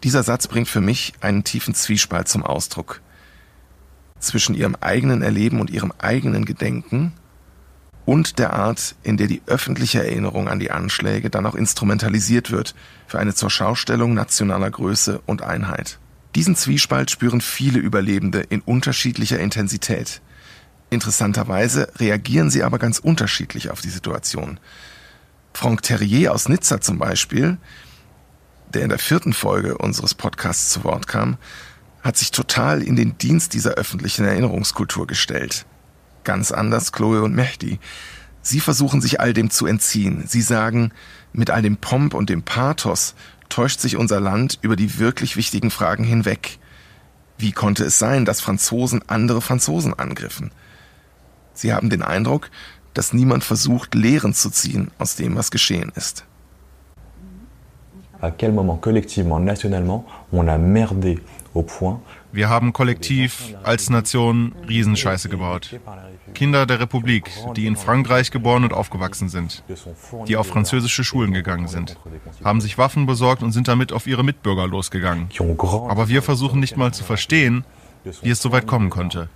Dieser 0.02 0.22
Satz 0.22 0.48
bringt 0.48 0.68
für 0.68 0.82
mich 0.82 1.14
einen 1.20 1.44
tiefen 1.44 1.74
Zwiespalt 1.74 2.28
zum 2.28 2.42
Ausdruck. 2.42 3.00
Zwischen 4.18 4.54
ihrem 4.54 4.76
eigenen 4.80 5.22
Erleben 5.22 5.60
und 5.60 5.70
ihrem 5.70 5.92
eigenen 5.98 6.44
Gedenken 6.44 7.12
und 8.06 8.38
der 8.38 8.52
Art, 8.52 8.94
in 9.02 9.16
der 9.16 9.26
die 9.26 9.42
öffentliche 9.46 10.04
Erinnerung 10.04 10.48
an 10.48 10.58
die 10.58 10.70
Anschläge 10.70 11.30
dann 11.30 11.46
auch 11.46 11.54
instrumentalisiert 11.54 12.50
wird 12.50 12.74
für 13.06 13.18
eine 13.18 13.34
Zurschaustellung 13.34 14.14
nationaler 14.14 14.70
Größe 14.70 15.20
und 15.26 15.42
Einheit. 15.42 15.98
Diesen 16.34 16.56
Zwiespalt 16.56 17.10
spüren 17.10 17.40
viele 17.40 17.78
Überlebende 17.78 18.40
in 18.40 18.60
unterschiedlicher 18.60 19.38
Intensität. 19.38 20.20
Interessanterweise 20.90 21.88
reagieren 21.96 22.50
sie 22.50 22.62
aber 22.62 22.78
ganz 22.78 22.98
unterschiedlich 22.98 23.70
auf 23.70 23.80
die 23.80 23.90
Situation. 23.90 24.60
Franck 25.54 25.82
Terrier 25.82 26.32
aus 26.32 26.48
Nizza 26.48 26.80
zum 26.80 26.98
Beispiel, 26.98 27.58
der 28.74 28.82
in 28.82 28.88
der 28.88 28.98
vierten 28.98 29.32
Folge 29.32 29.78
unseres 29.78 30.14
Podcasts 30.14 30.70
zu 30.70 30.84
Wort 30.84 31.06
kam, 31.06 31.38
hat 32.02 32.16
sich 32.16 32.32
total 32.32 32.82
in 32.82 32.96
den 32.96 33.16
Dienst 33.16 33.54
dieser 33.54 33.72
öffentlichen 33.72 34.24
Erinnerungskultur 34.24 35.06
gestellt. 35.06 35.64
Ganz 36.24 36.52
anders 36.52 36.92
Chloe 36.92 37.22
und 37.22 37.34
Mehdi. 37.34 37.78
Sie 38.42 38.60
versuchen 38.60 39.00
sich 39.00 39.20
all 39.20 39.32
dem 39.32 39.50
zu 39.50 39.66
entziehen. 39.66 40.24
Sie 40.26 40.42
sagen, 40.42 40.92
mit 41.32 41.50
all 41.50 41.62
dem 41.62 41.76
Pomp 41.76 42.14
und 42.14 42.28
dem 42.28 42.42
Pathos 42.42 43.14
täuscht 43.48 43.80
sich 43.80 43.96
unser 43.96 44.20
Land 44.20 44.58
über 44.62 44.76
die 44.76 44.98
wirklich 44.98 45.36
wichtigen 45.36 45.70
Fragen 45.70 46.04
hinweg. 46.04 46.58
Wie 47.38 47.52
konnte 47.52 47.84
es 47.84 47.98
sein, 47.98 48.24
dass 48.24 48.40
Franzosen 48.40 49.02
andere 49.06 49.40
Franzosen 49.40 49.94
angriffen? 49.94 50.50
Sie 51.52 51.72
haben 51.72 51.90
den 51.90 52.02
Eindruck, 52.02 52.50
dass 52.94 53.12
niemand 53.12 53.44
versucht, 53.44 53.94
Lehren 53.94 54.34
zu 54.34 54.50
ziehen 54.50 54.90
aus 54.98 55.16
dem, 55.16 55.36
was 55.36 55.50
geschehen 55.50 55.92
ist. 55.94 56.24
À 58.20 58.30
quel 58.30 58.52
moment 58.52 58.80
collectivement, 58.80 59.38
nationalement, 59.44 60.04
on 60.32 60.48
a 60.48 60.56
merdé 60.56 61.18
au 61.54 61.62
point 61.62 62.00
wir 62.34 62.48
haben 62.48 62.72
kollektiv 62.72 63.54
als 63.62 63.90
Nation 63.90 64.54
Riesenscheiße 64.68 65.28
gebaut. 65.28 65.78
Kinder 66.34 66.66
der 66.66 66.80
Republik, 66.80 67.30
die 67.54 67.66
in 67.66 67.76
Frankreich 67.76 68.32
geboren 68.32 68.64
und 68.64 68.72
aufgewachsen 68.72 69.28
sind, 69.28 69.62
die 70.26 70.36
auf 70.36 70.48
französische 70.48 71.04
Schulen 71.04 71.32
gegangen 71.32 71.68
sind, 71.68 71.96
haben 72.42 72.60
sich 72.60 72.76
Waffen 72.76 73.06
besorgt 73.06 73.42
und 73.42 73.52
sind 73.52 73.68
damit 73.68 73.92
auf 73.92 74.06
ihre 74.06 74.24
Mitbürger 74.24 74.66
losgegangen. 74.66 75.28
Aber 75.88 76.08
wir 76.08 76.22
versuchen 76.22 76.58
nicht 76.58 76.76
mal 76.76 76.92
zu 76.92 77.04
verstehen, 77.04 77.64
wie 78.22 78.30
es 78.30 78.42
so 78.42 78.50
weit 78.52 78.66
kommen 78.66 78.90
konnte. 78.90 79.28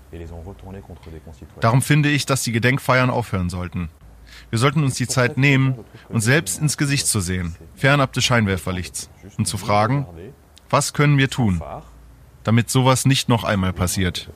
Darum 1.61 1.83
finde 1.83 2.11
ich, 2.11 2.27
dass 2.27 2.43
die 2.43 2.53
Gedenkfeiern 2.53 3.11
aufhören 3.11 3.49
sollten. 3.49 3.91
Wir 4.51 4.59
sollten 4.59 4.83
uns 4.83 4.97
die 4.97 5.07
Zeit 5.07 5.39
nehmen, 5.39 5.75
uns 6.09 6.25
selbst 6.25 6.61
ins 6.61 6.77
Gesicht 6.77 7.07
zu 7.07 7.21
sehen, 7.21 7.55
fernab 7.77 8.13
des 8.13 8.25
Scheinwerferlichts, 8.25 9.11
und 9.37 9.47
zu 9.47 9.57
fragen, 9.57 10.07
was 10.71 10.93
können 10.93 11.19
wir 11.19 11.31
tun, 11.31 11.63
damit 12.45 12.71
sowas 12.71 13.05
nicht 13.05 13.29
noch 13.29 13.45
einmal 13.45 13.73
passiert. 13.73 14.29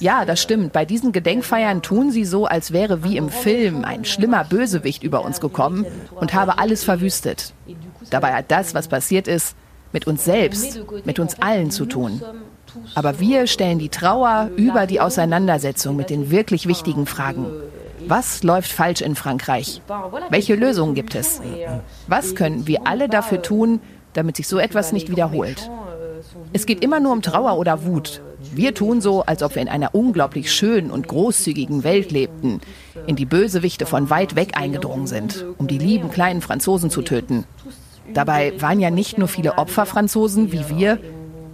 Ja, 0.00 0.24
das 0.24 0.40
stimmt. 0.40 0.72
Bei 0.72 0.86
diesen 0.86 1.12
Gedenkfeiern 1.12 1.82
tun 1.82 2.10
sie 2.10 2.24
so, 2.24 2.46
als 2.46 2.72
wäre 2.72 3.04
wie 3.04 3.18
im 3.18 3.28
Film 3.28 3.84
ein 3.84 4.04
schlimmer 4.06 4.44
Bösewicht 4.44 5.02
über 5.02 5.22
uns 5.22 5.40
gekommen 5.40 5.84
und 6.14 6.32
habe 6.32 6.58
alles 6.58 6.84
verwüstet. 6.84 7.52
Dabei 8.10 8.32
hat 8.32 8.50
das, 8.50 8.74
was 8.74 8.88
passiert 8.88 9.28
ist, 9.28 9.54
mit 9.92 10.06
uns 10.06 10.24
selbst, 10.24 10.80
mit 11.04 11.18
uns 11.18 11.40
allen 11.40 11.70
zu 11.70 11.84
tun. 11.84 12.22
Aber 12.94 13.20
wir 13.20 13.46
stellen 13.46 13.78
die 13.78 13.88
Trauer 13.88 14.50
über 14.56 14.86
die 14.86 15.00
Auseinandersetzung 15.00 15.96
mit 15.96 16.10
den 16.10 16.30
wirklich 16.30 16.66
wichtigen 16.66 17.06
Fragen. 17.06 17.46
Was 18.08 18.42
läuft 18.42 18.72
falsch 18.72 19.02
in 19.02 19.14
Frankreich? 19.14 19.82
Welche 20.30 20.54
Lösungen 20.54 20.94
gibt 20.94 21.14
es? 21.14 21.42
Was 22.06 22.34
können 22.34 22.66
wir 22.66 22.86
alle 22.86 23.08
dafür 23.08 23.42
tun, 23.42 23.80
damit 24.14 24.36
sich 24.36 24.48
so 24.48 24.58
etwas 24.58 24.92
nicht 24.92 25.10
wiederholt? 25.10 25.70
Es 26.54 26.64
geht 26.64 26.82
immer 26.82 27.00
nur 27.00 27.12
um 27.12 27.20
Trauer 27.20 27.58
oder 27.58 27.84
Wut. 27.84 28.22
Wir 28.54 28.74
tun 28.74 29.02
so, 29.02 29.22
als 29.22 29.42
ob 29.42 29.56
wir 29.56 29.62
in 29.62 29.68
einer 29.68 29.94
unglaublich 29.94 30.50
schönen 30.50 30.90
und 30.90 31.06
großzügigen 31.06 31.84
Welt 31.84 32.10
lebten, 32.10 32.60
in 33.06 33.14
die 33.14 33.26
Bösewichte 33.26 33.84
von 33.84 34.08
weit 34.08 34.36
weg 34.36 34.56
eingedrungen 34.56 35.06
sind, 35.06 35.44
um 35.58 35.66
die 35.66 35.78
lieben 35.78 36.10
kleinen 36.10 36.40
Franzosen 36.40 36.88
zu 36.90 37.02
töten. 37.02 37.44
Dabei 38.14 38.54
waren 38.60 38.80
ja 38.80 38.90
nicht 38.90 39.18
nur 39.18 39.28
viele 39.28 39.58
Opfer 39.58 39.84
Franzosen 39.84 40.50
wie 40.50 40.68
wir, 40.70 40.98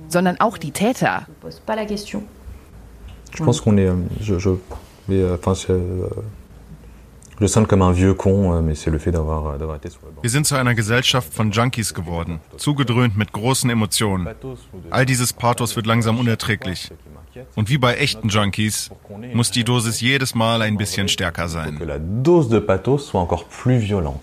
sondern 0.08 0.38
auch 0.38 0.56
die 0.56 0.70
Täter. 0.70 1.26
Je 3.36 3.44
pense 3.44 3.60
qu'on 3.60 3.76
est, 3.78 3.92
je, 4.20 4.38
je, 4.38 4.56
mais, 5.08 5.24
enfin, 5.32 5.54
Je 7.40 7.46
sonne 7.46 7.66
comme 7.66 7.82
un 7.82 7.92
vieux 7.92 8.14
con, 8.14 8.62
mais 8.62 8.74
c'est 8.74 8.90
le 8.90 8.98
fait 8.98 9.10
d'avoir 9.10 9.56
été 9.76 9.90
sur 9.90 10.00
le 10.04 10.12
banc. 10.12 10.22
Wir 10.22 10.30
sind 10.30 10.46
zu 10.46 10.54
einer 10.54 10.74
Gesellschaft 10.74 11.34
von 11.34 11.50
Junkies 11.50 11.92
geworden, 11.92 12.40
zugedröhnt 12.56 13.16
mit 13.16 13.32
großen 13.32 13.68
Emotionen. 13.70 14.28
All 14.90 15.04
dieses 15.04 15.32
Pathos 15.32 15.74
wird 15.76 15.86
langsam 15.86 16.18
unerträglich. 16.18 16.90
Und 17.56 17.68
wie 17.68 17.78
bei 17.78 17.94
echten 17.94 18.28
Junkies 18.28 18.90
muss 19.32 19.50
die 19.50 19.64
Dosis 19.64 20.00
jedes 20.00 20.34
Mal 20.36 20.62
ein 20.62 20.76
bisschen 20.76 21.08
stärker 21.08 21.48
sein. 21.48 21.78
Que 21.78 21.84
la 21.84 21.98
dose 21.98 22.48
de 22.48 22.60
pathos 22.60 23.08
soit 23.08 23.20
encore 23.20 23.44
plus 23.48 23.82
violente. 23.82 24.20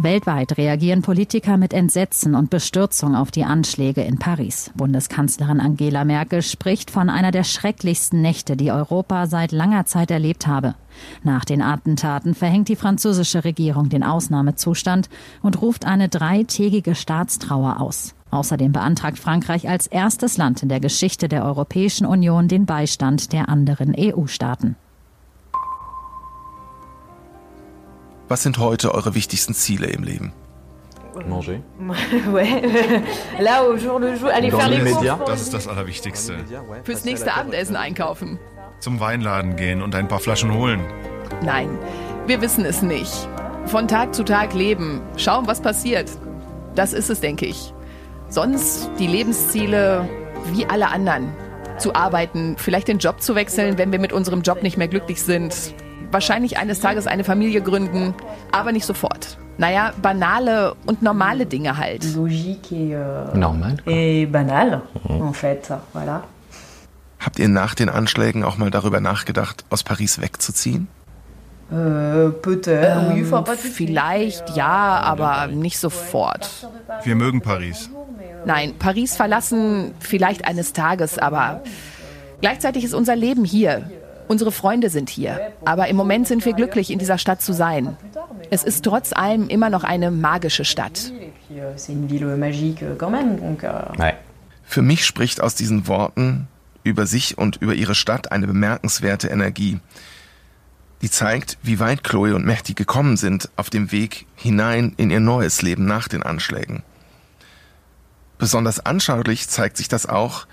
Weltweit 0.00 0.56
reagieren 0.58 1.02
Politiker 1.02 1.56
mit 1.56 1.72
Entsetzen 1.72 2.36
und 2.36 2.50
Bestürzung 2.50 3.16
auf 3.16 3.32
die 3.32 3.42
Anschläge 3.42 4.02
in 4.02 4.16
Paris. 4.16 4.70
Bundeskanzlerin 4.76 5.58
Angela 5.58 6.04
Merkel 6.04 6.42
spricht 6.42 6.92
von 6.92 7.10
einer 7.10 7.32
der 7.32 7.42
schrecklichsten 7.42 8.22
Nächte, 8.22 8.56
die 8.56 8.70
Europa 8.70 9.26
seit 9.26 9.50
langer 9.50 9.86
Zeit 9.86 10.12
erlebt 10.12 10.46
habe. 10.46 10.76
Nach 11.24 11.44
den 11.44 11.60
Attentaten 11.60 12.36
verhängt 12.36 12.68
die 12.68 12.76
französische 12.76 13.42
Regierung 13.42 13.88
den 13.88 14.04
Ausnahmezustand 14.04 15.08
und 15.42 15.60
ruft 15.60 15.84
eine 15.84 16.08
dreitägige 16.08 16.94
Staatstrauer 16.94 17.80
aus. 17.80 18.14
Außerdem 18.30 18.70
beantragt 18.70 19.18
Frankreich 19.18 19.68
als 19.68 19.88
erstes 19.88 20.36
Land 20.36 20.62
in 20.62 20.68
der 20.68 20.78
Geschichte 20.78 21.28
der 21.28 21.44
Europäischen 21.44 22.06
Union 22.06 22.46
den 22.46 22.66
Beistand 22.66 23.32
der 23.32 23.48
anderen 23.48 23.96
EU-Staaten. 23.98 24.76
Was 28.28 28.42
sind 28.42 28.58
heute 28.58 28.94
eure 28.94 29.14
wichtigsten 29.14 29.54
Ziele 29.54 29.86
im 29.86 30.02
Leben? 30.02 30.32
Manger. 31.26 31.62
Das 35.26 35.40
ist 35.40 35.54
das 35.54 35.66
Allerwichtigste. 35.66 36.36
Fürs 36.84 37.04
nächste 37.04 37.32
Abendessen 37.34 37.74
einkaufen. 37.74 38.38
Zum 38.80 39.00
Weinladen 39.00 39.56
gehen 39.56 39.82
und 39.82 39.94
ein 39.94 40.08
paar 40.08 40.20
Flaschen 40.20 40.52
holen. 40.52 40.80
Nein, 41.42 41.70
wir 42.26 42.40
wissen 42.40 42.64
es 42.64 42.82
nicht. 42.82 43.28
Von 43.66 43.88
Tag 43.88 44.14
zu 44.14 44.24
Tag 44.24 44.54
leben, 44.54 45.00
schauen, 45.16 45.46
was 45.46 45.60
passiert. 45.60 46.10
Das 46.74 46.92
ist 46.92 47.10
es, 47.10 47.20
denke 47.20 47.46
ich. 47.46 47.72
Sonst 48.28 48.90
die 48.98 49.06
Lebensziele 49.06 50.08
wie 50.52 50.66
alle 50.66 50.88
anderen. 50.88 51.32
Zu 51.78 51.94
arbeiten, 51.94 52.56
vielleicht 52.58 52.88
den 52.88 52.98
Job 52.98 53.22
zu 53.22 53.34
wechseln, 53.34 53.78
wenn 53.78 53.90
wir 53.90 53.98
mit 53.98 54.12
unserem 54.12 54.42
Job 54.42 54.62
nicht 54.62 54.76
mehr 54.76 54.88
glücklich 54.88 55.22
sind, 55.22 55.74
wahrscheinlich 56.10 56.58
eines 56.58 56.80
Tages 56.80 57.06
eine 57.06 57.24
Familie 57.24 57.60
gründen, 57.62 58.14
aber 58.52 58.72
nicht 58.72 58.86
sofort. 58.86 59.38
Naja, 59.58 59.92
banale 60.00 60.74
und 60.86 61.02
normale 61.02 61.44
Dinge 61.46 61.76
halt. 61.76 62.04
Logique 62.14 62.70
et, 62.72 62.92
euh, 62.92 63.36
Normal. 63.36 63.76
et 63.86 64.26
banal, 64.30 64.82
en 65.08 65.32
fait. 65.32 65.68
Voilà. 65.94 66.20
Habt 67.18 67.38
ihr 67.40 67.48
nach 67.48 67.74
den 67.74 67.88
Anschlägen 67.88 68.44
auch 68.44 68.56
mal 68.56 68.70
darüber 68.70 69.00
nachgedacht, 69.00 69.64
aus 69.70 69.82
Paris 69.82 70.20
wegzuziehen? 70.20 70.86
Euh, 71.72 72.30
Ähm, 72.46 73.26
suite. 73.26 73.58
vielleicht 73.58 74.56
ja, 74.56 75.00
aber 75.02 75.48
nicht 75.48 75.78
sofort. 75.78 76.48
Wir 77.02 77.14
mögen 77.16 77.42
Paris. 77.42 77.90
Nein, 78.46 78.74
Paris 78.78 79.16
verlassen 79.16 79.92
vielleicht 79.98 80.46
eines 80.46 80.72
Tages, 80.72 81.18
aber 81.18 81.60
gleichzeitig 82.40 82.84
ist 82.84 82.94
unser 82.94 83.16
Leben 83.16 83.44
hier. 83.44 83.90
Unsere 84.28 84.52
Freunde 84.52 84.90
sind 84.90 85.08
hier. 85.08 85.52
Aber 85.64 85.88
im 85.88 85.96
Moment 85.96 86.28
sind 86.28 86.44
wir 86.44 86.52
glücklich, 86.52 86.90
in 86.90 86.98
dieser 86.98 87.18
Stadt 87.18 87.42
zu 87.42 87.52
sein. 87.52 87.96
Es 88.50 88.62
ist 88.62 88.84
trotz 88.84 89.12
allem 89.12 89.48
immer 89.48 89.70
noch 89.70 89.84
eine 89.84 90.10
magische 90.10 90.64
Stadt. 90.64 91.12
Für 94.64 94.82
mich 94.82 95.04
spricht 95.04 95.40
aus 95.40 95.54
diesen 95.54 95.88
Worten 95.88 96.46
über 96.84 97.06
sich 97.06 97.38
und 97.38 97.56
über 97.56 97.74
ihre 97.74 97.94
Stadt 97.94 98.30
eine 98.30 98.46
bemerkenswerte 98.46 99.28
Energie. 99.28 99.80
Die 101.00 101.10
zeigt, 101.10 101.58
wie 101.62 101.78
weit 101.78 102.02
Chloe 102.04 102.34
und 102.34 102.44
Mehdi 102.44 102.74
gekommen 102.74 103.16
sind 103.16 103.48
auf 103.56 103.70
dem 103.70 103.92
Weg 103.92 104.26
hinein 104.34 104.94
in 104.96 105.10
ihr 105.10 105.20
neues 105.20 105.62
Leben 105.62 105.86
nach 105.86 106.08
den 106.08 106.22
Anschlägen. 106.22 106.82
Besonders 108.36 108.84
anschaulich 108.84 109.48
zeigt 109.48 109.76
sich 109.76 109.88
das 109.88 110.06
auch 110.06 110.46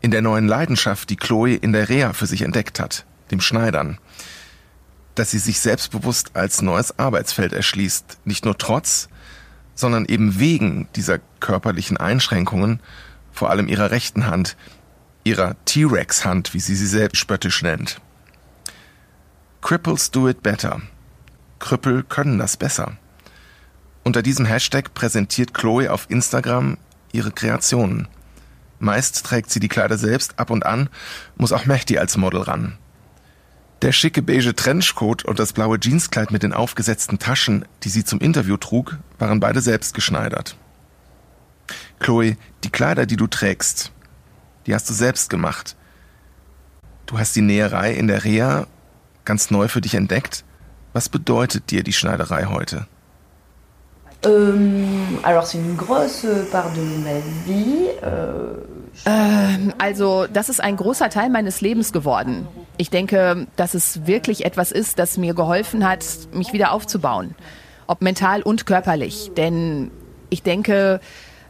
in 0.00 0.10
der 0.10 0.22
neuen 0.22 0.46
Leidenschaft, 0.46 1.10
die 1.10 1.16
Chloe 1.16 1.54
in 1.54 1.72
der 1.72 1.88
Reha 1.88 2.12
für 2.12 2.26
sich 2.26 2.42
entdeckt 2.42 2.78
hat, 2.80 3.04
dem 3.30 3.40
Schneidern. 3.40 3.98
Dass 5.14 5.30
sie 5.30 5.38
sich 5.38 5.60
selbstbewusst 5.60 6.34
als 6.34 6.62
neues 6.62 6.98
Arbeitsfeld 6.98 7.52
erschließt, 7.52 8.18
nicht 8.24 8.44
nur 8.44 8.56
trotz, 8.56 9.08
sondern 9.74 10.04
eben 10.06 10.38
wegen 10.38 10.88
dieser 10.96 11.18
körperlichen 11.40 11.96
Einschränkungen, 11.96 12.80
vor 13.32 13.50
allem 13.50 13.68
ihrer 13.68 13.90
rechten 13.90 14.26
Hand, 14.26 14.56
ihrer 15.24 15.56
T-Rex-Hand, 15.64 16.54
wie 16.54 16.60
sie 16.60 16.74
sie 16.74 16.86
selbst 16.86 17.18
spöttisch 17.18 17.62
nennt. 17.62 18.00
Cripples 19.60 20.10
do 20.10 20.28
it 20.28 20.42
better. 20.42 20.80
Krüppel 21.58 22.02
können 22.04 22.38
das 22.38 22.56
besser. 22.56 22.96
Unter 24.04 24.22
diesem 24.22 24.46
Hashtag 24.46 24.94
präsentiert 24.94 25.52
Chloe 25.52 25.90
auf 25.90 26.06
Instagram 26.08 26.78
ihre 27.12 27.30
Kreationen. 27.30 28.08
Meist 28.78 29.26
trägt 29.26 29.50
sie 29.50 29.60
die 29.60 29.68
Kleider 29.68 29.98
selbst, 29.98 30.38
ab 30.38 30.50
und 30.50 30.64
an 30.64 30.88
muss 31.36 31.52
auch 31.52 31.66
Mehdi 31.66 31.98
als 31.98 32.16
Model 32.16 32.42
ran. 32.42 32.78
Der 33.82 33.92
schicke 33.92 34.22
beige 34.22 34.56
Trenchcoat 34.56 35.24
und 35.24 35.38
das 35.38 35.52
blaue 35.52 35.78
Jeanskleid 35.80 36.32
mit 36.32 36.42
den 36.42 36.52
aufgesetzten 36.52 37.20
Taschen, 37.20 37.64
die 37.84 37.90
sie 37.90 38.04
zum 38.04 38.18
Interview 38.18 38.56
trug, 38.56 38.98
waren 39.18 39.38
beide 39.38 39.60
selbst 39.60 39.94
geschneidert. 39.94 40.56
Chloe, 42.00 42.36
die 42.64 42.70
Kleider, 42.70 43.06
die 43.06 43.16
du 43.16 43.28
trägst, 43.28 43.92
die 44.66 44.74
hast 44.74 44.88
du 44.90 44.94
selbst 44.94 45.30
gemacht. 45.30 45.76
Du 47.06 47.18
hast 47.18 47.36
die 47.36 47.40
Näherei 47.40 47.92
in 47.94 48.08
der 48.08 48.24
Reha 48.24 48.66
ganz 49.24 49.50
neu 49.50 49.68
für 49.68 49.80
dich 49.80 49.94
entdeckt. 49.94 50.44
Was 50.92 51.08
bedeutet 51.08 51.70
dir 51.70 51.84
die 51.84 51.92
Schneiderei 51.92 52.46
heute? 52.46 52.88
Ähm, 54.24 55.20
alors 55.22 55.46
c'est 55.46 55.58
une 55.58 55.76
grosse 55.76 56.26
part 56.50 56.72
de 56.72 56.80
ma 56.80 57.20
vie. 57.46 57.86
Ähm, 59.06 59.72
also 59.78 60.26
das 60.26 60.48
ist 60.48 60.60
ein 60.60 60.76
großer 60.76 61.08
Teil 61.08 61.30
meines 61.30 61.60
Lebens 61.60 61.92
geworden. 61.92 62.48
Ich 62.76 62.90
denke, 62.90 63.46
dass 63.56 63.74
es 63.74 64.06
wirklich 64.06 64.44
etwas 64.44 64.72
ist, 64.72 64.98
das 64.98 65.18
mir 65.18 65.34
geholfen 65.34 65.88
hat, 65.88 66.04
mich 66.32 66.52
wieder 66.52 66.72
aufzubauen. 66.72 67.34
Ob 67.86 68.02
mental 68.02 68.42
und 68.42 68.66
körperlich. 68.66 69.30
Denn 69.36 69.90
ich 70.30 70.42
denke, 70.42 71.00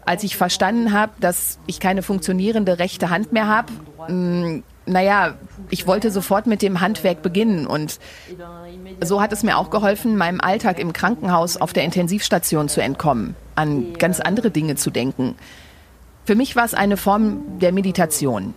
als 0.05 0.23
ich 0.25 0.37
verstanden 0.37 0.93
habe, 0.93 1.13
dass 1.21 1.59
ich 1.67 1.81
keine 1.81 2.03
funktionierende 2.03 2.79
rechte 2.79 3.11
Hand 3.11 3.33
mehr 3.33 3.47
habe, 3.47 3.73
mm, 4.13 4.63
naja, 4.87 5.35
ich 5.71 5.87
wollte 5.87 6.11
sofort 6.11 6.47
mit 6.47 6.63
dem 6.63 6.81
Handwerk 6.81 7.23
beginnen 7.23 7.67
und 7.67 7.99
so 9.03 9.21
hat 9.21 9.33
es 9.33 9.43
mir 9.43 9.59
auch 9.59 9.71
geholfen, 9.71 10.17
meinem 10.17 10.41
Alltag 10.41 10.79
im 10.79 10.93
Krankenhaus 10.93 11.57
auf 11.57 11.73
der 11.73 11.85
Intensivstation 11.85 12.69
zu 12.69 12.81
entkommen, 12.81 13.35
an 13.55 13.95
ganz 13.95 14.21
andere 14.21 14.51
Dinge 14.51 14.77
zu 14.77 14.91
denken. 14.91 15.37
Für 16.25 16.35
mich 16.35 16.57
war 16.57 16.65
es 16.65 16.75
eine 16.75 16.97
Form 16.97 17.59
der 17.59 17.73
Meditation. 17.73 18.55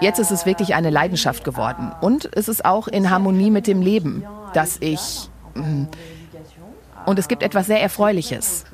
Jetzt 0.00 0.18
ist 0.18 0.30
es 0.30 0.46
wirklich 0.46 0.74
eine 0.74 0.90
Leidenschaft 0.90 1.44
geworden 1.44 1.92
und 2.00 2.28
es 2.34 2.48
ist 2.48 2.64
auch 2.64 2.88
in 2.88 3.10
Harmonie 3.10 3.50
mit 3.50 3.66
dem 3.66 3.82
Leben, 3.82 4.24
dass 4.52 4.78
ich... 4.80 5.28
Mm, 5.54 5.84
und 7.06 7.18
es 7.18 7.28
gibt 7.28 7.42
etwas 7.42 7.66
sehr 7.66 7.80
Erfreuliches. 7.80 8.64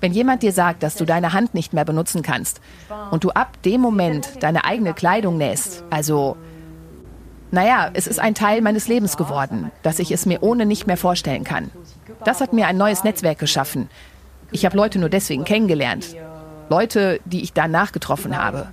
Wenn 0.00 0.12
jemand 0.12 0.42
dir 0.42 0.52
sagt, 0.52 0.82
dass 0.82 0.94
du 0.94 1.04
deine 1.04 1.32
Hand 1.32 1.54
nicht 1.54 1.72
mehr 1.72 1.84
benutzen 1.84 2.22
kannst 2.22 2.60
und 3.10 3.24
du 3.24 3.30
ab 3.30 3.60
dem 3.62 3.80
Moment 3.80 4.42
deine 4.42 4.64
eigene 4.64 4.94
Kleidung 4.94 5.38
nähst, 5.38 5.82
also, 5.90 6.36
naja, 7.54 7.90
es 7.94 8.06
ist 8.06 8.18
ein 8.20 8.34
Teil 8.34 8.60
meines 8.60 8.88
Lebens 8.88 9.16
geworden, 9.16 9.70
dass 9.82 9.98
ich 9.98 10.10
es 10.10 10.26
mir 10.26 10.42
ohne 10.42 10.66
nicht 10.66 10.86
mehr 10.86 10.96
vorstellen 10.96 11.44
kann. 11.44 11.70
Das 12.24 12.40
hat 12.40 12.52
mir 12.52 12.66
ein 12.66 12.76
neues 12.76 13.04
Netzwerk 13.04 13.38
geschaffen. 13.38 13.88
Ich 14.50 14.64
habe 14.64 14.76
Leute 14.76 14.98
nur 14.98 15.08
deswegen 15.08 15.44
kennengelernt. 15.44 16.14
Leute, 16.68 17.20
die 17.24 17.42
ich 17.42 17.52
danach 17.52 17.92
getroffen 17.92 18.36
habe. 18.36 18.68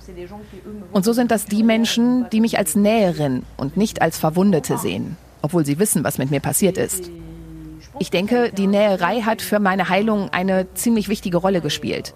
Und 0.92 1.04
so 1.04 1.12
sind 1.12 1.30
das 1.30 1.44
die 1.44 1.62
Menschen, 1.62 2.28
die 2.30 2.40
mich 2.40 2.58
als 2.58 2.74
Näherin 2.74 3.44
und 3.56 3.76
nicht 3.76 4.02
als 4.02 4.18
Verwundete 4.18 4.78
sehen, 4.78 5.16
obwohl 5.42 5.64
sie 5.64 5.78
wissen, 5.78 6.04
was 6.04 6.18
mit 6.18 6.30
mir 6.30 6.40
passiert 6.40 6.78
ist. 6.78 7.10
Ich 7.98 8.10
denke, 8.10 8.50
die 8.50 8.66
Näherei 8.66 9.20
hat 9.20 9.42
für 9.42 9.60
meine 9.60 9.88
Heilung 9.88 10.30
eine 10.30 10.72
ziemlich 10.74 11.08
wichtige 11.08 11.36
Rolle 11.36 11.60
gespielt. 11.60 12.14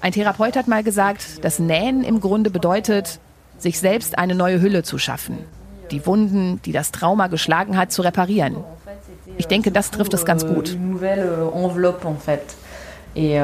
Ein 0.00 0.12
Therapeut 0.12 0.56
hat 0.56 0.68
mal 0.68 0.84
gesagt, 0.84 1.44
dass 1.44 1.58
Nähen 1.58 2.04
im 2.04 2.20
Grunde 2.20 2.50
bedeutet, 2.50 3.18
sich 3.58 3.78
selbst 3.78 4.18
eine 4.18 4.34
neue 4.34 4.60
Hülle 4.60 4.82
zu 4.82 4.98
schaffen, 4.98 5.38
die 5.94 6.06
Wunden, 6.06 6.60
die 6.64 6.72
das 6.72 6.92
Trauma 6.92 7.28
geschlagen 7.28 7.76
hat, 7.78 7.92
zu 7.92 8.02
reparieren. 8.02 8.56
Ich 9.38 9.46
denke, 9.46 9.70
das 9.70 9.90
trifft 9.90 10.12
es 10.14 10.24
ganz 10.24 10.46
gut. 10.46 10.76
Euh, 11.06 11.50
et 13.16 13.38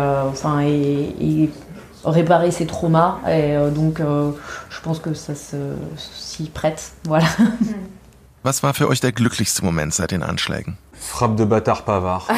réparer 2.05 2.51
ses 2.51 2.67
traumas. 2.67 3.19
Et 3.27 3.57
euh, 3.57 3.71
donc, 3.71 4.01
euh, 4.01 4.33
je 4.71 4.81
pense 4.81 4.99
que 4.99 5.15
ça 5.15 5.35
s'y 5.35 6.45
prête. 6.45 6.93
Voilà. 7.05 7.27
Was 8.43 8.63
war 8.63 8.73
für 8.73 8.89
euch 8.89 9.01
der 9.01 9.13
glücklichste 9.13 9.63
Moment 9.65 9.93
seit 9.93 10.13
den 10.13 10.23
Anschlägen? 10.23 10.79
Frappe 10.93 11.37
de 11.37 11.47
Bâtard 11.47 11.85
Pavard. 11.85 12.25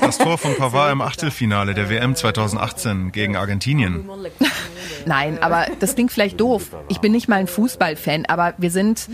Das 0.00 0.16
Tor 0.16 0.38
von 0.38 0.56
Pavard 0.56 0.92
im 0.92 1.02
Achtelfinale 1.02 1.74
der 1.74 1.90
WM 1.90 2.16
2018 2.16 3.12
gegen 3.12 3.36
Argentinien. 3.36 4.08
Nein, 5.04 5.42
aber 5.42 5.66
das 5.80 5.96
klingt 5.96 6.12
vielleicht 6.12 6.40
doof. 6.40 6.70
Ich 6.88 7.00
bin 7.00 7.12
nicht 7.12 7.28
mal 7.28 7.36
ein 7.36 7.46
Fußballfan, 7.46 8.24
aber 8.26 8.54
wir 8.56 8.70
sind 8.70 9.10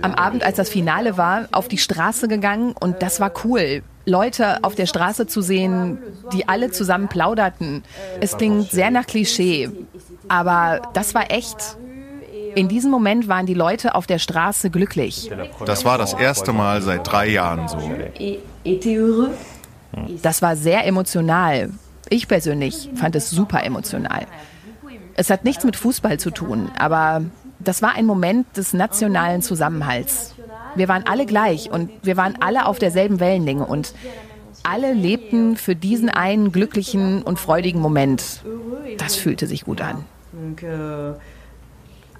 am 0.00 0.14
Abend, 0.14 0.42
als 0.42 0.56
das 0.56 0.68
Finale 0.68 1.16
war, 1.16 1.46
auf 1.52 1.68
die 1.68 1.78
Straße 1.78 2.26
gegangen 2.26 2.74
und 2.80 3.02
das 3.02 3.20
war 3.20 3.30
cool. 3.44 3.84
Leute 4.04 4.64
auf 4.64 4.74
der 4.74 4.86
Straße 4.86 5.28
zu 5.28 5.42
sehen, 5.42 5.98
die 6.32 6.48
alle 6.48 6.72
zusammen 6.72 7.06
plauderten. 7.06 7.84
Es 8.20 8.36
klingt 8.36 8.68
sehr 8.70 8.90
nach 8.90 9.06
Klischee, 9.06 9.70
aber 10.26 10.82
das 10.92 11.14
war 11.14 11.30
echt. 11.30 11.76
In 12.54 12.68
diesem 12.68 12.90
Moment 12.90 13.28
waren 13.28 13.46
die 13.46 13.54
Leute 13.54 13.94
auf 13.94 14.06
der 14.06 14.18
Straße 14.18 14.70
glücklich. 14.70 15.30
Das 15.64 15.84
war 15.84 15.98
das 15.98 16.14
erste 16.14 16.52
Mal 16.52 16.82
seit 16.82 17.06
drei 17.06 17.28
Jahren 17.28 17.68
so. 17.68 17.78
Das 20.22 20.42
war 20.42 20.56
sehr 20.56 20.86
emotional. 20.86 21.70
Ich 22.08 22.28
persönlich 22.28 22.90
fand 22.94 23.16
es 23.16 23.30
super 23.30 23.64
emotional. 23.64 24.26
Es 25.14 25.30
hat 25.30 25.44
nichts 25.44 25.64
mit 25.64 25.76
Fußball 25.76 26.18
zu 26.18 26.30
tun, 26.30 26.70
aber 26.78 27.22
das 27.58 27.82
war 27.82 27.94
ein 27.94 28.06
Moment 28.06 28.56
des 28.56 28.72
nationalen 28.72 29.42
Zusammenhalts. 29.42 30.34
Wir 30.74 30.88
waren 30.88 31.04
alle 31.06 31.26
gleich 31.26 31.70
und 31.70 31.90
wir 32.02 32.16
waren 32.16 32.36
alle 32.40 32.66
auf 32.66 32.78
derselben 32.78 33.20
Wellenlänge 33.20 33.66
und 33.66 33.94
alle 34.62 34.92
lebten 34.92 35.56
für 35.56 35.74
diesen 35.76 36.08
einen 36.08 36.52
glücklichen 36.52 37.22
und 37.22 37.38
freudigen 37.38 37.80
Moment. 37.80 38.42
Das 38.98 39.16
fühlte 39.16 39.46
sich 39.46 39.64
gut 39.64 39.80
an. 39.80 40.04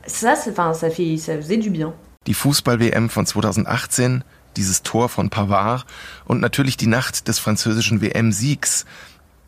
Ça, 0.06 0.34
enfin, 0.48 0.74
ça, 0.74 0.90
fait, 0.90 1.16
ça 1.16 1.36
faisait 1.36 1.56
du 1.56 1.70
bien. 1.70 1.94
Die 2.26 2.34
Fußball-WM 2.34 3.08
von 3.08 3.26
2018, 3.26 4.24
dieses 4.56 4.82
Tor 4.82 5.08
von 5.08 5.30
Pavard 5.30 5.86
und 6.24 6.40
natürlich 6.40 6.76
die 6.76 6.86
Nacht 6.86 7.28
des 7.28 7.38
französischen 7.38 8.00
WM-Siegs. 8.00 8.84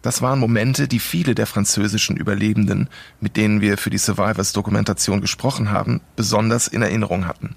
Das 0.02 0.22
waren 0.22 0.38
Momente, 0.38 0.86
die 0.88 0.98
viele 0.98 1.34
der 1.34 1.46
französischen 1.46 2.16
Überlebenden, 2.16 2.88
mit 3.20 3.36
denen 3.36 3.60
wir 3.60 3.78
für 3.78 3.90
die 3.90 3.98
Survivors-Dokumentation 3.98 5.20
gesprochen 5.20 5.70
haben, 5.70 6.00
besonders 6.16 6.68
in 6.68 6.82
Erinnerung 6.82 7.26
hatten. 7.26 7.56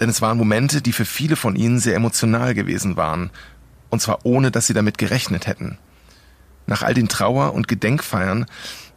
Denn 0.00 0.08
es 0.08 0.22
waren 0.22 0.38
Momente, 0.38 0.82
die 0.82 0.92
für 0.92 1.04
viele 1.04 1.36
von 1.36 1.56
ihnen 1.56 1.78
sehr 1.78 1.94
emotional 1.94 2.54
gewesen 2.54 2.96
waren, 2.96 3.30
und 3.90 4.00
zwar 4.00 4.24
ohne, 4.24 4.50
dass 4.50 4.66
sie 4.66 4.74
damit 4.74 4.98
gerechnet 4.98 5.46
hätten. 5.46 5.78
Nach 6.66 6.82
all 6.82 6.94
den 6.94 7.08
Trauer- 7.08 7.54
und 7.54 7.68
Gedenkfeiern 7.68 8.46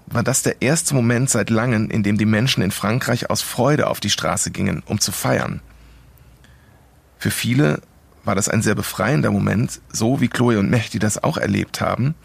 war 0.07 0.23
das 0.23 0.41
der 0.41 0.61
erste 0.61 0.95
Moment 0.95 1.29
seit 1.29 1.49
langem, 1.49 1.89
in 1.89 2.01
dem 2.01 2.17
die 2.17 2.25
Menschen 2.25 2.63
in 2.63 2.71
Frankreich 2.71 3.29
aus 3.29 3.41
Freude 3.41 3.87
auf 3.87 3.99
die 3.99 4.09
Straße 4.09 4.51
gingen, 4.51 4.81
um 4.85 4.99
zu 4.99 5.11
feiern. 5.11 5.61
Für 7.17 7.31
viele 7.31 7.81
war 8.23 8.35
das 8.35 8.49
ein 8.49 8.61
sehr 8.61 8.75
befreiender 8.75 9.31
Moment, 9.31 9.81
so 9.91 10.21
wie 10.21 10.27
Chloe 10.27 10.59
und 10.59 10.69
Mehdi 10.69 10.99
das 10.99 11.23
auch 11.23 11.37
erlebt 11.37 11.81
haben, 11.81 12.15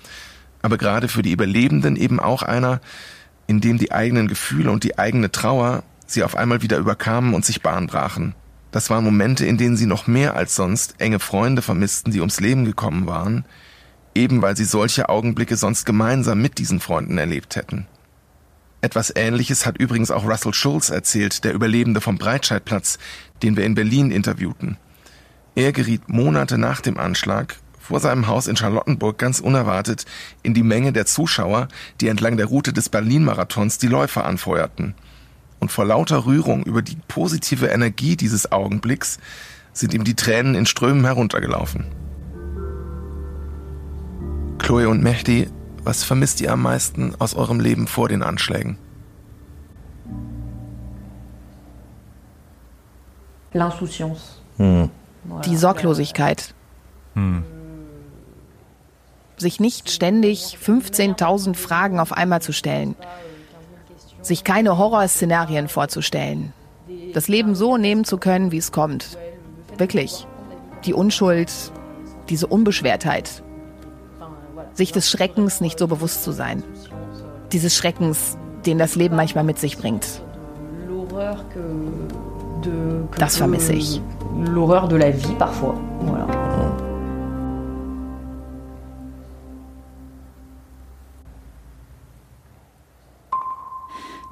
aber 0.62 0.78
gerade 0.78 1.08
für 1.08 1.22
die 1.22 1.32
Überlebenden 1.32 1.96
eben 1.96 2.20
auch 2.20 2.42
einer, 2.42 2.80
in 3.46 3.60
dem 3.60 3.78
die 3.78 3.92
eigenen 3.92 4.28
Gefühle 4.28 4.70
und 4.70 4.84
die 4.84 4.98
eigene 4.98 5.32
Trauer 5.32 5.82
sie 6.06 6.22
auf 6.22 6.36
einmal 6.36 6.62
wieder 6.62 6.78
überkamen 6.78 7.34
und 7.34 7.44
sich 7.44 7.62
Bahn 7.62 7.86
brachen. 7.86 8.34
Das 8.70 8.90
waren 8.90 9.04
Momente, 9.04 9.44
in 9.44 9.58
denen 9.58 9.76
sie 9.76 9.86
noch 9.86 10.06
mehr 10.06 10.34
als 10.36 10.54
sonst 10.54 10.94
enge 10.98 11.18
Freunde 11.18 11.62
vermissten, 11.62 12.12
die 12.12 12.20
ums 12.20 12.40
Leben 12.40 12.64
gekommen 12.64 13.06
waren, 13.06 13.44
eben 14.14 14.42
weil 14.42 14.56
sie 14.56 14.64
solche 14.64 15.08
Augenblicke 15.08 15.56
sonst 15.56 15.84
gemeinsam 15.84 16.40
mit 16.40 16.58
diesen 16.58 16.80
Freunden 16.80 17.18
erlebt 17.18 17.56
hätten. 17.56 17.86
Etwas 18.80 19.12
Ähnliches 19.14 19.64
hat 19.64 19.78
übrigens 19.78 20.10
auch 20.10 20.24
Russell 20.24 20.54
Schulz 20.54 20.90
erzählt, 20.90 21.44
der 21.44 21.54
Überlebende 21.54 22.00
vom 22.00 22.18
Breitscheidplatz, 22.18 22.98
den 23.42 23.56
wir 23.56 23.64
in 23.64 23.76
Berlin 23.76 24.10
interviewten. 24.10 24.76
Er 25.54 25.72
geriet 25.72 26.08
Monate 26.08 26.58
nach 26.58 26.80
dem 26.80 26.98
Anschlag 26.98 27.56
vor 27.78 28.00
seinem 28.00 28.26
Haus 28.26 28.46
in 28.46 28.56
Charlottenburg 28.56 29.18
ganz 29.18 29.38
unerwartet 29.38 30.06
in 30.42 30.54
die 30.54 30.62
Menge 30.62 30.92
der 30.92 31.06
Zuschauer, 31.06 31.68
die 32.00 32.08
entlang 32.08 32.36
der 32.36 32.46
Route 32.46 32.72
des 32.72 32.88
Berlin-Marathons 32.88 33.78
die 33.78 33.88
Läufer 33.88 34.24
anfeuerten. 34.24 34.94
Und 35.60 35.70
vor 35.70 35.84
lauter 35.84 36.26
Rührung 36.26 36.64
über 36.64 36.82
die 36.82 36.96
positive 37.06 37.66
Energie 37.66 38.16
dieses 38.16 38.50
Augenblicks 38.50 39.18
sind 39.72 39.94
ihm 39.94 40.04
die 40.04 40.16
Tränen 40.16 40.54
in 40.54 40.66
Strömen 40.66 41.04
heruntergelaufen. 41.04 41.86
Chloe 44.62 44.88
und 44.88 45.02
Mehdi, 45.02 45.50
was 45.82 46.04
vermisst 46.04 46.40
ihr 46.40 46.52
am 46.52 46.62
meisten 46.62 47.16
aus 47.18 47.34
eurem 47.34 47.58
Leben 47.58 47.88
vor 47.88 48.08
den 48.08 48.22
Anschlägen? 48.22 48.78
L'insouciance. 53.52 54.40
Hm. 54.58 54.88
Die 55.44 55.56
Sorglosigkeit. 55.56 56.54
Hm. 57.14 57.42
Sich 59.36 59.58
nicht 59.58 59.90
ständig 59.90 60.58
15.000 60.64 61.56
Fragen 61.56 61.98
auf 61.98 62.12
einmal 62.12 62.40
zu 62.40 62.52
stellen. 62.52 62.94
sich 64.22 64.44
keine 64.44 64.78
Horrorszenarien 64.78 65.66
vorzustellen. 65.66 66.52
Das 67.12 67.26
Leben 67.26 67.56
so 67.56 67.76
nehmen 67.76 68.04
zu 68.04 68.18
können, 68.18 68.52
wie 68.52 68.58
es 68.58 68.70
kommt. 68.70 69.18
Wirklich. 69.76 70.28
Die 70.84 70.94
Unschuld, 70.94 71.50
diese 72.28 72.46
Unbeschwertheit. 72.46 73.42
Sich 74.74 74.92
des 74.92 75.10
Schreckens 75.10 75.60
nicht 75.60 75.78
so 75.78 75.86
bewusst 75.86 76.24
zu 76.24 76.32
sein. 76.32 76.62
Dieses 77.52 77.76
Schreckens, 77.76 78.36
den 78.64 78.78
das 78.78 78.94
Leben 78.94 79.16
manchmal 79.16 79.44
mit 79.44 79.58
sich 79.58 79.78
bringt. 79.78 80.22
Das 83.18 83.36
vermisse 83.36 83.72
ich. 83.74 84.00
L'horreur 84.46 84.88
de 84.88 84.98
la 84.98 85.10
vie 85.10 85.34
parfois. 85.38 85.74
Voilà. 86.04 86.91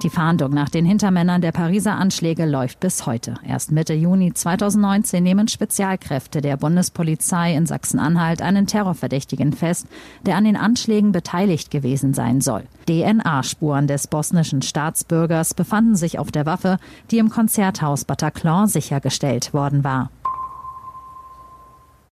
Die 0.03 0.09
Fahndung 0.09 0.51
nach 0.51 0.69
den 0.69 0.83
Hintermännern 0.83 1.41
der 1.41 1.51
Pariser 1.51 1.93
Anschläge 1.93 2.47
läuft 2.47 2.79
bis 2.79 3.05
heute. 3.05 3.35
Erst 3.47 3.71
Mitte 3.71 3.93
Juni 3.93 4.33
2019 4.33 5.23
nehmen 5.23 5.47
Spezialkräfte 5.47 6.41
der 6.41 6.57
Bundespolizei 6.57 7.53
in 7.53 7.67
Sachsen-Anhalt 7.67 8.41
einen 8.41 8.65
Terrorverdächtigen 8.65 9.53
fest, 9.53 9.85
der 10.25 10.37
an 10.37 10.45
den 10.45 10.57
Anschlägen 10.57 11.11
beteiligt 11.11 11.69
gewesen 11.69 12.15
sein 12.15 12.41
soll. 12.41 12.63
DNA-Spuren 12.87 13.85
des 13.85 14.07
bosnischen 14.07 14.63
Staatsbürgers 14.63 15.53
befanden 15.53 15.95
sich 15.95 16.17
auf 16.17 16.31
der 16.31 16.47
Waffe, 16.47 16.79
die 17.11 17.19
im 17.19 17.29
Konzerthaus 17.29 18.03
Bataclan 18.03 18.67
sichergestellt 18.67 19.53
worden 19.53 19.83
war. 19.83 20.09